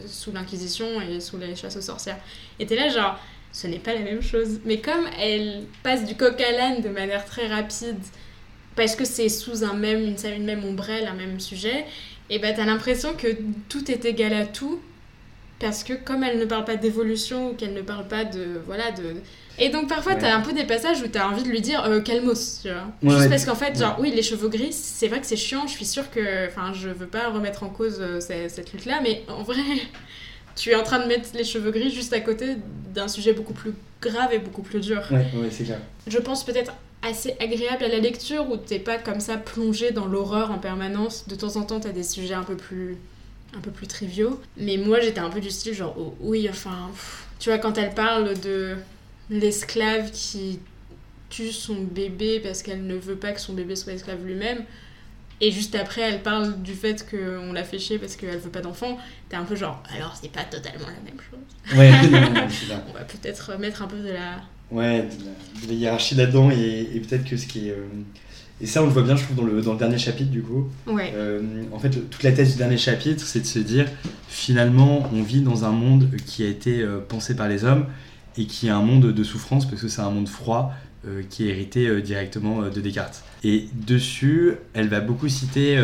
sous 0.08 0.32
l'Inquisition 0.32 1.02
et 1.02 1.20
sous 1.20 1.38
les 1.38 1.56
chasses 1.56 1.78
aux 1.78 1.82
sorcières. 1.82 2.18
Et 2.60 2.66
t'es 2.66 2.76
là, 2.76 2.90
genre 2.90 3.20
ce 3.52 3.68
n'est 3.68 3.80
pas 3.80 3.94
la 3.94 4.02
même 4.02 4.22
chose. 4.22 4.60
Mais 4.66 4.80
comme 4.80 5.06
elle 5.20 5.64
passe 5.84 6.06
du 6.06 6.16
coq 6.16 6.40
à 6.42 6.52
l'âne 6.52 6.82
de 6.82 6.90
manière 6.90 7.26
très 7.26 7.48
rapide, 7.48 8.00
parce 8.80 8.96
que 8.96 9.06
c'est 9.06 9.30
sous 9.30 9.64
un 9.64 9.74
même, 9.74 10.02
une, 10.04 10.16
une 10.36 10.46
même 10.46 10.64
ombrelle, 10.66 11.06
un 11.08 11.14
même 11.14 11.40
sujet, 11.40 11.86
et 12.30 12.40
ben 12.40 12.54
t'as 12.56 12.66
l'impression 12.66 13.14
que 13.14 13.28
tout 13.70 13.92
est 13.92 14.06
égal 14.06 14.34
à 14.34 14.46
tout, 14.46 14.80
parce 15.60 15.84
que 15.84 15.94
comme 15.94 16.24
elle 16.24 16.40
ne 16.40 16.46
parle 16.46 16.66
pas 16.66 16.76
d'évolution 16.78 17.52
ou 17.52 17.54
qu'elle 17.54 17.74
ne 17.74 17.82
parle 17.82 18.08
pas 18.08 18.24
de 18.24 18.62
voilà 18.66 18.92
de 18.92 19.16
et 19.62 19.68
donc 19.68 19.90
parfois 19.90 20.14
Ouais. 20.14 20.20
t'as 20.22 20.34
un 20.34 20.40
peu 20.40 20.54
des 20.54 20.64
passages 20.64 21.02
où 21.02 21.08
t'as 21.10 21.28
envie 21.28 21.44
de 21.44 21.50
lui 21.50 21.60
dire 21.60 21.84
euh, 21.84 22.00
calmos 22.00 22.62
tu 22.62 22.70
vois 22.70 22.78
Ouais, 23.04 23.10
juste 23.10 23.20
ouais. 23.24 23.30
parce 23.30 23.44
qu'en 23.46 23.56
fait 23.56 23.78
genre 23.78 23.98
oui 24.00 24.10
les 24.16 24.22
cheveux 24.24 24.48
gris 24.48 24.72
c'est 24.72 25.10
vrai 25.10 25.20
que 25.20 25.26
c'est 25.26 25.36
chiant 25.36 25.68
je 25.68 25.74
suis 25.74 25.84
sûre 25.84 26.10
que 26.12 26.48
enfin 26.48 26.72
je 26.74 26.88
veux 26.88 27.08
pas 27.08 27.28
remettre 27.30 27.64
en 27.64 27.70
cause 27.70 27.98
euh, 28.00 28.22
cette, 28.22 28.50
cette 28.52 28.72
lutte 28.72 28.86
là 28.86 29.02
mais 29.04 29.24
en 29.28 29.44
vrai 29.44 29.58
tu 30.56 30.70
es 30.70 30.76
en 30.76 30.84
train 30.84 31.00
de 31.00 31.08
mettre 31.08 31.28
les 31.34 31.44
cheveux 31.44 31.72
gris 31.72 31.92
juste 31.92 32.14
à 32.14 32.22
côté 32.22 32.56
d'un 32.94 33.10
sujet 33.10 33.34
beaucoup 33.34 33.54
plus 33.54 33.74
grave 34.02 34.32
et 34.32 34.40
beaucoup 34.40 34.62
plus 34.62 34.80
dur 34.80 35.02
Ouais, 35.12 35.26
ouais, 35.36 35.50
c'est 35.52 35.66
clair. 35.66 35.80
je 36.08 36.20
pense 36.20 36.46
peut-être 36.46 36.72
assez 37.02 37.36
agréable 37.40 37.84
à 37.84 37.88
la 37.88 38.00
lecture 38.00 38.50
où 38.50 38.58
t'es 38.58 38.80
pas 38.80 38.98
comme 38.98 39.20
ça 39.20 39.38
plongé 39.38 39.92
dans 39.92 40.06
l'horreur 40.06 40.52
en 40.52 40.58
permanence? 40.58 41.28
De 41.28 41.36
temps 41.36 41.56
en 41.56 41.64
temps, 41.64 41.80
t'as 41.80 41.92
des 41.92 42.04
sujets 42.04 42.34
un 42.34 42.44
peu 42.44 42.56
plus 42.56 42.98
un 43.56 43.62
peu 43.62 43.72
plus 43.72 43.88
triviaux. 43.88 44.40
Mais 44.58 44.78
moi, 44.78 45.00
j'étais 45.00 45.20
un 45.20 45.30
peu 45.30 45.40
du 45.40 45.50
style 45.50 45.74
genre 45.74 45.96
oh, 45.98 46.16
oui, 46.20 46.48
enfin, 46.50 46.90
pff. 46.92 47.28
tu 47.40 47.50
vois 47.50 47.58
quand 47.58 47.78
elle 47.78 47.94
parle 47.94 48.40
de 48.40 48.76
l'esclave 49.30 50.12
qui 50.12 50.60
tue 51.30 51.52
son 51.52 51.76
bébé 51.76 52.40
parce 52.40 52.64
qu'elle 52.64 52.86
ne 52.86 52.96
veut 52.96 53.16
pas 53.16 53.32
que 53.32 53.40
son 53.40 53.54
bébé 53.54 53.76
soit 53.76 53.94
esclave 53.94 54.24
lui-même. 54.26 54.64
Et 55.42 55.52
juste 55.52 55.76
après, 55.76 56.02
elle 56.02 56.22
parle 56.22 56.62
du 56.62 56.74
fait 56.74 57.10
qu'on 57.10 57.54
l'a 57.54 57.64
fait 57.64 57.80
chier 57.80 57.98
parce 57.98 58.18
qu'elle 58.18 58.38
veut 58.38 58.50
pas 58.50 58.62
d'enfant. 58.62 58.98
T'es 59.30 59.38
un 59.38 59.46
peu 59.46 59.56
genre, 59.56 59.82
alors 59.96 60.18
c'est 60.22 60.32
pas 60.32 60.44
totalement 60.44 60.88
la 60.88 61.02
même 61.10 61.20
chose. 61.20 61.78
Ouais, 61.78 61.92
non, 62.10 62.22
non, 62.22 62.42
non, 62.42 62.48
c'est 62.50 62.66
ça. 62.66 62.84
On 62.90 62.94
va 62.94 63.06
peut-être 63.06 63.58
mettre 63.58 63.82
un 63.82 63.88
peu 63.88 64.00
de 64.00 64.12
la. 64.12 64.42
Ouais, 64.72 65.00
de 65.04 65.26
la, 65.26 65.62
de 65.64 65.68
la 65.68 65.74
hiérarchie 65.74 66.16
là-dedans, 66.16 66.52
et, 66.52 66.88
et 66.94 67.00
peut-être 67.00 67.26
que 67.26 67.38
ce 67.38 67.48
qui 67.48 67.70
est. 67.70 67.72
euh, 67.72 67.86
Et 68.62 68.66
ça, 68.68 68.84
on 68.84 68.86
le 68.88 68.92
voit 68.92 69.04
bien, 69.04 69.16
je 69.16 69.24
trouve, 69.24 69.38
dans 69.38 69.44
le, 69.44 69.62
dans 69.62 69.74
le 69.74 69.80
dernier 69.80 69.98
chapitre, 69.98 70.30
du 70.32 70.42
coup. 70.42 70.68
Ouais. 70.86 71.12
Euh, 71.16 71.42
en 71.72 71.80
fait, 71.80 71.90
toute 72.10 72.24
la 72.24 72.32
thèse 72.32 72.52
du 72.52 72.58
dernier 72.58 72.78
chapitre, 72.78 73.24
c'est 73.26 73.40
de 73.40 73.46
se 73.46 73.60
dire, 73.60 73.88
finalement, 74.28 75.10
on 75.14 75.22
vit 75.24 75.42
dans 75.42 75.66
un 75.66 75.72
monde 75.72 76.10
qui 76.26 76.44
a 76.44 76.48
été 76.48 76.82
euh, 76.82 77.00
pensé 77.00 77.36
par 77.36 77.48
les 77.48 77.64
hommes 77.64 77.86
et 78.38 78.46
qui 78.46 78.68
est 78.68 78.72
un 78.72 78.82
monde 78.82 79.14
de 79.14 79.24
souffrance 79.24 79.66
parce 79.68 79.82
que 79.82 79.88
c'est 79.88 80.02
un 80.02 80.12
monde 80.12 80.28
froid 80.30 80.74
euh, 81.08 81.24
qui 81.30 81.46
est 81.46 81.50
hérité 81.50 82.02
directement 82.02 82.64
de 82.64 82.82
Descartes. 82.82 83.24
Et 83.44 83.68
dessus, 83.88 84.54
elle 84.74 84.90
va 84.90 85.00
beaucoup 85.00 85.30
citer 85.30 85.78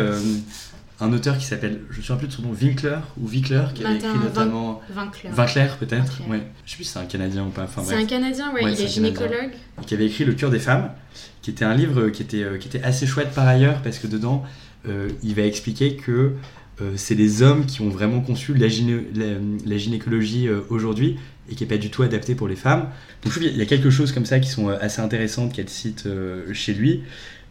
un 0.98 1.12
auteur 1.12 1.36
qui 1.36 1.44
s'appelle, 1.44 1.80
je 1.90 1.94
ne 1.94 1.98
me 1.98 2.02
souviens 2.02 2.16
plus 2.16 2.28
de 2.28 2.32
son 2.32 2.42
nom, 2.42 2.52
Winkler 2.52 2.96
ou 3.20 3.28
Winkler, 3.28 3.64
qui 3.74 3.84
avait 3.84 3.96
écrit 3.96 4.18
notamment 4.18 4.80
Vaincleur. 4.90 5.38
Winkler 5.38 5.66
peut-être, 5.78 6.20
Winkler. 6.20 6.30
ouais. 6.38 6.42
Je 6.64 6.70
sais 6.70 6.76
plus 6.76 6.84
si 6.84 6.92
c'est 6.92 6.98
un 6.98 7.04
Canadien 7.04 7.44
ou 7.44 7.50
pas. 7.50 7.64
Enfin, 7.64 7.82
C'est 7.84 7.94
un 7.96 8.06
Canadien, 8.06 8.52
ouais, 8.54 8.64
Ouais, 8.64 8.72
il 8.72 8.80
est 8.80 8.88
gynécologue. 8.88 9.50
qui 9.86 9.94
avait 9.94 10.06
écrit 10.06 10.24
Le 10.24 10.32
cœur 10.32 10.50
des 10.50 10.58
femmes, 10.58 10.90
qui 11.42 11.50
était 11.50 11.64
un 11.66 11.74
livre 11.74 12.08
qui 12.08 12.22
était, 12.22 12.42
euh, 12.42 12.56
qui 12.58 12.68
était 12.68 12.82
assez 12.82 13.06
chouette 13.06 13.32
par 13.34 13.46
ailleurs, 13.46 13.82
parce 13.82 13.98
que 13.98 14.06
dedans, 14.06 14.42
euh, 14.88 15.08
il 15.22 15.34
va 15.34 15.42
expliquer 15.42 15.96
que 15.96 16.32
euh, 16.80 16.92
c'est 16.96 17.14
les 17.14 17.42
hommes 17.42 17.66
qui 17.66 17.82
ont 17.82 17.88
vraiment 17.90 18.20
conçu 18.20 18.54
la, 18.54 18.68
gyné- 18.68 19.06
la- 19.14 19.38
la 19.66 19.76
gynécologie 19.78 20.48
euh, 20.48 20.60
aujourd'hui 20.70 21.16
et 21.50 21.54
qui 21.54 21.62
n'est 21.62 21.68
pas 21.68 21.78
du 21.78 21.90
tout 21.90 22.02
adaptée 22.02 22.34
pour 22.34 22.48
les 22.48 22.56
femmes. 22.56 22.88
Donc 23.22 23.26
je 23.26 23.30
trouve 23.30 23.42
qu'il 23.44 23.56
y 23.56 23.62
a 23.62 23.66
quelque 23.66 23.88
chose 23.90 24.12
comme 24.12 24.26
ça 24.26 24.40
qui 24.40 24.48
sont 24.50 24.68
assez 24.68 25.00
intéressantes 25.00 25.52
qu'elle 25.54 25.68
cite 25.68 26.08
chez 26.52 26.74
lui. 26.74 27.02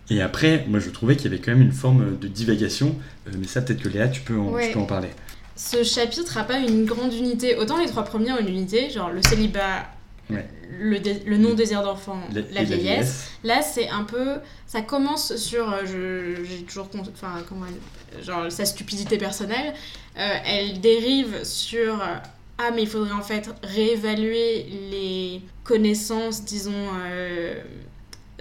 Et 0.09 0.21
après, 0.21 0.65
moi 0.67 0.79
je 0.79 0.89
trouvais 0.89 1.15
qu'il 1.15 1.31
y 1.31 1.33
avait 1.33 1.41
quand 1.43 1.51
même 1.51 1.61
une 1.63 1.71
forme 1.71 2.17
de 2.19 2.27
divagation, 2.27 2.95
euh, 3.27 3.31
mais 3.39 3.47
ça 3.47 3.61
peut-être 3.61 3.81
que 3.81 3.89
Léa, 3.89 4.07
tu 4.07 4.21
peux 4.21 4.37
en, 4.37 4.49
Ouais. 4.51 4.67
tu 4.67 4.73
peux 4.73 4.79
en 4.79 4.85
parler. 4.85 5.09
Ce 5.55 5.83
chapitre 5.83 6.37
a 6.37 6.43
pas 6.43 6.59
une 6.59 6.85
grande 6.85 7.13
unité. 7.13 7.55
Autant 7.55 7.77
les 7.77 7.87
trois 7.87 8.03
premiers 8.03 8.31
ont 8.33 8.39
une 8.39 8.49
unité, 8.49 8.89
genre 8.89 9.09
le 9.09 9.21
célibat, 9.23 9.85
Ouais. 10.29 10.45
le, 10.79 10.99
dé- 10.99 11.21
le 11.25 11.37
non-désir 11.37 11.81
d'enfant, 11.83 12.19
La- 12.33 12.63
vieillesse. 12.63 13.29
Là, 13.43 13.61
c'est 13.61 13.87
un 13.89 14.03
peu. 14.03 14.35
Ça 14.67 14.81
commence 14.81 15.35
sur. 15.37 15.71
euh, 15.71 16.35
J'ai 16.43 16.63
toujours. 16.63 16.89
Enfin, 17.13 17.41
comment 17.47 17.65
elle- 17.67 18.23
Genre 18.23 18.51
sa 18.51 18.65
stupidité 18.65 19.17
personnelle. 19.17 19.73
Euh, 20.17 20.37
elle 20.45 20.81
dérive 20.81 21.43
sur. 21.43 22.01
euh, 22.01 22.15
ah, 22.57 22.71
mais 22.75 22.83
il 22.83 22.87
faudrait 22.87 23.13
en 23.13 23.21
fait 23.21 23.49
réévaluer 23.63 24.65
les 24.91 25.41
connaissances, 25.63 26.43
disons. 26.43 26.73
euh, 27.05 27.55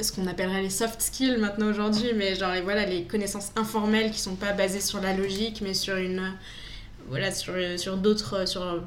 ce 0.00 0.12
qu'on 0.12 0.26
appellerait 0.26 0.62
les 0.62 0.70
soft 0.70 1.00
skills 1.00 1.36
maintenant 1.36 1.68
aujourd'hui, 1.68 2.12
mais 2.14 2.34
genre 2.34 2.52
les, 2.52 2.60
voilà, 2.60 2.84
les 2.84 3.04
connaissances 3.04 3.52
informelles 3.56 4.10
qui 4.10 4.20
sont 4.20 4.36
pas 4.36 4.52
basées 4.52 4.80
sur 4.80 5.00
la 5.00 5.14
logique, 5.14 5.60
mais 5.62 5.74
sur 5.74 5.96
une. 5.96 6.32
Voilà, 7.08 7.30
sur, 7.32 7.54
sur 7.76 7.96
d'autres. 7.96 8.48
sur 8.48 8.82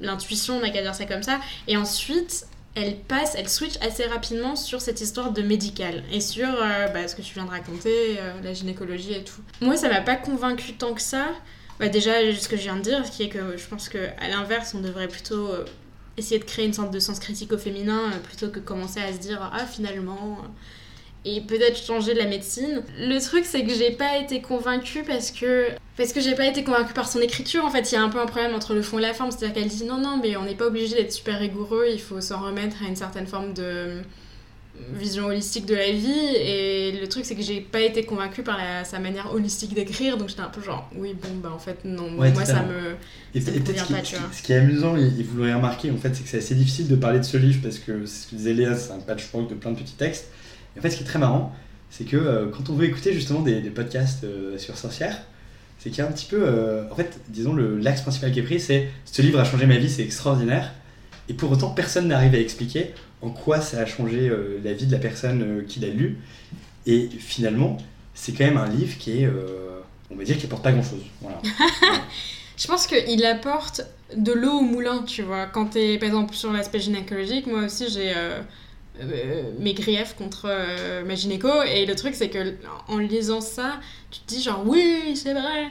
l'intuition, 0.00 0.56
on 0.56 0.60
n'a 0.60 0.70
qu'à 0.70 0.82
dire 0.82 0.94
ça 0.94 1.04
comme 1.04 1.22
ça. 1.22 1.40
Et 1.66 1.76
ensuite, 1.76 2.46
elle 2.74 2.96
passe, 2.96 3.34
elle 3.36 3.48
switch 3.48 3.74
assez 3.80 4.04
rapidement 4.06 4.56
sur 4.56 4.80
cette 4.80 5.00
histoire 5.00 5.32
de 5.32 5.42
médical 5.42 6.02
et 6.12 6.20
sur 6.20 6.48
euh, 6.48 6.88
bah, 6.88 7.08
ce 7.08 7.16
que 7.16 7.22
tu 7.22 7.34
viens 7.34 7.44
de 7.44 7.50
raconter, 7.50 8.18
euh, 8.18 8.40
la 8.42 8.52
gynécologie 8.52 9.14
et 9.14 9.24
tout. 9.24 9.42
Moi, 9.60 9.76
ça 9.76 9.88
m'a 9.88 10.00
pas 10.00 10.16
convaincu 10.16 10.74
tant 10.74 10.94
que 10.94 11.02
ça. 11.02 11.26
Bah, 11.80 11.88
déjà, 11.88 12.12
ce 12.34 12.48
que 12.48 12.56
je 12.56 12.62
viens 12.62 12.76
de 12.76 12.82
dire, 12.82 13.02
qui 13.10 13.24
est 13.24 13.28
que 13.28 13.56
je 13.56 13.66
pense 13.66 13.88
que 13.88 13.98
à 14.20 14.28
l'inverse, 14.28 14.74
on 14.74 14.80
devrait 14.80 15.08
plutôt 15.08 15.48
euh, 15.48 15.64
essayer 16.18 16.38
de 16.38 16.44
créer 16.44 16.66
une 16.66 16.72
sorte 16.72 16.90
de 16.90 17.00
sens 17.00 17.18
critique 17.20 17.52
au 17.52 17.58
féminin 17.58 18.12
euh, 18.12 18.18
plutôt 18.18 18.48
que 18.48 18.60
commencer 18.60 19.00
à 19.00 19.12
se 19.12 19.18
dire 19.18 19.50
ah 19.52 19.66
finalement. 19.66 20.38
euh, 20.42 20.48
et 21.24 21.40
peut-être 21.40 21.76
changer 21.76 22.14
la 22.14 22.26
médecine. 22.26 22.82
Le 22.98 23.18
truc, 23.20 23.44
c'est 23.44 23.64
que 23.64 23.74
j'ai 23.74 23.90
pas 23.90 24.16
été 24.18 24.40
convaincue 24.40 25.02
parce 25.02 25.30
que 25.30 25.66
parce 25.96 26.12
que 26.12 26.20
j'ai 26.20 26.34
pas 26.34 26.46
été 26.46 26.62
convaincue 26.62 26.92
par 26.94 27.08
son 27.08 27.20
écriture. 27.20 27.64
En 27.64 27.70
fait, 27.70 27.90
il 27.90 27.96
y 27.96 27.98
a 27.98 28.02
un 28.02 28.08
peu 28.08 28.20
un 28.20 28.26
problème 28.26 28.54
entre 28.54 28.72
le 28.72 28.82
fond 28.82 28.98
et 28.98 29.02
la 29.02 29.14
forme. 29.14 29.30
C'est-à-dire 29.30 29.54
qu'elle 29.54 29.68
dit 29.68 29.84
non, 29.84 29.98
non, 29.98 30.20
mais 30.22 30.36
on 30.36 30.44
n'est 30.44 30.54
pas 30.54 30.66
obligé 30.66 30.94
d'être 30.94 31.12
super 31.12 31.38
rigoureux. 31.40 31.86
Il 31.92 32.00
faut 32.00 32.20
s'en 32.20 32.40
remettre 32.40 32.76
à 32.84 32.88
une 32.88 32.96
certaine 32.96 33.26
forme 33.26 33.52
de 33.52 34.00
vision 34.94 35.26
holistique 35.26 35.66
de 35.66 35.74
la 35.74 35.90
vie. 35.92 36.34
Et 36.36 36.92
le 37.00 37.06
truc, 37.08 37.24
c'est 37.24 37.34
que 37.34 37.42
j'ai 37.42 37.60
pas 37.60 37.80
été 37.80 38.04
convaincue 38.04 38.42
par 38.42 38.56
la- 38.58 38.84
sa 38.84 38.98
manière 38.98 39.32
holistique 39.32 39.74
d'écrire. 39.74 40.16
Donc 40.16 40.28
j'étais 40.28 40.40
un 40.40 40.48
peu 40.48 40.62
genre, 40.62 40.88
oui, 40.96 41.14
bon, 41.20 41.28
bah 41.42 41.52
en 41.54 41.58
fait, 41.58 41.78
non. 41.84 42.16
Ouais, 42.18 42.32
moi, 42.32 42.44
ça 42.44 42.62
me. 42.62 42.94
Et, 43.34 43.40
Ça 43.40 43.50
et 43.50 43.54
me 43.58 43.64
peut-être 43.64 43.66
convient 43.66 43.82
ce, 43.82 43.86
qui- 43.86 43.92
pas, 43.92 44.00
tu 44.02 44.16
vois. 44.16 44.28
ce 44.32 44.42
qui 44.42 44.52
est 44.52 44.56
amusant, 44.56 44.96
et, 44.96 45.02
et 45.06 45.22
vous 45.22 45.36
l'aurez 45.38 45.54
remarqué, 45.54 45.90
en 45.90 45.96
fait, 45.96 46.14
c'est 46.14 46.22
que 46.22 46.28
c'est 46.28 46.38
assez 46.38 46.54
difficile 46.54 46.88
de 46.88 46.96
parler 46.96 47.18
de 47.18 47.24
ce 47.24 47.36
livre 47.36 47.60
parce 47.62 47.78
que 47.78 48.06
c'est 48.06 48.24
ce 48.24 48.30
que 48.30 48.36
disait 48.36 48.54
Léa, 48.54 48.74
c'est 48.76 48.92
un 48.92 48.98
patchwork 48.98 49.48
de 49.50 49.54
plein 49.54 49.72
de 49.72 49.78
petits 49.78 49.94
textes. 49.94 50.28
Et 50.76 50.78
en 50.78 50.82
fait, 50.82 50.90
ce 50.90 50.96
qui 50.96 51.02
est 51.02 51.06
très 51.06 51.18
marrant, 51.18 51.54
c'est 51.90 52.04
que 52.04 52.16
euh, 52.16 52.46
quand 52.50 52.70
on 52.70 52.74
veut 52.74 52.84
écouter 52.86 53.12
justement 53.12 53.40
des, 53.40 53.60
des 53.60 53.70
podcasts 53.70 54.24
euh, 54.24 54.58
sur 54.58 54.76
sorcières, 54.76 55.22
c'est 55.78 55.90
qu'il 55.90 55.98
y 55.98 56.02
a 56.02 56.08
un 56.08 56.12
petit 56.12 56.26
peu, 56.26 56.40
euh, 56.42 56.84
en 56.90 56.94
fait, 56.96 57.20
disons, 57.28 57.54
l'axe 57.54 58.00
principal 58.02 58.32
qui 58.32 58.40
est 58.40 58.42
pris, 58.42 58.58
c'est 58.58 58.88
ce 59.04 59.22
livre 59.22 59.38
a 59.38 59.44
changé 59.44 59.64
ma 59.66 59.76
vie, 59.76 59.88
c'est 59.88 60.02
extraordinaire. 60.02 60.72
Et 61.28 61.34
pour 61.34 61.52
autant, 61.52 61.70
personne 61.70 62.08
n'arrive 62.08 62.34
à 62.34 62.38
expliquer 62.38 62.94
en 63.22 63.30
quoi 63.30 63.60
ça 63.60 63.80
a 63.80 63.86
changé 63.86 64.28
euh, 64.28 64.60
la 64.64 64.72
vie 64.72 64.86
de 64.86 64.92
la 64.92 64.98
personne 64.98 65.42
euh, 65.42 65.64
qui 65.66 65.80
l'a 65.80 65.88
lu. 65.88 66.18
Et 66.86 67.08
finalement, 67.18 67.76
c'est 68.14 68.32
quand 68.32 68.44
même 68.44 68.56
un 68.56 68.68
livre 68.68 68.96
qui 68.98 69.22
est, 69.22 69.26
euh, 69.26 69.80
on 70.10 70.16
va 70.16 70.24
dire, 70.24 70.38
qui 70.38 70.46
apporte 70.46 70.62
pas 70.62 70.72
grand-chose. 70.72 71.02
Voilà. 71.20 71.40
Je 72.56 72.66
pense 72.66 72.86
qu'il 72.86 73.24
apporte 73.24 73.82
de 74.16 74.32
l'eau 74.32 74.58
au 74.58 74.62
moulin, 74.62 75.02
tu 75.02 75.22
vois. 75.22 75.46
Quand 75.46 75.66
t'es, 75.66 75.98
par 75.98 76.08
exemple, 76.08 76.34
sur 76.34 76.52
l'aspect 76.52 76.80
gynécologique, 76.80 77.46
moi 77.46 77.62
aussi 77.66 77.88
j'ai 77.88 78.12
mes 79.60 79.74
griefs 79.74 80.16
contre 80.16 80.48
ma 81.06 81.14
gynéco. 81.14 81.62
Et 81.62 81.86
le 81.86 81.94
truc, 81.94 82.16
c'est 82.16 82.30
que 82.30 82.54
en 82.88 82.98
lisant 82.98 83.40
ça, 83.40 83.78
tu 84.10 84.18
te 84.20 84.26
dis 84.26 84.42
genre, 84.42 84.64
oui, 84.66 85.14
c'est 85.14 85.34
vrai. 85.34 85.68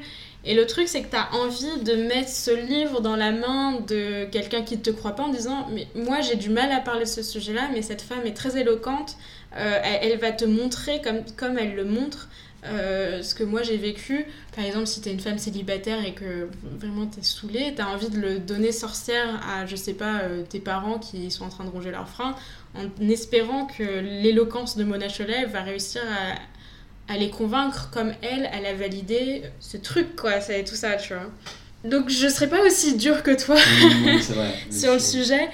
Et 0.47 0.53
le 0.53 0.65
truc, 0.65 0.87
c'est 0.87 1.01
que 1.01 1.11
t'as 1.11 1.29
envie 1.33 1.81
de 1.83 1.93
mettre 2.07 2.29
ce 2.29 2.51
livre 2.51 3.01
dans 3.01 3.17
la 3.17 3.33
main 3.33 3.81
de 3.81 4.23
quelqu'un 4.31 4.61
qui 4.61 4.77
ne 4.77 4.81
te 4.81 4.89
croit 4.91 5.11
pas 5.11 5.23
en 5.23 5.27
disant, 5.27 5.67
mais 5.73 5.87
moi 5.93 6.21
j'ai 6.21 6.37
du 6.37 6.49
mal 6.49 6.71
à 6.71 6.79
parler 6.79 7.03
de 7.03 7.09
ce 7.09 7.21
sujet-là, 7.21 7.67
mais 7.73 7.81
cette 7.81 8.01
femme 8.01 8.25
est 8.25 8.33
très 8.33 8.57
éloquente. 8.57 9.17
Euh, 9.57 9.79
elle, 9.83 10.17
va 10.17 10.31
te 10.31 10.45
montrer, 10.45 11.01
comme, 11.01 11.57
elle 11.57 11.75
le 11.75 11.83
montre, 11.83 12.29
euh, 12.63 13.21
ce 13.21 13.35
que 13.35 13.43
moi 13.43 13.61
j'ai 13.61 13.75
vécu. 13.75 14.25
Par 14.55 14.63
exemple, 14.63 14.87
si 14.87 15.01
t'es 15.01 15.11
une 15.11 15.19
femme 15.19 15.37
célibataire 15.37 16.05
et 16.05 16.13
que 16.13 16.47
vraiment 16.63 17.07
t'es 17.07 17.23
saoulée, 17.23 17.73
t'as 17.75 17.87
envie 17.87 18.09
de 18.09 18.17
le 18.17 18.39
donner 18.39 18.71
sorcière 18.71 19.41
à, 19.45 19.65
je 19.65 19.75
sais 19.75 19.95
pas, 19.95 20.21
euh, 20.21 20.43
tes 20.47 20.61
parents 20.61 20.97
qui 20.97 21.29
sont 21.29 21.43
en 21.43 21.49
train 21.49 21.65
de 21.65 21.71
ronger 21.71 21.91
leurs 21.91 22.07
freins, 22.07 22.35
en 22.73 23.09
espérant 23.09 23.65
que 23.65 23.83
l'éloquence 23.83 24.77
de 24.77 24.85
Mona 24.85 25.09
Cholet 25.09 25.43
va 25.43 25.61
réussir 25.61 26.03
à, 27.07 27.17
les 27.17 27.29
convaincre 27.29 27.89
comme 27.91 28.11
elle, 28.21 28.49
elle 28.53 28.65
a 28.65 28.73
validé 28.73 29.43
ce 29.59 29.77
truc, 29.77 30.15
quoi, 30.15 30.41
c'est 30.41 30.63
tout 30.63 30.75
ça, 30.75 30.93
tu 30.95 31.13
vois. 31.13 31.23
Donc 31.83 32.09
je 32.09 32.27
serais 32.27 32.47
pas 32.49 32.61
aussi 32.65 32.97
dure 32.97 33.21
que 33.23 33.31
toi 33.31 33.55
vrai. 33.55 34.51
sur 34.71 34.93
le 34.93 34.99
sujet. 34.99 35.47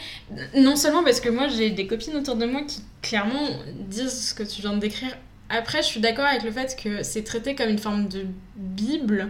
Non 0.56 0.76
seulement 0.76 1.04
parce 1.04 1.20
que 1.20 1.30
moi 1.30 1.48
j'ai 1.50 1.70
des 1.70 1.86
copines 1.86 2.16
autour 2.16 2.36
de 2.38 2.46
moi 2.46 2.62
qui 2.68 2.82
clairement 3.02 3.46
disent 3.90 4.30
ce 4.30 4.34
que 4.34 4.44
tu 4.44 4.62
viens 4.62 4.74
de 4.74 4.80
décrire. 4.80 5.16
Après, 5.50 5.84
je 5.84 5.88
suis 5.88 6.00
d'accord 6.00 6.26
avec 6.26 6.44
le 6.44 6.52
fait 6.52 6.76
que 6.82 7.04
c'est 7.04 7.24
traité 7.24 7.54
comme 7.56 7.70
une 7.70 7.78
forme 7.78 8.08
de 8.08 8.26
Bible, 8.56 9.30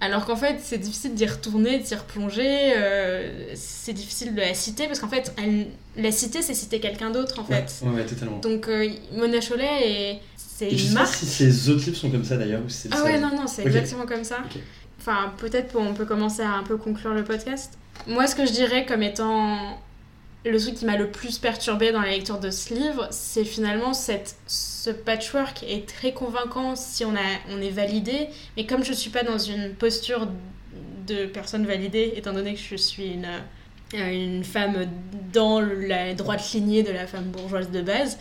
alors 0.00 0.24
qu'en 0.24 0.34
fait 0.34 0.56
c'est 0.60 0.78
difficile 0.78 1.14
d'y 1.14 1.26
retourner, 1.26 1.78
d'y 1.78 1.94
replonger. 1.94 2.72
euh, 2.76 3.52
c'est 3.54 3.92
difficile 3.92 4.34
de 4.34 4.40
la 4.40 4.54
citer 4.54 4.86
parce 4.86 4.98
qu'en 4.98 5.08
fait, 5.08 5.32
elle- 5.40 5.66
la 6.02 6.10
citer 6.10 6.40
c'est 6.42 6.54
citer 6.54 6.80
quelqu'un 6.80 7.10
d'autre 7.10 7.38
en 7.40 7.44
Ouais, 7.52 7.64
fait. 7.68 7.84
ouais, 7.86 7.94
ouais, 7.96 8.06
totalement. 8.06 8.38
Donc 8.38 8.66
euh, 8.66 8.88
Mona 9.12 9.40
Cholet, 9.40 9.68
est- 9.82 10.20
c'est 10.60 10.74
Et 10.74 10.76
je 10.76 10.84
une 10.84 10.90
sais 10.90 10.94
pas 10.94 11.06
si 11.06 11.24
ces 11.24 11.70
autres 11.70 11.86
livres 11.86 11.96
sont 11.96 12.10
comme 12.10 12.24
ça 12.24 12.36
d'ailleurs 12.36 12.60
ou 12.62 12.68
si 12.68 12.88
Ah 12.90 13.02
ouais, 13.02 13.18
non, 13.18 13.30
non, 13.34 13.46
c'est 13.46 13.62
exactement 13.62 14.04
comme 14.04 14.24
ça. 14.24 14.38
Enfin, 14.98 15.32
peut-être 15.38 15.74
on 15.76 15.94
peut 15.94 16.04
commencer 16.04 16.42
à 16.42 16.52
un 16.52 16.62
peu 16.62 16.76
conclure 16.76 17.14
le 17.14 17.24
podcast. 17.24 17.78
Moi, 18.06 18.26
ce 18.26 18.34
que 18.34 18.44
je 18.44 18.52
dirais 18.52 18.84
comme 18.84 19.02
étant 19.02 19.78
le 20.44 20.58
truc 20.58 20.74
qui 20.74 20.84
m'a 20.84 20.98
le 20.98 21.10
plus 21.10 21.38
perturbé 21.38 21.92
dans 21.92 22.02
la 22.02 22.10
lecture 22.10 22.38
de 22.38 22.50
ce 22.50 22.74
livre, 22.74 23.08
c'est 23.10 23.44
finalement 23.44 23.94
cette, 23.94 24.36
ce 24.46 24.90
patchwork 24.90 25.62
est 25.62 25.88
très 25.88 26.12
convaincant 26.12 26.76
si 26.76 27.06
on, 27.06 27.14
a, 27.14 27.28
on 27.50 27.60
est 27.62 27.70
validé. 27.70 28.28
Mais 28.58 28.66
comme 28.66 28.84
je 28.84 28.92
suis 28.92 29.10
pas 29.10 29.22
dans 29.22 29.38
une 29.38 29.72
posture 29.74 30.28
de 31.06 31.24
personne 31.24 31.66
validée, 31.66 32.12
étant 32.16 32.34
donné 32.34 32.52
que 32.52 32.60
je 32.60 32.76
suis 32.76 33.06
une, 33.06 33.28
euh, 33.94 34.10
une 34.10 34.44
femme 34.44 34.86
dans 35.32 35.60
la 35.60 36.12
droite 36.12 36.52
lignée 36.52 36.82
de 36.82 36.92
la 36.92 37.06
femme 37.06 37.24
bourgeoise 37.24 37.70
de 37.70 37.80
base, 37.80 38.18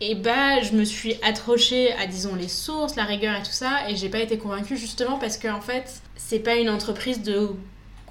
et 0.00 0.14
bah 0.14 0.60
je 0.62 0.72
me 0.72 0.84
suis 0.84 1.14
accrochée 1.22 1.92
à 1.94 2.06
disons 2.06 2.34
les 2.34 2.48
sources, 2.48 2.96
la 2.96 3.04
rigueur 3.04 3.34
et 3.36 3.42
tout 3.42 3.50
ça, 3.52 3.88
et 3.88 3.96
j'ai 3.96 4.08
pas 4.08 4.20
été 4.20 4.38
convaincue 4.38 4.76
justement 4.76 5.18
parce 5.18 5.36
que 5.38 5.48
en 5.48 5.60
fait 5.60 6.00
c'est 6.16 6.38
pas 6.40 6.54
une 6.56 6.70
entreprise 6.70 7.22
de 7.22 7.50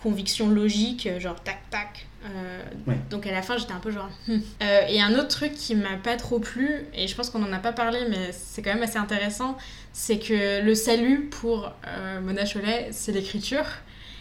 conviction 0.01 0.49
logique, 0.49 1.07
genre 1.19 1.41
tac 1.43 1.59
tac. 1.69 2.05
Euh, 2.25 2.61
Ouais. 2.87 2.97
Donc 3.09 3.25
à 3.27 3.31
la 3.31 3.41
fin 3.41 3.57
j'étais 3.57 3.73
un 3.73 3.79
peu 3.79 3.91
genre. 3.91 4.09
hmm. 4.27 4.37
Euh, 4.63 4.81
et 4.89 5.01
un 5.01 5.13
autre 5.15 5.27
truc 5.29 5.53
qui 5.53 5.75
m'a 5.75 5.97
pas 6.01 6.15
trop 6.17 6.39
plu, 6.39 6.85
et 6.93 7.07
je 7.07 7.15
pense 7.15 7.29
qu'on 7.29 7.43
en 7.43 7.51
a 7.53 7.59
pas 7.59 7.73
parlé, 7.73 7.99
mais 8.09 8.31
c'est 8.31 8.61
quand 8.61 8.73
même 8.73 8.83
assez 8.83 8.97
intéressant, 8.97 9.57
c'est 9.93 10.19
que 10.19 10.61
le 10.61 10.75
salut 10.75 11.25
pour 11.29 11.71
euh, 11.87 12.21
Mona 12.21 12.43
Cholet, 12.45 12.89
c'est 12.91 13.11
l'écriture. 13.11 13.65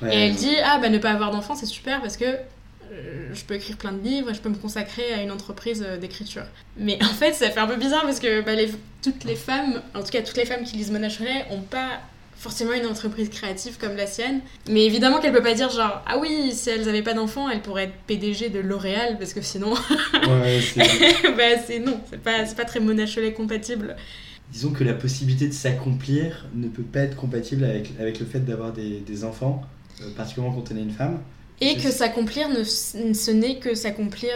Ouais, 0.02 0.14
Et 0.14 0.18
elle 0.26 0.32
ouais. 0.32 0.36
dit 0.36 0.54
Ah, 0.64 0.78
bah 0.78 0.88
ne 0.88 0.98
pas 0.98 1.10
avoir 1.10 1.30
d'enfant, 1.30 1.54
c'est 1.54 1.66
super 1.66 2.00
parce 2.00 2.16
que 2.16 2.24
euh, 2.24 2.36
je 3.34 3.44
peux 3.44 3.54
écrire 3.54 3.76
plein 3.76 3.92
de 3.92 4.02
livres 4.02 4.30
et 4.30 4.34
je 4.34 4.40
peux 4.40 4.48
me 4.48 4.54
consacrer 4.56 5.12
à 5.12 5.22
une 5.22 5.30
entreprise 5.30 5.84
euh, 5.86 5.96
d'écriture. 5.96 6.44
Mais 6.78 6.98
en 7.02 7.06
fait, 7.14 7.32
ça 7.34 7.50
fait 7.50 7.60
un 7.60 7.66
peu 7.66 7.76
bizarre 7.76 8.02
parce 8.02 8.20
que 8.20 8.40
bah, 8.42 8.54
les- 8.54 8.70
toutes 9.02 9.24
les 9.24 9.36
femmes, 9.36 9.80
en 9.94 10.02
tout 10.02 10.10
cas 10.10 10.22
toutes 10.22 10.36
les 10.36 10.46
femmes 10.46 10.64
qui 10.64 10.76
lisent 10.76 10.90
Mona 10.90 11.08
Cholet, 11.08 11.44
ont 11.50 11.60
pas 11.60 12.00
forcément 12.38 12.72
une 12.74 12.86
entreprise 12.86 13.30
créative 13.30 13.78
comme 13.78 13.96
la 13.96 14.06
sienne. 14.06 14.40
Mais 14.68 14.84
évidemment 14.84 15.20
qu'elle 15.20 15.32
peut 15.32 15.42
pas 15.42 15.54
dire 15.54 15.70
genre 15.70 16.02
Ah 16.06 16.18
oui, 16.18 16.52
si 16.52 16.68
elles 16.70 16.88
avaient 16.88 17.02
pas 17.02 17.14
d'enfants, 17.14 17.48
elles 17.48 17.62
pourraient 17.62 17.84
être 17.84 17.94
PDG 18.06 18.50
de 18.50 18.58
L'Oréal 18.60 19.16
parce 19.18 19.32
que 19.32 19.40
sinon, 19.40 19.72
Ouais, 20.28 20.60
c'est- 20.60 21.32
bah 21.36 21.58
c'est 21.66 21.78
non, 21.78 21.98
c'est 22.10 22.20
pas, 22.20 22.44
c'est 22.46 22.56
pas 22.56 22.64
très 22.66 22.80
Mona 22.80 23.06
Cholet 23.06 23.32
compatible. 23.32 23.96
Disons 24.52 24.70
que 24.70 24.84
la 24.84 24.92
possibilité 24.94 25.48
de 25.48 25.52
s'accomplir 25.52 26.46
ne 26.54 26.68
peut 26.68 26.82
pas 26.82 27.00
être 27.00 27.16
compatible 27.16 27.64
avec, 27.64 27.90
avec 27.98 28.20
le 28.20 28.26
fait 28.26 28.40
d'avoir 28.40 28.72
des, 28.72 29.00
des 29.00 29.24
enfants, 29.24 29.62
euh, 30.02 30.10
particulièrement 30.16 30.54
quand 30.56 30.72
on 30.72 30.76
est 30.76 30.82
une 30.82 30.92
femme. 30.92 31.18
Et 31.60 31.76
que 31.76 31.90
s'accomplir, 31.90 32.48
ne, 32.48 32.62
ce 32.64 33.30
n'est 33.30 33.58
que 33.58 33.74
s'accomplir 33.74 34.30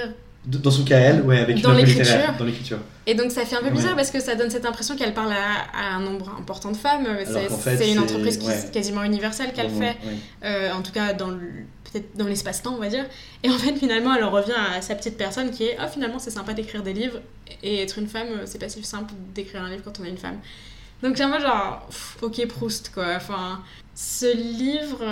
Dans 0.46 0.70
son 0.70 0.84
cas, 0.84 0.98
elle, 0.98 1.20
ouais, 1.22 1.38
avec 1.38 1.60
Dans 1.60 1.72
l'écriture. 1.72 2.02
littéraire, 2.02 2.36
dans 2.38 2.44
l'écriture. 2.46 2.78
Et 3.06 3.14
donc 3.14 3.30
ça 3.30 3.44
fait 3.44 3.56
un 3.56 3.60
peu 3.60 3.66
Ouais. 3.66 3.72
bizarre 3.72 3.94
parce 3.96 4.10
que 4.10 4.20
ça 4.20 4.34
donne 4.36 4.48
cette 4.50 4.64
impression 4.64 4.96
qu'elle 4.96 5.12
parle 5.12 5.32
à, 5.32 5.66
à 5.78 5.94
un 5.96 6.00
nombre 6.00 6.34
important 6.38 6.70
de 6.72 6.76
femmes. 6.76 7.06
C'est 7.26 7.76
fait, 7.76 7.92
une 7.92 7.98
entreprise 7.98 8.38
qui 8.38 8.46
ouais. 8.46 8.54
est 8.54 8.72
quasiment 8.72 9.02
universelle 9.04 9.52
qu'elle 9.52 9.68
fait, 9.70 9.96
ouais. 10.06 10.16
euh, 10.44 10.72
en 10.72 10.80
tout 10.82 10.92
cas 10.92 11.12
dans 11.12 11.28
le- 11.28 11.66
peut-être 11.92 12.16
dans 12.16 12.26
l'espace-temps, 12.26 12.74
on 12.74 12.78
va 12.80 12.88
dire. 12.88 13.04
Et 13.42 13.50
en 13.50 13.58
fait, 13.58 13.74
finalement, 13.76 14.14
elle 14.14 14.22
en 14.24 14.30
revient 14.30 14.54
à 14.76 14.80
sa 14.80 14.94
petite 14.94 15.16
personne 15.18 15.50
qui 15.50 15.64
est 15.64 15.76
Ah, 15.78 15.88
finalement, 15.88 16.18
c'est 16.20 16.30
sympa 16.30 16.54
d'écrire 16.54 16.82
des 16.82 16.92
livres 16.94 17.20
et 17.62 17.82
être 17.82 17.98
une 17.98 18.06
femme, 18.06 18.28
euh, 18.30 18.42
c'est 18.46 18.58
pas 18.60 18.68
si 18.68 18.82
simple 18.84 19.12
d'écrire 19.34 19.62
un 19.62 19.68
livre 19.70 19.82
quand 19.84 19.98
on 20.00 20.04
est 20.04 20.10
une 20.10 20.16
femme. 20.18 20.38
Donc 21.02 21.16
peu 21.16 21.40
genre, 21.40 21.84
pff, 21.90 22.16
ok, 22.22 22.46
Proust, 22.46 22.92
quoi. 22.94 23.14
Enfin, 23.16 23.60
ce 23.94 24.34
livre 24.36 25.02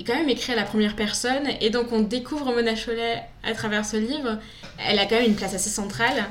est 0.00 0.04
quand 0.04 0.14
même 0.14 0.28
écrit 0.28 0.52
à 0.52 0.56
la 0.56 0.64
première 0.64 0.96
personne 0.96 1.48
et 1.60 1.70
donc 1.70 1.92
on 1.92 2.00
découvre 2.00 2.52
Mona 2.52 2.74
Cholet 2.74 3.22
à 3.44 3.52
travers 3.52 3.84
ce 3.84 3.96
livre. 3.96 4.38
Elle 4.86 4.98
a 4.98 5.06
quand 5.06 5.16
même 5.16 5.30
une 5.30 5.36
place 5.36 5.54
assez 5.54 5.70
centrale. 5.70 6.26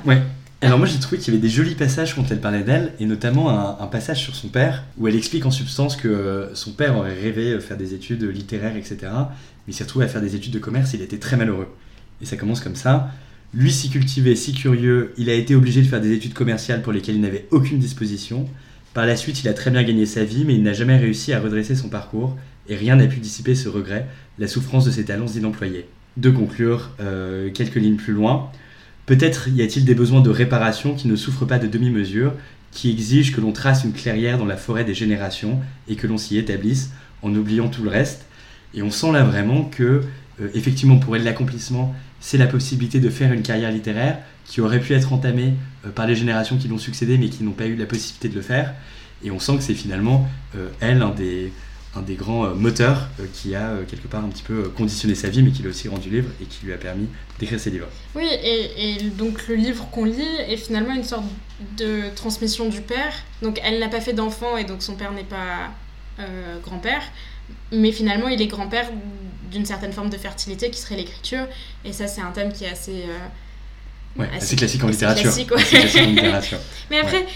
Alors 0.60 0.78
moi 0.78 0.88
j'ai 0.88 0.98
trouvé 0.98 1.18
qu'il 1.18 1.32
y 1.32 1.36
avait 1.36 1.46
des 1.46 1.52
jolis 1.52 1.76
passages 1.76 2.16
quand 2.16 2.28
elle 2.32 2.40
parlait 2.40 2.64
d'elle, 2.64 2.92
et 2.98 3.06
notamment 3.06 3.48
un, 3.80 3.86
passage 3.86 4.20
sur 4.20 4.34
son 4.34 4.48
père, 4.48 4.84
où 4.98 5.06
elle 5.06 5.14
explique 5.14 5.46
en 5.46 5.52
substance 5.52 5.94
que 5.94 6.08
euh, 6.08 6.52
son 6.56 6.72
père 6.72 6.96
aurait 6.96 7.14
rêvé 7.14 7.52
euh, 7.52 7.60
faire 7.60 7.76
des 7.76 7.94
études 7.94 8.24
littéraires, 8.24 8.76
etc. 8.76 8.96
Mais 9.02 9.68
il 9.68 9.74
s'est 9.74 9.84
retrouvé 9.84 10.06
à 10.06 10.08
faire 10.08 10.20
des 10.20 10.34
études 10.34 10.52
de 10.52 10.58
commerce, 10.58 10.94
il 10.94 11.02
était 11.02 11.18
très 11.18 11.36
malheureux. 11.36 11.68
Et 12.20 12.26
ça 12.26 12.36
commence 12.36 12.60
comme 12.60 12.74
ça. 12.74 13.12
Lui 13.54 13.70
si 13.70 13.88
cultivé, 13.88 14.34
si 14.34 14.52
curieux, 14.52 15.14
il 15.16 15.30
a 15.30 15.34
été 15.34 15.54
obligé 15.54 15.80
de 15.80 15.86
faire 15.86 16.00
des 16.00 16.12
études 16.12 16.34
commerciales 16.34 16.82
pour 16.82 16.92
lesquelles 16.92 17.14
il 17.14 17.20
n'avait 17.20 17.46
aucune 17.52 17.78
disposition. 17.78 18.48
Par 18.94 19.06
la 19.06 19.14
suite, 19.14 19.40
il 19.42 19.48
a 19.48 19.54
très 19.54 19.70
bien 19.70 19.84
gagné 19.84 20.06
sa 20.06 20.24
vie, 20.24 20.44
mais 20.44 20.54
il 20.56 20.64
n'a 20.64 20.72
jamais 20.72 20.96
réussi 20.96 21.32
à 21.32 21.40
redresser 21.40 21.76
son 21.76 21.88
parcours, 21.88 22.36
et 22.68 22.76
rien 22.76 22.96
n'a 22.96 23.06
pu 23.06 23.18
dissiper 23.18 23.54
ce 23.54 23.68
regret, 23.68 24.06
la 24.38 24.48
souffrance 24.48 24.84
de 24.84 24.90
ses 24.90 25.04
talents 25.04 25.26
inemployés. 25.26 25.86
De 26.16 26.30
conclure, 26.30 26.90
euh, 27.00 27.50
quelques 27.50 27.76
lignes 27.76 27.96
plus 27.96 28.12
loin, 28.12 28.50
Peut-être 29.08 29.48
y 29.48 29.62
a-t-il 29.62 29.86
des 29.86 29.94
besoins 29.94 30.20
de 30.20 30.28
réparation 30.28 30.94
qui 30.94 31.08
ne 31.08 31.16
souffrent 31.16 31.46
pas 31.46 31.58
de 31.58 31.66
demi-mesure, 31.66 32.34
qui 32.72 32.90
exigent 32.90 33.34
que 33.34 33.40
l'on 33.40 33.52
trace 33.52 33.84
une 33.84 33.94
clairière 33.94 34.36
dans 34.36 34.44
la 34.44 34.58
forêt 34.58 34.84
des 34.84 34.92
générations 34.92 35.60
et 35.88 35.96
que 35.96 36.06
l'on 36.06 36.18
s'y 36.18 36.36
établisse 36.36 36.90
en 37.22 37.34
oubliant 37.34 37.68
tout 37.68 37.82
le 37.82 37.88
reste. 37.88 38.26
Et 38.74 38.82
on 38.82 38.90
sent 38.90 39.10
là 39.12 39.24
vraiment 39.24 39.64
que, 39.64 40.02
euh, 40.42 40.48
effectivement, 40.52 40.98
pour 40.98 41.16
elle, 41.16 41.24
l'accomplissement, 41.24 41.94
c'est 42.20 42.36
la 42.36 42.46
possibilité 42.46 43.00
de 43.00 43.08
faire 43.08 43.32
une 43.32 43.40
carrière 43.40 43.72
littéraire 43.72 44.18
qui 44.44 44.60
aurait 44.60 44.78
pu 44.78 44.92
être 44.92 45.14
entamée 45.14 45.54
euh, 45.86 45.88
par 45.88 46.06
les 46.06 46.14
générations 46.14 46.58
qui 46.58 46.68
l'ont 46.68 46.76
succédé 46.76 47.16
mais 47.16 47.30
qui 47.30 47.44
n'ont 47.44 47.52
pas 47.52 47.66
eu 47.66 47.76
la 47.76 47.86
possibilité 47.86 48.28
de 48.28 48.34
le 48.34 48.42
faire. 48.42 48.74
Et 49.24 49.30
on 49.30 49.38
sent 49.38 49.56
que 49.56 49.62
c'est 49.62 49.72
finalement, 49.72 50.28
elle, 50.80 51.00
un 51.00 51.10
des, 51.10 51.50
un 51.98 52.02
des 52.02 52.14
grands 52.14 52.44
euh, 52.46 52.54
moteurs 52.54 53.08
euh, 53.20 53.26
qui 53.32 53.54
a 53.54 53.68
euh, 53.70 53.84
quelque 53.84 54.06
part 54.08 54.24
un 54.24 54.28
petit 54.28 54.42
peu 54.42 54.68
conditionné 54.70 55.14
sa 55.14 55.28
vie, 55.28 55.42
mais 55.42 55.50
qui 55.50 55.62
l'a 55.62 55.70
aussi 55.70 55.88
rendu 55.88 56.08
libre 56.10 56.28
et 56.40 56.44
qui 56.44 56.64
lui 56.66 56.72
a 56.72 56.76
permis 56.76 57.08
d'écrire 57.38 57.58
ses 57.60 57.70
livres. 57.70 57.88
Oui, 58.14 58.24
et, 58.42 58.96
et 58.96 59.02
donc 59.10 59.46
le 59.48 59.54
livre 59.56 59.88
qu'on 59.90 60.04
lit 60.04 60.36
est 60.48 60.56
finalement 60.56 60.94
une 60.94 61.04
sorte 61.04 61.24
de 61.76 62.02
transmission 62.14 62.68
du 62.68 62.80
père. 62.80 63.12
Donc 63.42 63.60
elle 63.64 63.78
n'a 63.80 63.88
pas 63.88 64.00
fait 64.00 64.12
d'enfant 64.12 64.56
et 64.56 64.64
donc 64.64 64.82
son 64.82 64.94
père 64.94 65.12
n'est 65.12 65.24
pas 65.24 65.70
euh, 66.20 66.58
grand-père. 66.62 67.02
Mais 67.72 67.92
finalement, 67.92 68.28
il 68.28 68.40
est 68.42 68.46
grand-père 68.46 68.88
d'une 69.50 69.64
certaine 69.64 69.92
forme 69.92 70.10
de 70.10 70.16
fertilité 70.18 70.70
qui 70.70 70.78
serait 70.80 70.96
l'écriture. 70.96 71.46
Et 71.84 71.92
ça, 71.92 72.06
c'est 72.06 72.20
un 72.20 72.30
thème 72.30 72.52
qui 72.52 72.64
est 72.64 72.70
assez. 72.70 73.02
euh, 73.08 73.18
Ouais, 74.16 74.26
assez- 74.28 74.36
assez 74.38 74.56
classique 74.56 74.84
en 74.84 74.88
littérature. 74.88 75.22
classique, 75.22 75.50
ouais. 75.52 75.60
Assez 75.62 75.78
classique 75.78 76.02
en 76.02 76.06
littérature. 76.10 76.58
Mais 76.90 76.98
après, 77.00 77.26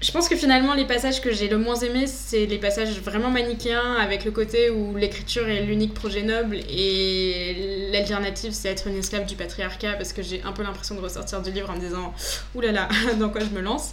je 0.00 0.12
pense 0.12 0.28
que 0.28 0.36
finalement, 0.36 0.74
les 0.74 0.86
passages 0.86 1.20
que 1.20 1.30
j'ai 1.30 1.48
le 1.48 1.58
moins 1.58 1.76
aimés, 1.76 2.06
c'est 2.06 2.46
les 2.46 2.58
passages 2.58 3.00
vraiment 3.00 3.30
manichéens, 3.30 3.96
avec 4.00 4.24
le 4.24 4.30
côté 4.30 4.70
où 4.70 4.96
l'écriture 4.96 5.46
est 5.48 5.62
l'unique 5.62 5.92
projet 5.92 6.22
noble 6.22 6.56
et 6.70 7.88
l'alternative, 7.92 8.52
c'est 8.52 8.68
être 8.68 8.86
une 8.86 8.96
esclave 8.96 9.26
du 9.26 9.36
patriarcat, 9.36 9.94
parce 9.94 10.14
que 10.14 10.22
j'ai 10.22 10.42
un 10.42 10.52
peu 10.52 10.62
l'impression 10.62 10.94
de 10.94 11.00
ressortir 11.00 11.42
du 11.42 11.50
livre 11.50 11.68
en 11.68 11.74
me 11.74 11.80
disant 11.80 12.14
là, 12.62 12.88
dans 13.20 13.28
quoi 13.28 13.42
je 13.42 13.54
me 13.54 13.60
lance 13.60 13.90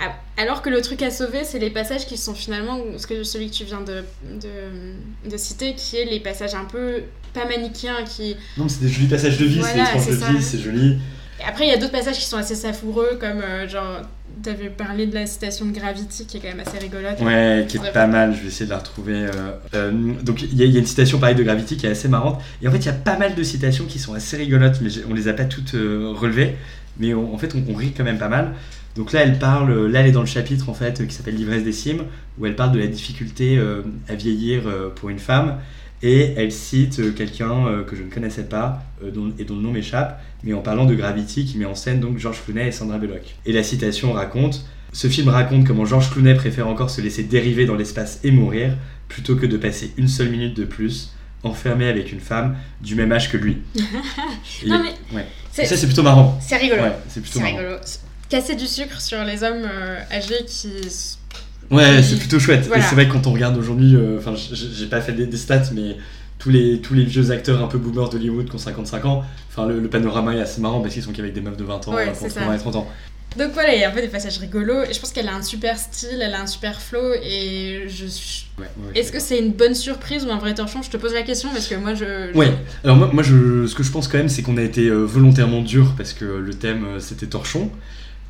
Ah, 0.00 0.14
alors 0.38 0.62
que 0.62 0.70
le 0.70 0.80
truc 0.80 1.02
à 1.02 1.10
sauver, 1.10 1.44
c'est 1.44 1.58
les 1.58 1.70
passages 1.70 2.06
qui 2.06 2.16
sont 2.16 2.34
finalement 2.34 2.78
celui 2.96 3.50
que 3.50 3.54
tu 3.54 3.64
viens 3.64 3.82
de, 3.82 4.04
de, 4.40 5.30
de 5.30 5.36
citer, 5.36 5.74
qui 5.74 5.98
est 5.98 6.06
les 6.06 6.20
passages 6.20 6.54
un 6.54 6.64
peu 6.64 7.02
pas 7.34 7.44
manichéens, 7.44 8.04
qui, 8.04 8.36
Non, 8.56 8.70
c'est 8.70 8.80
des 8.80 8.88
jolis 8.88 9.08
passages 9.08 9.36
de 9.36 9.44
vie, 9.44 9.62
c'est 9.62 9.74
des 9.74 9.84
tranches 9.84 10.32
de 10.32 10.36
vie, 10.38 10.42
c'est 10.42 10.58
joli. 10.58 10.98
Après, 11.46 11.66
il 11.66 11.70
y 11.70 11.74
a 11.74 11.76
d'autres 11.76 11.92
passages 11.92 12.16
qui 12.16 12.24
sont 12.24 12.38
assez 12.38 12.54
savoureux, 12.54 13.18
comme 13.20 13.42
euh, 13.42 13.68
genre, 13.68 14.00
t'avais 14.42 14.68
parlé 14.70 15.06
de 15.06 15.14
la 15.14 15.26
citation 15.26 15.66
de 15.66 15.72
Gravity 15.72 16.26
qui 16.26 16.36
est 16.36 16.40
quand 16.40 16.48
même 16.48 16.60
assez 16.60 16.78
rigolote. 16.78 17.20
Ouais, 17.20 17.64
qui 17.68 17.76
est 17.78 17.92
pas 17.92 18.06
mal, 18.06 18.34
je 18.34 18.42
vais 18.42 18.48
essayer 18.48 18.66
de 18.66 18.70
la 18.70 18.78
retrouver. 18.78 19.14
euh, 19.14 19.30
euh, 19.74 19.92
donc 20.22 20.42
il 20.42 20.54
y, 20.56 20.62
a- 20.62 20.66
il 20.66 20.72
y 20.72 20.76
a 20.76 20.80
une 20.80 20.86
citation 20.86 21.18
pareille 21.18 21.36
de 21.36 21.42
Gravity 21.42 21.76
qui 21.76 21.86
est 21.86 21.90
assez 21.90 22.08
marrante. 22.08 22.40
Et 22.62 22.68
en 22.68 22.70
fait, 22.70 22.78
il 22.78 22.86
y 22.86 22.90
a 22.90 22.92
pas 22.92 23.16
mal 23.18 23.34
de 23.34 23.42
citations 23.42 23.84
qui 23.86 23.98
sont 23.98 24.14
assez 24.14 24.36
rigolotes, 24.36 24.80
mais 24.82 24.90
on 25.10 25.14
les 25.14 25.28
a 25.28 25.32
pas 25.32 25.44
toutes 25.44 25.74
euh, 25.74 26.12
relevées. 26.14 26.56
Mais 26.98 27.14
on- 27.14 27.34
en 27.34 27.38
fait, 27.38 27.54
on, 27.54 27.64
on 27.72 27.74
rit 27.74 27.92
quand 27.96 28.04
même 28.04 28.18
pas 28.18 28.28
mal. 28.28 28.52
Donc 28.94 29.12
là, 29.12 29.20
elle 29.22 29.38
parle, 29.38 29.86
là, 29.88 30.00
elle 30.00 30.06
est 30.06 30.12
dans 30.12 30.20
le 30.20 30.26
chapitre 30.26 30.68
en 30.70 30.74
fait 30.74 31.06
qui 31.06 31.14
s'appelle 31.14 31.34
L'ivresse 31.36 31.64
des 31.64 31.72
cimes, 31.72 32.04
où 32.38 32.46
elle 32.46 32.56
parle 32.56 32.72
de 32.72 32.78
la 32.78 32.86
difficulté 32.86 33.58
euh, 33.58 33.82
à 34.08 34.14
vieillir 34.14 34.62
pour 34.94 35.10
une 35.10 35.18
femme. 35.18 35.56
Et 36.02 36.34
elle 36.36 36.52
cite 36.52 36.98
euh, 37.00 37.10
quelqu'un 37.12 37.66
euh, 37.66 37.82
que 37.84 37.96
je 37.96 38.02
ne 38.02 38.10
connaissais 38.10 38.44
pas 38.44 38.82
euh, 39.02 39.10
dont- 39.10 39.32
et 39.38 39.44
dont 39.44 39.56
le 39.56 39.62
nom 39.62 39.72
m'échappe, 39.72 40.22
mais 40.44 40.52
en 40.52 40.60
parlant 40.60 40.84
de 40.84 40.94
Gravity 40.94 41.44
qui 41.46 41.56
met 41.58 41.64
en 41.64 41.74
scène 41.74 42.00
donc 42.00 42.18
Georges 42.18 42.42
Clooney 42.44 42.68
et 42.68 42.72
Sandra 42.72 42.98
Bullock. 42.98 43.34
Et 43.46 43.52
la 43.52 43.62
citation 43.62 44.12
raconte 44.12 44.64
Ce 44.92 45.08
film 45.08 45.28
raconte 45.28 45.66
comment 45.66 45.84
Georges 45.86 46.10
Clooney 46.10 46.34
préfère 46.34 46.68
encore 46.68 46.90
se 46.90 47.00
laisser 47.00 47.22
dériver 47.22 47.64
dans 47.66 47.74
l'espace 47.76 48.20
et 48.24 48.30
mourir 48.30 48.76
plutôt 49.08 49.36
que 49.36 49.46
de 49.46 49.56
passer 49.56 49.92
une 49.96 50.08
seule 50.08 50.28
minute 50.30 50.54
de 50.56 50.64
plus 50.64 51.12
enfermé 51.42 51.86
avec 51.88 52.12
une 52.12 52.20
femme 52.20 52.56
du 52.82 52.94
même 52.94 53.12
âge 53.12 53.30
que 53.30 53.36
lui. 53.36 53.58
Non, 54.66 54.82
mais 54.82 55.16
ouais. 55.16 55.26
ça 55.52 55.76
c'est 55.76 55.86
plutôt 55.86 56.02
marrant. 56.02 56.38
C'est 56.40 56.56
rigolo. 56.56 56.82
Ouais, 56.82 56.92
c'est 57.08 57.20
plutôt 57.20 57.40
marrant. 57.40 57.56
rigolo. 57.56 57.76
Casser 58.28 58.56
du 58.56 58.66
sucre 58.66 59.00
sur 59.00 59.22
les 59.24 59.42
hommes 59.44 59.64
euh, 59.64 60.00
âgés 60.10 60.44
qui. 60.46 60.68
Ouais, 61.70 62.02
c'est 62.02 62.16
plutôt 62.18 62.38
chouette. 62.38 62.66
voilà. 62.66 62.84
Et 62.84 62.86
c'est 62.88 62.94
vrai 62.94 63.08
que 63.08 63.12
quand 63.12 63.26
on 63.26 63.32
regarde 63.32 63.56
aujourd'hui, 63.58 63.94
euh, 63.96 64.18
enfin, 64.18 64.34
j- 64.34 64.50
j'ai 64.74 64.86
pas 64.86 65.00
fait 65.00 65.12
des, 65.12 65.26
des 65.26 65.36
stats, 65.36 65.70
mais 65.74 65.96
tous 66.38 66.50
les, 66.50 66.80
tous 66.80 66.94
les 66.94 67.04
vieux 67.04 67.30
acteurs 67.30 67.62
un 67.62 67.66
peu 67.66 67.78
boomers 67.78 68.08
d'Hollywood 68.10 68.48
qui 68.48 68.54
ont 68.54 68.58
55 68.58 69.04
ans, 69.06 69.24
enfin, 69.50 69.66
le, 69.66 69.80
le 69.80 69.88
panorama 69.88 70.34
est 70.34 70.40
assez 70.40 70.60
marrant 70.60 70.80
parce 70.80 70.94
qu'ils 70.94 71.02
sont 71.02 71.12
qu'avec 71.12 71.32
des 71.32 71.40
meufs 71.40 71.56
de 71.56 71.64
20 71.64 71.88
ans, 71.88 71.94
Ouais, 71.94 72.08
euh, 72.08 72.12
c'est 72.14 72.26
entre 72.26 72.34
ça. 72.34 72.44
20 72.44 72.54
et 72.54 72.58
30 72.58 72.76
ans. 72.76 72.88
Donc 73.36 73.52
voilà, 73.52 73.74
il 73.74 73.80
y 73.80 73.84
a 73.84 73.90
un 73.90 73.92
peu 73.92 74.00
des 74.00 74.08
passages 74.08 74.38
rigolos. 74.38 74.84
Et 74.88 74.94
je 74.94 75.00
pense 75.00 75.12
qu'elle 75.12 75.28
a 75.28 75.34
un 75.34 75.42
super 75.42 75.76
style, 75.76 76.22
elle 76.22 76.32
a 76.32 76.40
un 76.40 76.46
super 76.46 76.80
flow. 76.80 77.12
Et 77.22 77.82
je. 77.86 78.04
Ouais, 78.58 78.64
ouais, 78.78 78.98
Est-ce 78.98 79.12
que 79.12 79.20
c'est 79.20 79.38
une 79.38 79.52
bonne 79.52 79.74
surprise 79.74 80.24
ou 80.24 80.30
un 80.30 80.38
vrai 80.38 80.54
torchon? 80.54 80.80
Je 80.82 80.88
te 80.88 80.96
pose 80.96 81.12
la 81.12 81.20
question 81.22 81.50
parce 81.50 81.66
que 81.66 81.74
moi 81.74 81.92
je. 81.94 82.30
je- 82.32 82.38
Ouais, 82.38 82.50
alors 82.82 82.96
moi, 82.96 83.10
moi 83.12 83.22
je, 83.22 83.66
ce 83.66 83.74
que 83.74 83.82
je 83.82 83.90
pense 83.90 84.08
quand 84.08 84.16
même, 84.16 84.30
c'est 84.30 84.40
qu'on 84.40 84.56
a 84.56 84.62
été 84.62 84.86
euh, 84.88 85.00
volontairement 85.04 85.60
dur 85.60 85.92
parce 85.98 86.14
que 86.14 86.24
le 86.24 86.54
thème 86.54 86.84
euh, 86.86 86.98
c'était 86.98 87.26
torchon. 87.26 87.70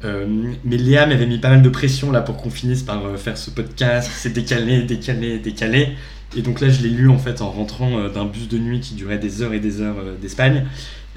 Euh, 0.06 0.26
mais 0.64 0.76
Léa 0.76 1.06
m'avait 1.06 1.26
mis 1.26 1.38
pas 1.38 1.50
mal 1.50 1.62
de 1.62 1.68
pression 1.68 2.10
là 2.10 2.20
pour 2.20 2.36
qu'on 2.36 2.50
finisse 2.50 2.82
par 2.82 3.04
euh, 3.04 3.16
faire 3.16 3.36
ce 3.36 3.50
podcast. 3.50 4.10
C'est 4.14 4.32
décalé, 4.32 4.82
décalé, 4.82 5.38
décalé. 5.38 5.90
Et 6.36 6.42
donc 6.42 6.60
là, 6.60 6.68
je 6.68 6.82
l'ai 6.82 6.88
lu 6.88 7.08
en 7.08 7.18
fait 7.18 7.42
en 7.42 7.50
rentrant 7.50 7.98
euh, 7.98 8.08
d'un 8.08 8.24
bus 8.24 8.48
de 8.48 8.58
nuit 8.58 8.80
qui 8.80 8.94
durait 8.94 9.18
des 9.18 9.42
heures 9.42 9.52
et 9.52 9.60
des 9.60 9.80
heures 9.80 9.96
d'Espagne. 10.20 10.64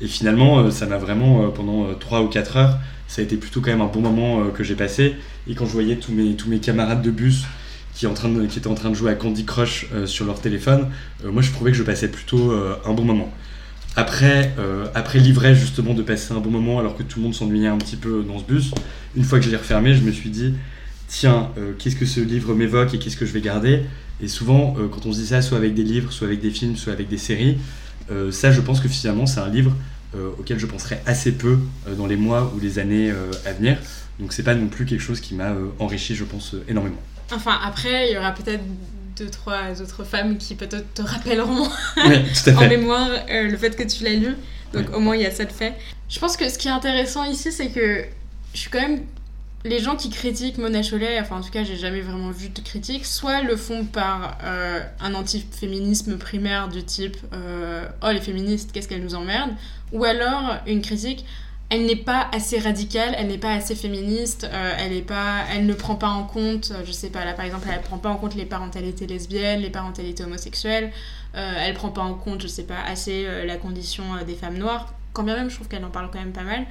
Et 0.01 0.07
finalement, 0.07 0.71
ça 0.71 0.85
m'a 0.85 0.97
vraiment, 0.97 1.49
pendant 1.49 1.93
3 1.93 2.21
ou 2.21 2.27
4 2.27 2.55
heures, 2.55 2.77
ça 3.09 3.21
a 3.21 3.25
été 3.25 3.35
plutôt 3.35 3.59
quand 3.59 3.71
même 3.71 3.81
un 3.81 3.87
bon 3.87 3.99
moment 3.99 4.49
que 4.51 4.63
j'ai 4.63 4.75
passé. 4.75 5.15
Et 5.45 5.55
quand 5.55 5.65
je 5.65 5.73
voyais 5.73 5.97
tous 5.97 6.13
mes, 6.13 6.59
camarades 6.59 7.01
de 7.01 7.11
bus 7.11 7.43
qui, 7.93 8.07
qui 8.07 8.59
étaient 8.59 8.67
en 8.67 8.75
train 8.75 8.89
de 8.91 8.95
jouer 8.95 9.11
à 9.11 9.15
Candy 9.15 9.43
Crush 9.43 9.87
sur 10.05 10.25
leur 10.25 10.39
téléphone, 10.39 10.87
moi 11.25 11.41
je 11.41 11.51
trouvais 11.51 11.71
que 11.71 11.77
je 11.77 11.83
passais 11.83 12.07
plutôt 12.07 12.53
un 12.85 12.93
bon 12.93 13.03
moment. 13.03 13.29
Après, 13.95 14.53
euh, 14.59 14.87
après 14.95 15.19
l'ivraie 15.19 15.55
justement 15.55 15.93
de 15.93 16.01
passer 16.03 16.33
un 16.33 16.39
bon 16.39 16.51
moment 16.51 16.79
alors 16.79 16.95
que 16.95 17.03
tout 17.03 17.19
le 17.19 17.23
monde 17.23 17.35
s'ennuyait 17.35 17.67
un 17.67 17.77
petit 17.77 17.95
peu 17.95 18.23
dans 18.23 18.39
ce 18.39 18.43
bus, 18.43 18.71
une 19.15 19.23
fois 19.23 19.39
que 19.39 19.45
je 19.45 19.49
l'ai 19.49 19.57
refermé, 19.57 19.93
je 19.93 20.01
me 20.01 20.11
suis 20.11 20.29
dit, 20.29 20.53
tiens, 21.07 21.51
euh, 21.57 21.73
qu'est-ce 21.77 21.95
que 21.95 22.05
ce 22.05 22.19
livre 22.19 22.53
m'évoque 22.53 22.93
et 22.93 22.99
qu'est-ce 22.99 23.17
que 23.17 23.25
je 23.25 23.33
vais 23.33 23.41
garder? 23.41 23.81
Et 24.21 24.27
souvent, 24.27 24.75
euh, 24.77 24.87
quand 24.87 25.05
on 25.05 25.13
se 25.13 25.19
dit 25.19 25.27
ça, 25.27 25.41
soit 25.41 25.57
avec 25.57 25.73
des 25.73 25.83
livres, 25.83 26.11
soit 26.11 26.27
avec 26.27 26.39
des 26.39 26.51
films, 26.51 26.75
soit 26.75 26.93
avec 26.93 27.07
des 27.07 27.17
séries, 27.17 27.57
ça 28.31 28.51
je 28.51 28.59
pense 28.59 28.79
que 28.79 28.87
finalement 28.87 29.27
c'est 29.27 29.39
un 29.39 29.49
livre 29.49 29.71
auquel 30.39 30.57
je 30.57 30.65
penserai 30.65 30.99
assez 31.05 31.31
peu 31.31 31.59
dans 31.95 32.07
les 32.07 32.15
mois 32.15 32.51
ou 32.55 32.59
les 32.59 32.79
années 32.79 33.13
à 33.45 33.53
venir. 33.53 33.77
Donc 34.19 34.33
c'est 34.33 34.41
pas 34.41 34.55
non 34.55 34.65
plus 34.65 34.85
quelque 34.85 35.01
chose 35.01 35.19
qui 35.19 35.35
m'a 35.35 35.53
enrichi, 35.77 36.15
je 36.15 36.23
pense, 36.23 36.55
énormément. 36.67 36.97
Enfin, 37.31 37.59
après, 37.63 38.09
il 38.09 38.15
y 38.15 38.17
aura 38.17 38.31
peut-être 38.31 38.63
deux, 39.19 39.29
trois 39.29 39.81
autres 39.81 40.03
femmes 40.03 40.37
qui 40.37 40.55
peut-être 40.55 40.93
te 40.93 41.01
rappelleront 41.01 41.67
Ouais, 41.97 42.23
tout 42.23 42.49
à 42.49 42.53
en 42.53 42.67
mémoire 42.67 43.09
euh, 43.29 43.49
le 43.49 43.57
fait 43.57 43.75
que 43.75 43.83
tu 43.83 44.03
l'as 44.03 44.13
lu. 44.13 44.35
Donc 44.73 44.95
au 44.95 44.99
moins 44.99 45.15
il 45.15 45.21
y 45.21 45.25
a 45.25 45.31
ça 45.31 45.45
de 45.45 45.51
fait. 45.51 45.75
Je 46.09 46.19
pense 46.19 46.37
que 46.37 46.47
ce 46.49 46.57
qui 46.57 46.67
est 46.67 46.71
intéressant 46.71 47.23
ici, 47.23 47.51
c'est 47.51 47.69
que 47.69 48.05
je 48.53 48.59
suis 48.59 48.69
quand 48.69 48.81
même. 48.81 49.01
Les 49.65 49.79
gens 49.79 49.97
qui 49.97 50.09
critiquent 50.09 50.57
Mona 50.57 50.81
Chollet, 50.81 51.19
enfin 51.19 51.35
en 51.35 51.41
tout 51.41 51.49
cas 51.49 51.65
j'ai 51.65 51.75
jamais 51.75 51.99
vraiment 51.99 52.31
vu 52.31 52.47
de 52.47 52.61
critique, 52.61 53.05
soit 53.05 53.41
le 53.41 53.57
font 53.57 53.83
par 53.83 54.37
euh, 54.45 54.79
un 55.01 55.13
antiféminisme 55.13 56.17
primaire 56.17 56.69
du 56.69 56.81
type 56.81 57.17
euh, 57.33 57.85
Oh 58.01 58.11
les 58.13 58.21
féministes, 58.21 58.71
qu'est-ce 58.71 58.87
qu'elles 58.87 59.03
nous 59.03 59.15
emmerdent 59.15 59.51
Ou 59.91 60.05
alors 60.05 60.55
une 60.65 60.81
critique 60.81 61.25
elle 61.69 61.85
n'est 61.85 61.95
pas 61.95 62.27
assez 62.31 62.57
radicale, 62.59 63.13
elle 63.17 63.27
n'est 63.27 63.37
pas 63.37 63.51
assez 63.51 63.75
féministe, 63.75 64.47
euh, 64.51 64.73
elle, 64.77 64.91
est 64.91 65.03
pas, 65.03 65.43
elle 65.53 65.67
ne 65.67 65.73
prend 65.73 65.95
pas 65.95 66.07
en 66.07 66.23
compte, 66.23 66.71
euh, 66.71 66.81
je 66.83 66.91
sais 66.91 67.09
pas, 67.09 67.25
là 67.25 67.33
par 67.33 67.45
exemple, 67.45 67.67
elle 67.71 67.81
prend 67.81 67.99
pas 67.99 68.09
en 68.09 68.15
compte 68.15 68.33
les 68.35 68.45
parentalités 68.45 69.05
lesbiennes, 69.05 69.61
les 69.61 69.69
parentalités 69.69 70.23
homosexuelles, 70.23 70.91
euh, 71.35 71.53
elle 71.59 71.75
prend 71.75 71.89
pas 71.89 72.01
en 72.01 72.15
compte, 72.15 72.41
je 72.41 72.47
sais 72.47 72.63
pas, 72.63 72.81
assez 72.81 73.25
euh, 73.25 73.45
la 73.45 73.57
condition 73.57 74.03
des 74.25 74.33
femmes 74.33 74.57
noires, 74.57 74.93
quand 75.13 75.23
bien 75.23 75.35
même 75.35 75.49
je 75.49 75.55
trouve 75.55 75.67
qu'elle 75.67 75.85
en 75.85 75.91
parle 75.91 76.09
quand 76.11 76.19
même 76.19 76.33
pas 76.33 76.43
mal. 76.43 76.65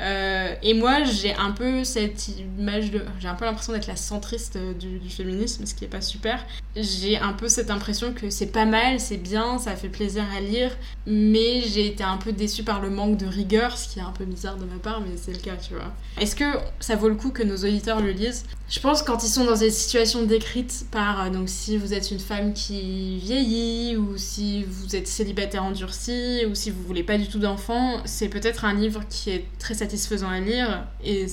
Euh, 0.00 0.54
et 0.62 0.74
moi, 0.74 1.04
j'ai 1.04 1.34
un 1.34 1.50
peu 1.50 1.84
cette 1.84 2.28
image 2.58 2.90
de. 2.90 3.02
J'ai 3.20 3.28
un 3.28 3.34
peu 3.34 3.44
l'impression 3.44 3.72
d'être 3.72 3.86
la 3.86 3.96
centriste 3.96 4.58
du, 4.78 4.98
du 4.98 5.10
féminisme, 5.10 5.66
ce 5.66 5.74
qui 5.74 5.84
est 5.84 5.88
pas 5.88 6.00
super. 6.00 6.44
J'ai 6.76 7.18
un 7.18 7.32
peu 7.32 7.48
cette 7.48 7.70
impression 7.70 8.12
que 8.14 8.30
c'est 8.30 8.46
pas 8.46 8.64
mal, 8.64 9.00
c'est 9.00 9.16
bien, 9.16 9.58
ça 9.58 9.76
fait 9.76 9.88
plaisir 9.88 10.24
à 10.36 10.40
lire, 10.40 10.70
mais 11.06 11.62
j'ai 11.62 11.86
été 11.86 12.04
un 12.04 12.16
peu 12.16 12.32
déçue 12.32 12.62
par 12.62 12.80
le 12.80 12.90
manque 12.90 13.16
de 13.16 13.26
rigueur, 13.26 13.76
ce 13.76 13.88
qui 13.88 13.98
est 13.98 14.02
un 14.02 14.12
peu 14.12 14.24
bizarre 14.24 14.56
de 14.56 14.64
ma 14.64 14.76
part, 14.76 15.00
mais 15.00 15.16
c'est 15.16 15.32
le 15.32 15.38
cas, 15.38 15.56
tu 15.56 15.74
vois. 15.74 15.92
Est-ce 16.18 16.36
que 16.36 16.44
ça 16.78 16.96
vaut 16.96 17.08
le 17.08 17.16
coup 17.16 17.30
que 17.30 17.42
nos 17.42 17.56
auditeurs 17.56 18.00
le 18.00 18.12
lisent? 18.12 18.44
Je 18.68 18.78
pense 18.78 19.02
quand 19.02 19.24
ils 19.24 19.28
sont 19.28 19.44
dans 19.44 19.56
des 19.56 19.70
situations 19.70 20.22
décrites 20.22 20.86
par, 20.92 21.24
euh, 21.24 21.30
donc 21.30 21.48
si 21.48 21.76
vous 21.76 21.92
êtes 21.92 22.12
une 22.12 22.20
femme 22.20 22.52
qui 22.52 23.18
vieillit, 23.18 23.96
ou 23.96 24.16
si 24.16 24.62
vous 24.62 24.94
êtes 24.94 25.08
célibataire 25.08 25.64
endurci, 25.64 26.44
ou 26.48 26.54
si 26.54 26.70
vous 26.70 26.82
voulez 26.84 27.02
pas 27.02 27.18
du 27.18 27.26
tout 27.26 27.40
d'enfants, 27.40 28.00
c'est 28.04 28.28
peut-être 28.28 28.64
un 28.64 28.74
livre 28.74 29.02
qui 29.10 29.30
est 29.30 29.44
très 29.58 29.74
satisfaisant 29.74 29.89
à 30.30 30.40
lire, 30.40 30.84
et 31.04 31.26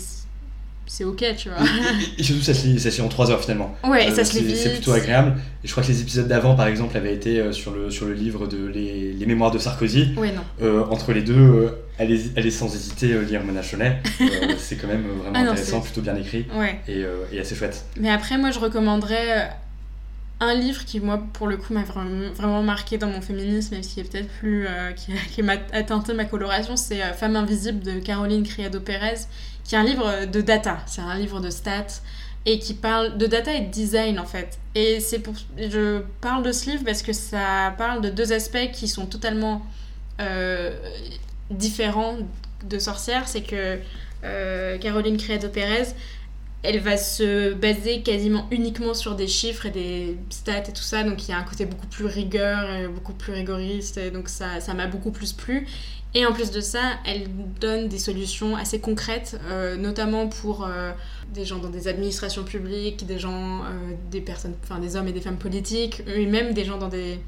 c'est 0.89 1.03
ok, 1.03 1.24
tu 1.38 1.49
vois. 1.49 1.58
Et 2.18 2.24
surtout, 2.24 2.41
ça 2.41 2.53
se 2.53 2.66
lit, 2.66 2.80
ça 2.80 2.89
se 2.91 2.95
lit 2.97 3.01
en 3.01 3.10
3 3.10 3.30
heures 3.30 3.41
finalement. 3.41 3.76
Ouais, 3.84 4.08
et 4.08 4.12
Euh, 4.12 4.16
ça 4.16 4.24
se 4.24 4.38
lit 4.39 4.55
c'est- 4.55 4.70
plutôt 4.76 4.93
agréable. 4.93 5.36
Et 5.64 5.68
je 5.68 5.72
crois 5.74 5.84
que 5.84 5.89
les 5.89 5.99
épisodes 6.01 6.28
d'avant, 6.30 6.55
par 6.55 6.68
exemple, 6.68 6.95
avaient 6.95 7.14
été 7.14 7.39
euh, 7.41 7.51
sur 7.51 7.72
le, 7.74 7.91
sur 7.91 8.05
le 8.05 8.14
livre 8.14 8.47
de 8.47 8.66
les, 8.68 9.12
les 9.12 9.26
Mémoires 9.26 9.51
de 9.51 9.58
Sarkozy. 9.60 10.14
Ouais, 10.16 10.32
non. 10.32 10.41
Euh, 10.62 10.86
entre 10.89 11.12
les 11.12 11.24
deux, 11.24 11.36
euh, 11.38 11.70
allez, 11.99 12.22
allez 12.38 12.51
sans 12.51 12.74
hésiter 12.74 13.12
euh, 13.12 13.22
lire 13.24 13.43
Mona 13.43 13.62
Chollet. 13.62 13.97
Euh, 14.22 14.53
c'est 14.58 14.76
quand 14.78 14.88
même 14.88 15.03
vraiment 15.08 15.32
Ah 15.36 15.43
non, 15.43 15.51
intéressant, 15.51 15.82
plutôt 15.82 16.01
bien 16.01 16.16
écrit 16.16 16.45
Ouais. 16.55 16.80
et, 16.88 17.03
et 17.34 17.39
assez 17.39 17.55
chouette. 17.55 17.84
Mais 17.99 18.10
après, 18.10 18.38
moi, 18.38 18.51
je 18.51 18.60
recommanderais 18.60 19.49
un 20.39 20.53
livre 20.53 20.85
qui, 20.85 20.99
moi, 20.99 21.21
pour 21.33 21.47
le 21.47 21.57
coup, 21.57 21.73
m'a 21.73 21.83
vraiment, 21.83 22.31
vraiment 22.33 22.63
marqué 22.63 22.97
dans 22.97 23.07
mon 23.07 23.21
féminisme 23.21 23.73
et 23.75 23.81
qui 23.81 23.99
est 23.99 24.03
peut-être 24.03 24.29
plus. 24.39 24.67
euh, 24.67 24.91
qui, 24.93 25.11
qui 25.33 25.41
m'a 25.41 25.55
atteint 25.73 26.03
ma 26.13 26.25
coloration, 26.25 26.75
c'est 26.75 27.01
euh, 27.01 27.13
Femme 27.13 27.35
invisible 27.35 27.79
de 27.79 27.99
Caroline 27.99 28.43
Criado-Pérez, 28.43 29.21
qui 29.63 29.75
est 29.75 29.77
un 29.77 29.83
livre 29.83 30.25
de 30.25 30.41
data, 30.41 30.77
c'est 30.85 31.01
un 31.01 31.15
livre 31.15 31.39
de 31.39 31.49
stats 31.49 32.01
et 32.47 32.59
qui 32.59 32.73
parle 32.73 33.17
de 33.17 33.25
data 33.25 33.53
et 33.53 33.59
de 33.59 33.69
design 33.71 34.19
en 34.19 34.25
fait. 34.25 34.57
Et 34.73 35.01
c'est 35.01 35.19
pour. 35.19 35.33
Je 35.57 36.01
parle 36.21 36.43
de 36.43 36.53
ce 36.53 36.69
livre 36.69 36.83
parce 36.85 37.01
que 37.01 37.11
ça 37.11 37.75
parle 37.77 38.01
de 38.01 38.09
deux 38.09 38.31
aspects 38.31 38.71
qui 38.71 38.88
sont 38.88 39.05
totalement 39.05 39.65
euh, 40.21 40.71
différents 41.51 42.17
de 42.63 42.79
sorcière. 42.79 43.27
C'est 43.27 43.41
que 43.41 43.79
euh, 44.23 44.77
Caroline 44.77 45.17
Criado-Pérez 45.17 45.89
elle 46.68 46.80
va 46.80 46.97
se 46.97 47.53
baser 47.53 48.01
quasiment 48.01 48.47
uniquement 48.51 48.93
sur 48.93 49.15
des 49.15 49.28
chiffres 49.28 49.65
et 49.65 49.72
des 49.72 50.18
stats 50.30 50.68
et 50.68 50.74
tout 50.74 50.84
ça, 50.84 51.03
donc 51.03 51.28
il 51.28 51.32
y 51.32 51.34
a 51.34 51.38
un 51.38 51.43
côté 51.43 51.65
beaucoup 51.65 51.88
plus 51.88 52.05
rigueur, 52.05 52.89
beaucoup 52.91 53.13
plus 53.13 53.34
rigoriste, 53.34 53.99
donc 54.11 54.28
ça 54.28 54.59
ça 54.59 54.74
m'a 54.74 54.88
beaucoup 54.88 55.11
plus 55.11 55.34
plu. 55.34 55.65
Et 56.13 56.26
en 56.26 56.34
plus 56.34 56.51
de 56.51 56.61
ça, 56.61 56.82
elle 57.05 57.28
donne 57.59 57.89
des 57.89 57.99
solutions 57.99 58.55
assez 58.55 58.80
concrètes, 58.80 59.39
euh, 59.49 59.76
notamment 59.76 60.28
pour 60.28 60.65
euh, 60.65 60.91
des 61.34 61.45
gens 61.45 61.59
dans 61.59 61.70
des 61.70 61.88
administrations 61.88 62.43
publiques, 62.43 63.05
des 63.05 63.20
gens, 63.20 63.63
euh, 63.63 63.93
des 64.09 64.22
personnes, 64.22 64.55
enfin 64.63 64.80
des 64.80 64.95
hommes 64.95 65.07
et 65.07 65.11
des 65.11 65.22
femmes 65.22 65.38
politiques, 65.38 66.01
et 66.07 66.26
même 66.26 66.53
des 66.53 66.65
gens 66.65 66.78
dans 66.78 66.88
des 66.88 67.20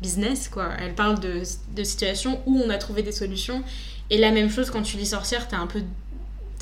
business, 0.00 0.48
quoi. 0.48 0.70
Elle 0.80 0.94
parle 0.94 1.20
de, 1.20 1.42
de 1.76 1.84
situations 1.84 2.40
où 2.46 2.58
on 2.58 2.70
a 2.70 2.78
trouvé 2.78 3.02
des 3.02 3.12
solutions. 3.12 3.62
Et 4.10 4.18
la 4.18 4.30
même 4.30 4.50
chose 4.50 4.70
quand 4.70 4.82
tu 4.82 4.96
lis 4.96 5.06
Sorcière, 5.06 5.46
t'es 5.48 5.56
un 5.56 5.66
peu 5.66 5.82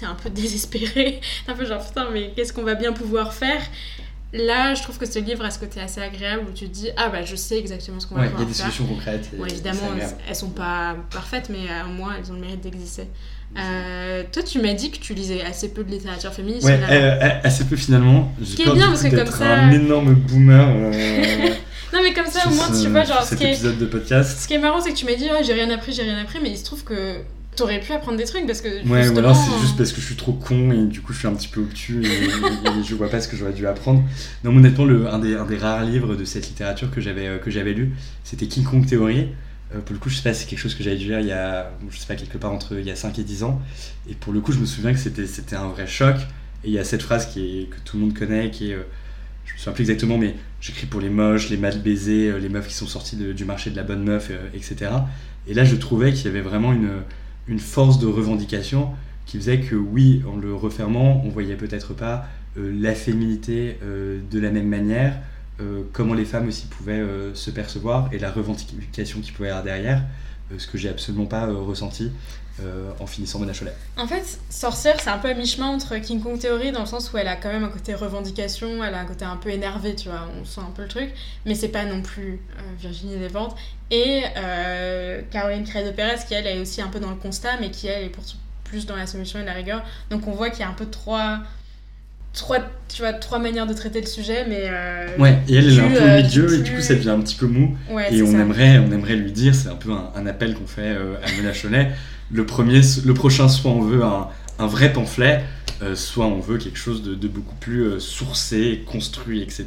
t'es 0.01 0.07
un 0.07 0.15
peu 0.15 0.31
désespéré, 0.31 1.21
T'es 1.47 1.53
un 1.53 1.55
peu 1.55 1.65
genre 1.67 1.85
putain 1.87 2.09
mais 2.13 2.33
qu'est-ce 2.35 2.53
qu'on 2.53 2.63
va 2.65 2.75
bien 2.75 2.93
pouvoir 2.93 3.33
faire? 3.35 3.61
Là, 4.33 4.75
je 4.75 4.83
trouve 4.85 4.97
que 4.97 5.07
ce 5.07 5.19
livre 5.19 5.45
a 5.45 5.51
ce 5.51 5.59
côté 5.59 5.81
assez 5.81 6.01
agréable 6.01 6.45
où 6.49 6.53
tu 6.53 6.67
te 6.69 6.73
dis 6.73 6.89
ah 6.97 7.09
bah 7.09 7.25
je 7.25 7.35
sais 7.35 7.59
exactement 7.59 7.99
ce 7.99 8.07
qu'on 8.07 8.15
va 8.15 8.21
Ouais, 8.23 8.31
il 8.33 8.39
y 8.41 8.43
a 8.43 8.47
des 8.47 8.53
faire? 8.55 8.67
solutions 8.67 8.87
concrètes. 8.87 9.29
Bon, 9.37 9.45
évidemment, 9.45 9.91
agréable. 9.93 10.15
elles 10.29 10.37
sont 10.37 10.51
pas 10.51 10.95
parfaites, 11.11 11.49
mais 11.51 11.69
euh, 11.69 11.87
au 11.87 11.93
moins 11.93 12.15
elles 12.17 12.31
ont 12.31 12.35
le 12.37 12.41
mérite 12.41 12.61
d'exister. 12.61 13.09
Euh, 13.59 14.23
toi, 14.31 14.45
tu 14.45 14.61
m'as 14.61 14.75
dit 14.75 14.93
que 14.93 14.99
tu 14.99 15.13
lisais 15.15 15.43
assez 15.43 15.71
peu 15.75 15.83
de 15.83 15.91
littérature 15.91 16.33
féministe. 16.33 16.65
Ouais, 16.65 16.79
euh, 16.89 17.19
euh, 17.21 17.29
assez 17.43 17.65
peu 17.65 17.75
finalement. 17.75 18.33
J'ai 18.41 18.55
qui 18.55 18.63
est 18.63 18.73
bien, 18.73 18.87
parce 18.87 19.03
que 19.03 19.09
comme 19.17 19.27
ça- 19.27 19.55
un 19.63 19.73
énorme 19.73 20.15
boomer. 20.15 20.65
euh, 20.69 20.93
Non, 21.93 21.99
mais 22.05 22.13
comme 22.15 22.27
ça, 22.27 22.47
au 22.47 22.51
moins, 22.55 22.73
ce- 22.73 22.85
tu 22.85 22.89
vois, 22.91 23.03
genre, 23.03 23.17
sur 23.17 23.25
ce 23.25 23.29
cet 23.31 23.39
qui, 23.41 23.45
est, 23.47 23.53
épisode 23.55 23.79
de 23.79 23.87
podcast. 23.87 24.39
ce 24.43 24.47
qui 24.47 24.55
est 24.55 24.59
marrant, 24.59 24.81
c'est 24.81 24.93
que 24.93 24.97
tu 24.97 25.05
m'as 25.07 25.17
dit, 25.17 25.25
ouais, 25.25 25.43
j'ai 25.43 25.55
rien 25.55 25.69
appris, 25.71 25.93
j'ai 25.93 26.03
rien 26.05 26.19
appris, 26.23 26.39
mais 26.41 26.51
il 26.51 26.57
se 26.57 26.65
trouve 26.65 26.85
que 26.85 27.17
t'aurais 27.57 27.81
pu 27.81 27.93
apprendre 27.93 28.17
des 28.19 28.25
trucs 28.25 28.47
parce 28.47 28.61
que. 28.61 28.69
Ouais, 28.89 29.09
ou 29.09 29.19
alors 29.19 29.37
c'est 29.37 29.61
juste 29.61 29.77
parce 29.77 29.93
que 29.93 30.01
je 30.01 30.07
suis 30.07 30.17
trop 30.17 30.33
con 30.33 30.71
et 30.73 30.87
du 30.87 31.01
coup 31.01 31.13
je 31.13 31.19
suis 31.19 31.29
un 31.29 31.35
petit 31.35 31.49
peu 31.49 31.61
obtus 31.61 32.03
et, 32.05 32.07
et 32.07 32.83
je 32.85 32.95
vois 32.95 33.09
pas 33.11 33.21
ce 33.21 33.29
que 33.29 33.37
j'aurais 33.37 33.53
dû 33.53 33.67
apprendre. 33.67 34.03
Non, 34.45 34.53
mais 34.53 34.59
honnêtement, 34.59 34.85
le, 34.85 35.09
un, 35.09 35.19
des, 35.19 35.35
un 35.37 35.45
des 35.47 35.57
rares 35.59 35.85
livres 35.85 36.15
de 36.17 36.25
cette 36.25 36.47
littérature 36.49 36.91
que 36.91 37.01
j'avais 37.01 37.27
euh, 37.27 37.39
que 37.39 37.51
j'avais 37.51 37.73
lu, 37.75 37.93
c'était 38.25 38.47
King 38.47 38.65
Kong 38.65 38.87
Theory. 38.87 39.29
Euh, 39.75 39.81
pour 39.81 39.93
le 39.93 39.99
coup, 40.01 40.09
je 40.09 40.17
sais 40.17 40.23
pas, 40.23 40.35
c'est 40.35 40.47
quelque 40.47 40.59
chose 40.59 40.75
que 40.75 40.83
j'avais 40.83 40.97
dû 40.97 41.07
lire 41.07 41.21
il 41.21 41.27
y 41.27 41.33
a, 41.33 41.71
je 41.91 41.97
sais 41.97 42.07
pas, 42.07 42.17
quelque 42.17 42.39
part 42.39 42.53
entre 42.53 42.77
il 42.79 42.87
y 42.87 42.91
a 42.91 42.97
5 42.97 43.19
et 43.19 43.23
10 43.25 43.45
ans. 43.45 43.61
Et 44.09 44.15
pour 44.15 44.33
le 44.33 44.41
coup, 44.41 44.53
je 44.53 44.59
me 44.59 44.67
souviens 44.67 44.93
que 44.93 44.99
c'était 44.99 45.57
un 45.57 45.69
vrai 45.69 45.87
choc. 45.87 46.17
Et 46.65 46.69
il 46.69 46.73
y 46.73 46.79
a 46.79 46.85
cette 46.85 47.03
phrase 47.03 47.27
qui 47.27 47.41
est, 47.63 47.65
que 47.71 47.77
tout 47.85 47.97
le 47.97 48.03
monde 48.05 48.15
connaît, 48.19 48.51
qui 48.51 48.71
est, 48.73 48.75
euh, 48.75 48.83
je 49.47 49.53
me 49.55 49.59
souviens 49.59 49.73
plus 49.73 49.83
exactement, 49.83 50.19
mais 50.19 50.35
j'écris 50.61 50.87
pour 50.87 51.01
les 51.01 51.09
moches, 51.09 51.49
les 51.51 51.57
mal 51.57 51.79
baisés, 51.81 52.33
les 52.41 52.49
meufs 52.49 52.67
qui 52.69 52.75
sont 52.75 52.87
sorties 52.87 53.17
de- 53.17 53.33
du 53.33 53.45
marché 53.45 53.71
de 53.71 53.77
la 53.77 53.83
bonne 53.85 54.03
meuf, 54.03 54.29
euh, 54.31 54.39
etc. 54.55 54.91
Et 55.47 55.55
là, 55.55 55.65
je 55.65 55.77
trouvais 55.77 56.13
qu'il 56.13 56.27
y 56.27 56.29
avait 56.29 56.41
vraiment 56.43 56.73
une, 56.73 56.91
une 57.51 57.59
force 57.59 57.99
de 57.99 58.07
revendication 58.07 58.89
qui 59.27 59.37
faisait 59.37 59.61
que 59.61 59.77
oui, 59.77 60.23
en 60.27 60.37
le 60.37 60.55
refermant, 60.55 61.23
on 61.25 61.29
voyait 61.29 61.57
peut-être 61.57 61.93
pas 61.93 62.27
la 62.57 62.95
féminité 62.95 63.77
de 63.83 64.41
la 64.41 64.51
même 64.51 64.67
manière, 64.67 65.19
comment 65.93 66.15
les 66.15 66.25
femmes 66.25 66.49
aussi 66.49 66.67
pouvaient 66.67 67.05
se 67.35 67.51
percevoir 67.51 68.09
et 68.13 68.19
la 68.19 68.31
revendication 68.31 69.21
qu'il 69.21 69.33
pouvait 69.33 69.49
y 69.49 69.51
avoir 69.51 69.65
derrière, 69.65 70.03
ce 70.57 70.67
que 70.67 70.79
j'ai 70.79 70.89
absolument 70.89 71.27
pas 71.27 71.47
ressenti 71.47 72.11
euh, 72.63 72.91
en 72.99 73.07
finissant 73.07 73.39
Mona 73.39 73.53
Cholet. 73.55 73.73
En 73.97 74.07
fait, 74.07 74.39
Sorcière, 74.51 75.01
c'est 75.01 75.09
un 75.09 75.19
peu 75.19 75.29
à 75.29 75.35
mi-chemin 75.35 75.69
entre 75.69 75.97
King 75.97 76.21
Kong 76.21 76.39
Theory 76.39 76.73
dans 76.73 76.81
le 76.81 76.87
sens 76.87 77.11
où 77.13 77.17
elle 77.17 77.29
a 77.29 77.37
quand 77.37 77.49
même 77.49 77.65
un 77.65 77.69
côté 77.69 77.95
revendication, 77.95 78.85
elle 78.85 78.95
a 78.95 79.01
un 79.01 79.05
côté 79.07 79.25
un 79.25 79.37
peu 79.37 79.49
énervé, 79.49 79.95
tu 79.95 80.09
vois, 80.09 80.29
on 80.39 80.45
sent 80.45 80.61
un 80.61 80.73
peu 80.73 80.83
le 80.83 80.89
truc, 80.89 81.15
mais 81.47 81.55
c'est 81.55 81.69
pas 81.69 81.85
non 81.85 82.03
plus 82.03 82.33
euh, 82.33 82.63
Virginie 82.79 83.17
Despentes. 83.17 83.57
Et 83.91 84.25
euh, 84.37 85.23
Caroline 85.31 85.65
Credo 85.65 85.93
Pérez, 85.93 86.19
qui 86.27 86.35
elle 86.35 86.47
est 86.47 86.61
aussi 86.61 86.83
un 86.83 86.89
peu 86.89 87.01
dans 87.01 87.11
le 87.11 87.17
constat, 87.17 87.57
mais 87.61 87.71
qui 87.71 87.87
elle 87.87 88.05
est 88.05 88.11
pour 88.11 88.25
plus 88.65 88.85
dans 88.85 88.97
la 88.97 89.07
solution 89.07 89.39
et 89.39 89.45
la 89.45 89.55
rigueur. 89.55 89.83
Donc 90.11 90.29
on 90.29 90.33
voit 90.33 90.51
qu'il 90.51 90.61
y 90.61 90.65
a 90.65 90.69
un 90.69 90.75
peu 90.75 90.87
trois 90.87 91.41
trois, 92.33 92.59
tu 92.89 93.03
vois, 93.03 93.13
trois 93.13 93.39
manières 93.39 93.67
de 93.67 93.75
traiter 93.75 94.01
le 94.01 94.07
sujet, 94.07 94.45
mais... 94.49 94.65
Euh, 94.65 95.17
ouais, 95.19 95.39
et 95.49 95.57
elle, 95.57 95.69
est 95.69 95.81
un 95.81 95.89
peu 95.89 95.99
au 95.99 96.23
milieu, 96.23 96.55
et 96.55 96.63
du 96.63 96.75
coup, 96.75 96.81
ça 96.81 96.95
devient 96.95 97.11
un 97.11 97.21
petit 97.21 97.37
peu 97.37 97.47
mou. 97.47 97.77
et 98.11 98.23
on 98.23 98.39
aimerait, 98.39 98.79
on 98.79 98.93
aimerait 98.93 99.17
lui 99.17 99.33
dire, 99.33 99.55
c'est 99.55 99.69
un 99.69 99.77
peu 99.77 99.91
un, 99.93 100.27
appel 100.27 100.55
qu'on 100.55 100.67
fait 100.67 100.91
à 100.91 101.37
Mona 101.37 101.53
Cholet, 101.53 101.91
le, 102.33 102.47
premier, 102.47 102.81
le 103.05 103.15
prochain, 103.15 103.49
soit 103.49 103.71
on 103.71 103.83
veut 103.83 104.05
un, 104.05 104.29
un 104.61 104.67
vrai 104.67 104.93
pamphlet, 104.93 105.43
euh, 105.83 105.95
soit 105.97 106.27
on 106.27 106.41
veut 106.41 106.59
quelque 106.59 106.79
chose 106.79 107.03
de, 107.03 107.29
beaucoup 107.29 107.55
plus 107.55 107.85
euh, 107.85 107.99
sourcé, 107.99 108.85
construit, 108.87 109.43
etc. 109.43 109.67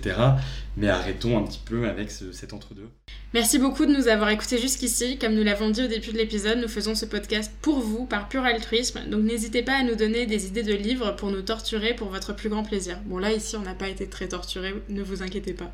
Mais 0.76 0.90
arrêtons 0.90 1.38
un 1.38 1.44
petit 1.44 1.62
peu 1.64 1.88
avec 1.88 2.10
cet 2.10 2.54
entre-deux. 2.54 2.88
Merci 3.34 3.60
beaucoup 3.60 3.86
de 3.86 3.92
nous 3.92 4.08
avoir 4.08 4.30
écoutés 4.30 4.58
jusqu'ici. 4.58 5.18
Comme 5.18 5.36
nous 5.36 5.44
l'avons 5.44 5.70
dit 5.70 5.84
au 5.84 5.88
début 5.88 6.12
de 6.12 6.18
l'épisode, 6.18 6.60
nous 6.60 6.68
faisons 6.68 6.96
ce 6.96 7.06
podcast 7.06 7.52
pour 7.62 7.80
vous, 7.80 8.06
par 8.06 8.28
pur 8.28 8.44
altruisme. 8.44 9.02
Donc 9.10 9.24
n'hésitez 9.24 9.62
pas 9.62 9.74
à 9.74 9.84
nous 9.84 9.96
donner 9.96 10.26
des 10.26 10.48
idées 10.48 10.64
de 10.64 10.74
livres 10.74 11.16
pour 11.16 11.30
nous 11.30 11.42
torturer 11.42 11.94
pour 11.94 12.10
votre 12.10 12.36
plus 12.36 12.50
grand 12.50 12.64
plaisir. 12.64 13.00
Bon 13.06 13.20
là, 13.20 13.32
ici, 13.32 13.56
on 13.56 13.62
n'a 13.62 13.76
pas 13.76 13.90
été 13.90 14.08
très 14.08 14.28
torturés, 14.28 14.74
ne 14.90 15.04
vous 15.04 15.22
inquiétez 15.22 15.54
pas. 15.54 15.72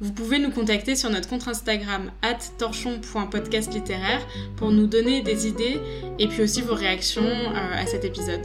Vous 0.00 0.12
pouvez 0.12 0.40
nous 0.40 0.50
contacter 0.50 0.96
sur 0.96 1.10
notre 1.10 1.28
compte 1.28 1.46
Instagram 1.46 2.10
torchon.podcastlittéraire 2.58 4.26
pour 4.56 4.72
nous 4.72 4.88
donner 4.88 5.22
des 5.22 5.46
idées 5.46 5.78
et 6.18 6.26
puis 6.26 6.42
aussi 6.42 6.60
vos 6.60 6.74
réactions 6.74 7.22
euh, 7.22 7.82
à 7.82 7.86
cet 7.86 8.04
épisode. 8.04 8.42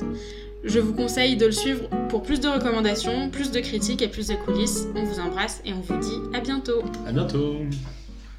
Je 0.68 0.80
vous 0.80 0.93
conseille 0.93 1.38
de 1.38 1.45
le 1.45 1.51
suivre 1.53 1.88
pour 2.09 2.24
plus 2.24 2.41
de 2.41 2.47
recommandations, 2.47 3.30
plus 3.30 3.51
de 3.51 3.59
critiques 3.61 4.01
et 4.01 4.09
plus 4.09 4.28
de 4.28 4.36
coulisses. 4.36 4.86
On 4.95 5.03
vous 5.03 5.20
embrasse 5.20 5.61
et 5.65 5.72
on 5.72 5.80
vous 5.80 5.97
dit 5.97 6.38
à 6.38 6.41
bientôt. 6.41 6.84
À 7.07 7.13
bientôt. 7.13 7.61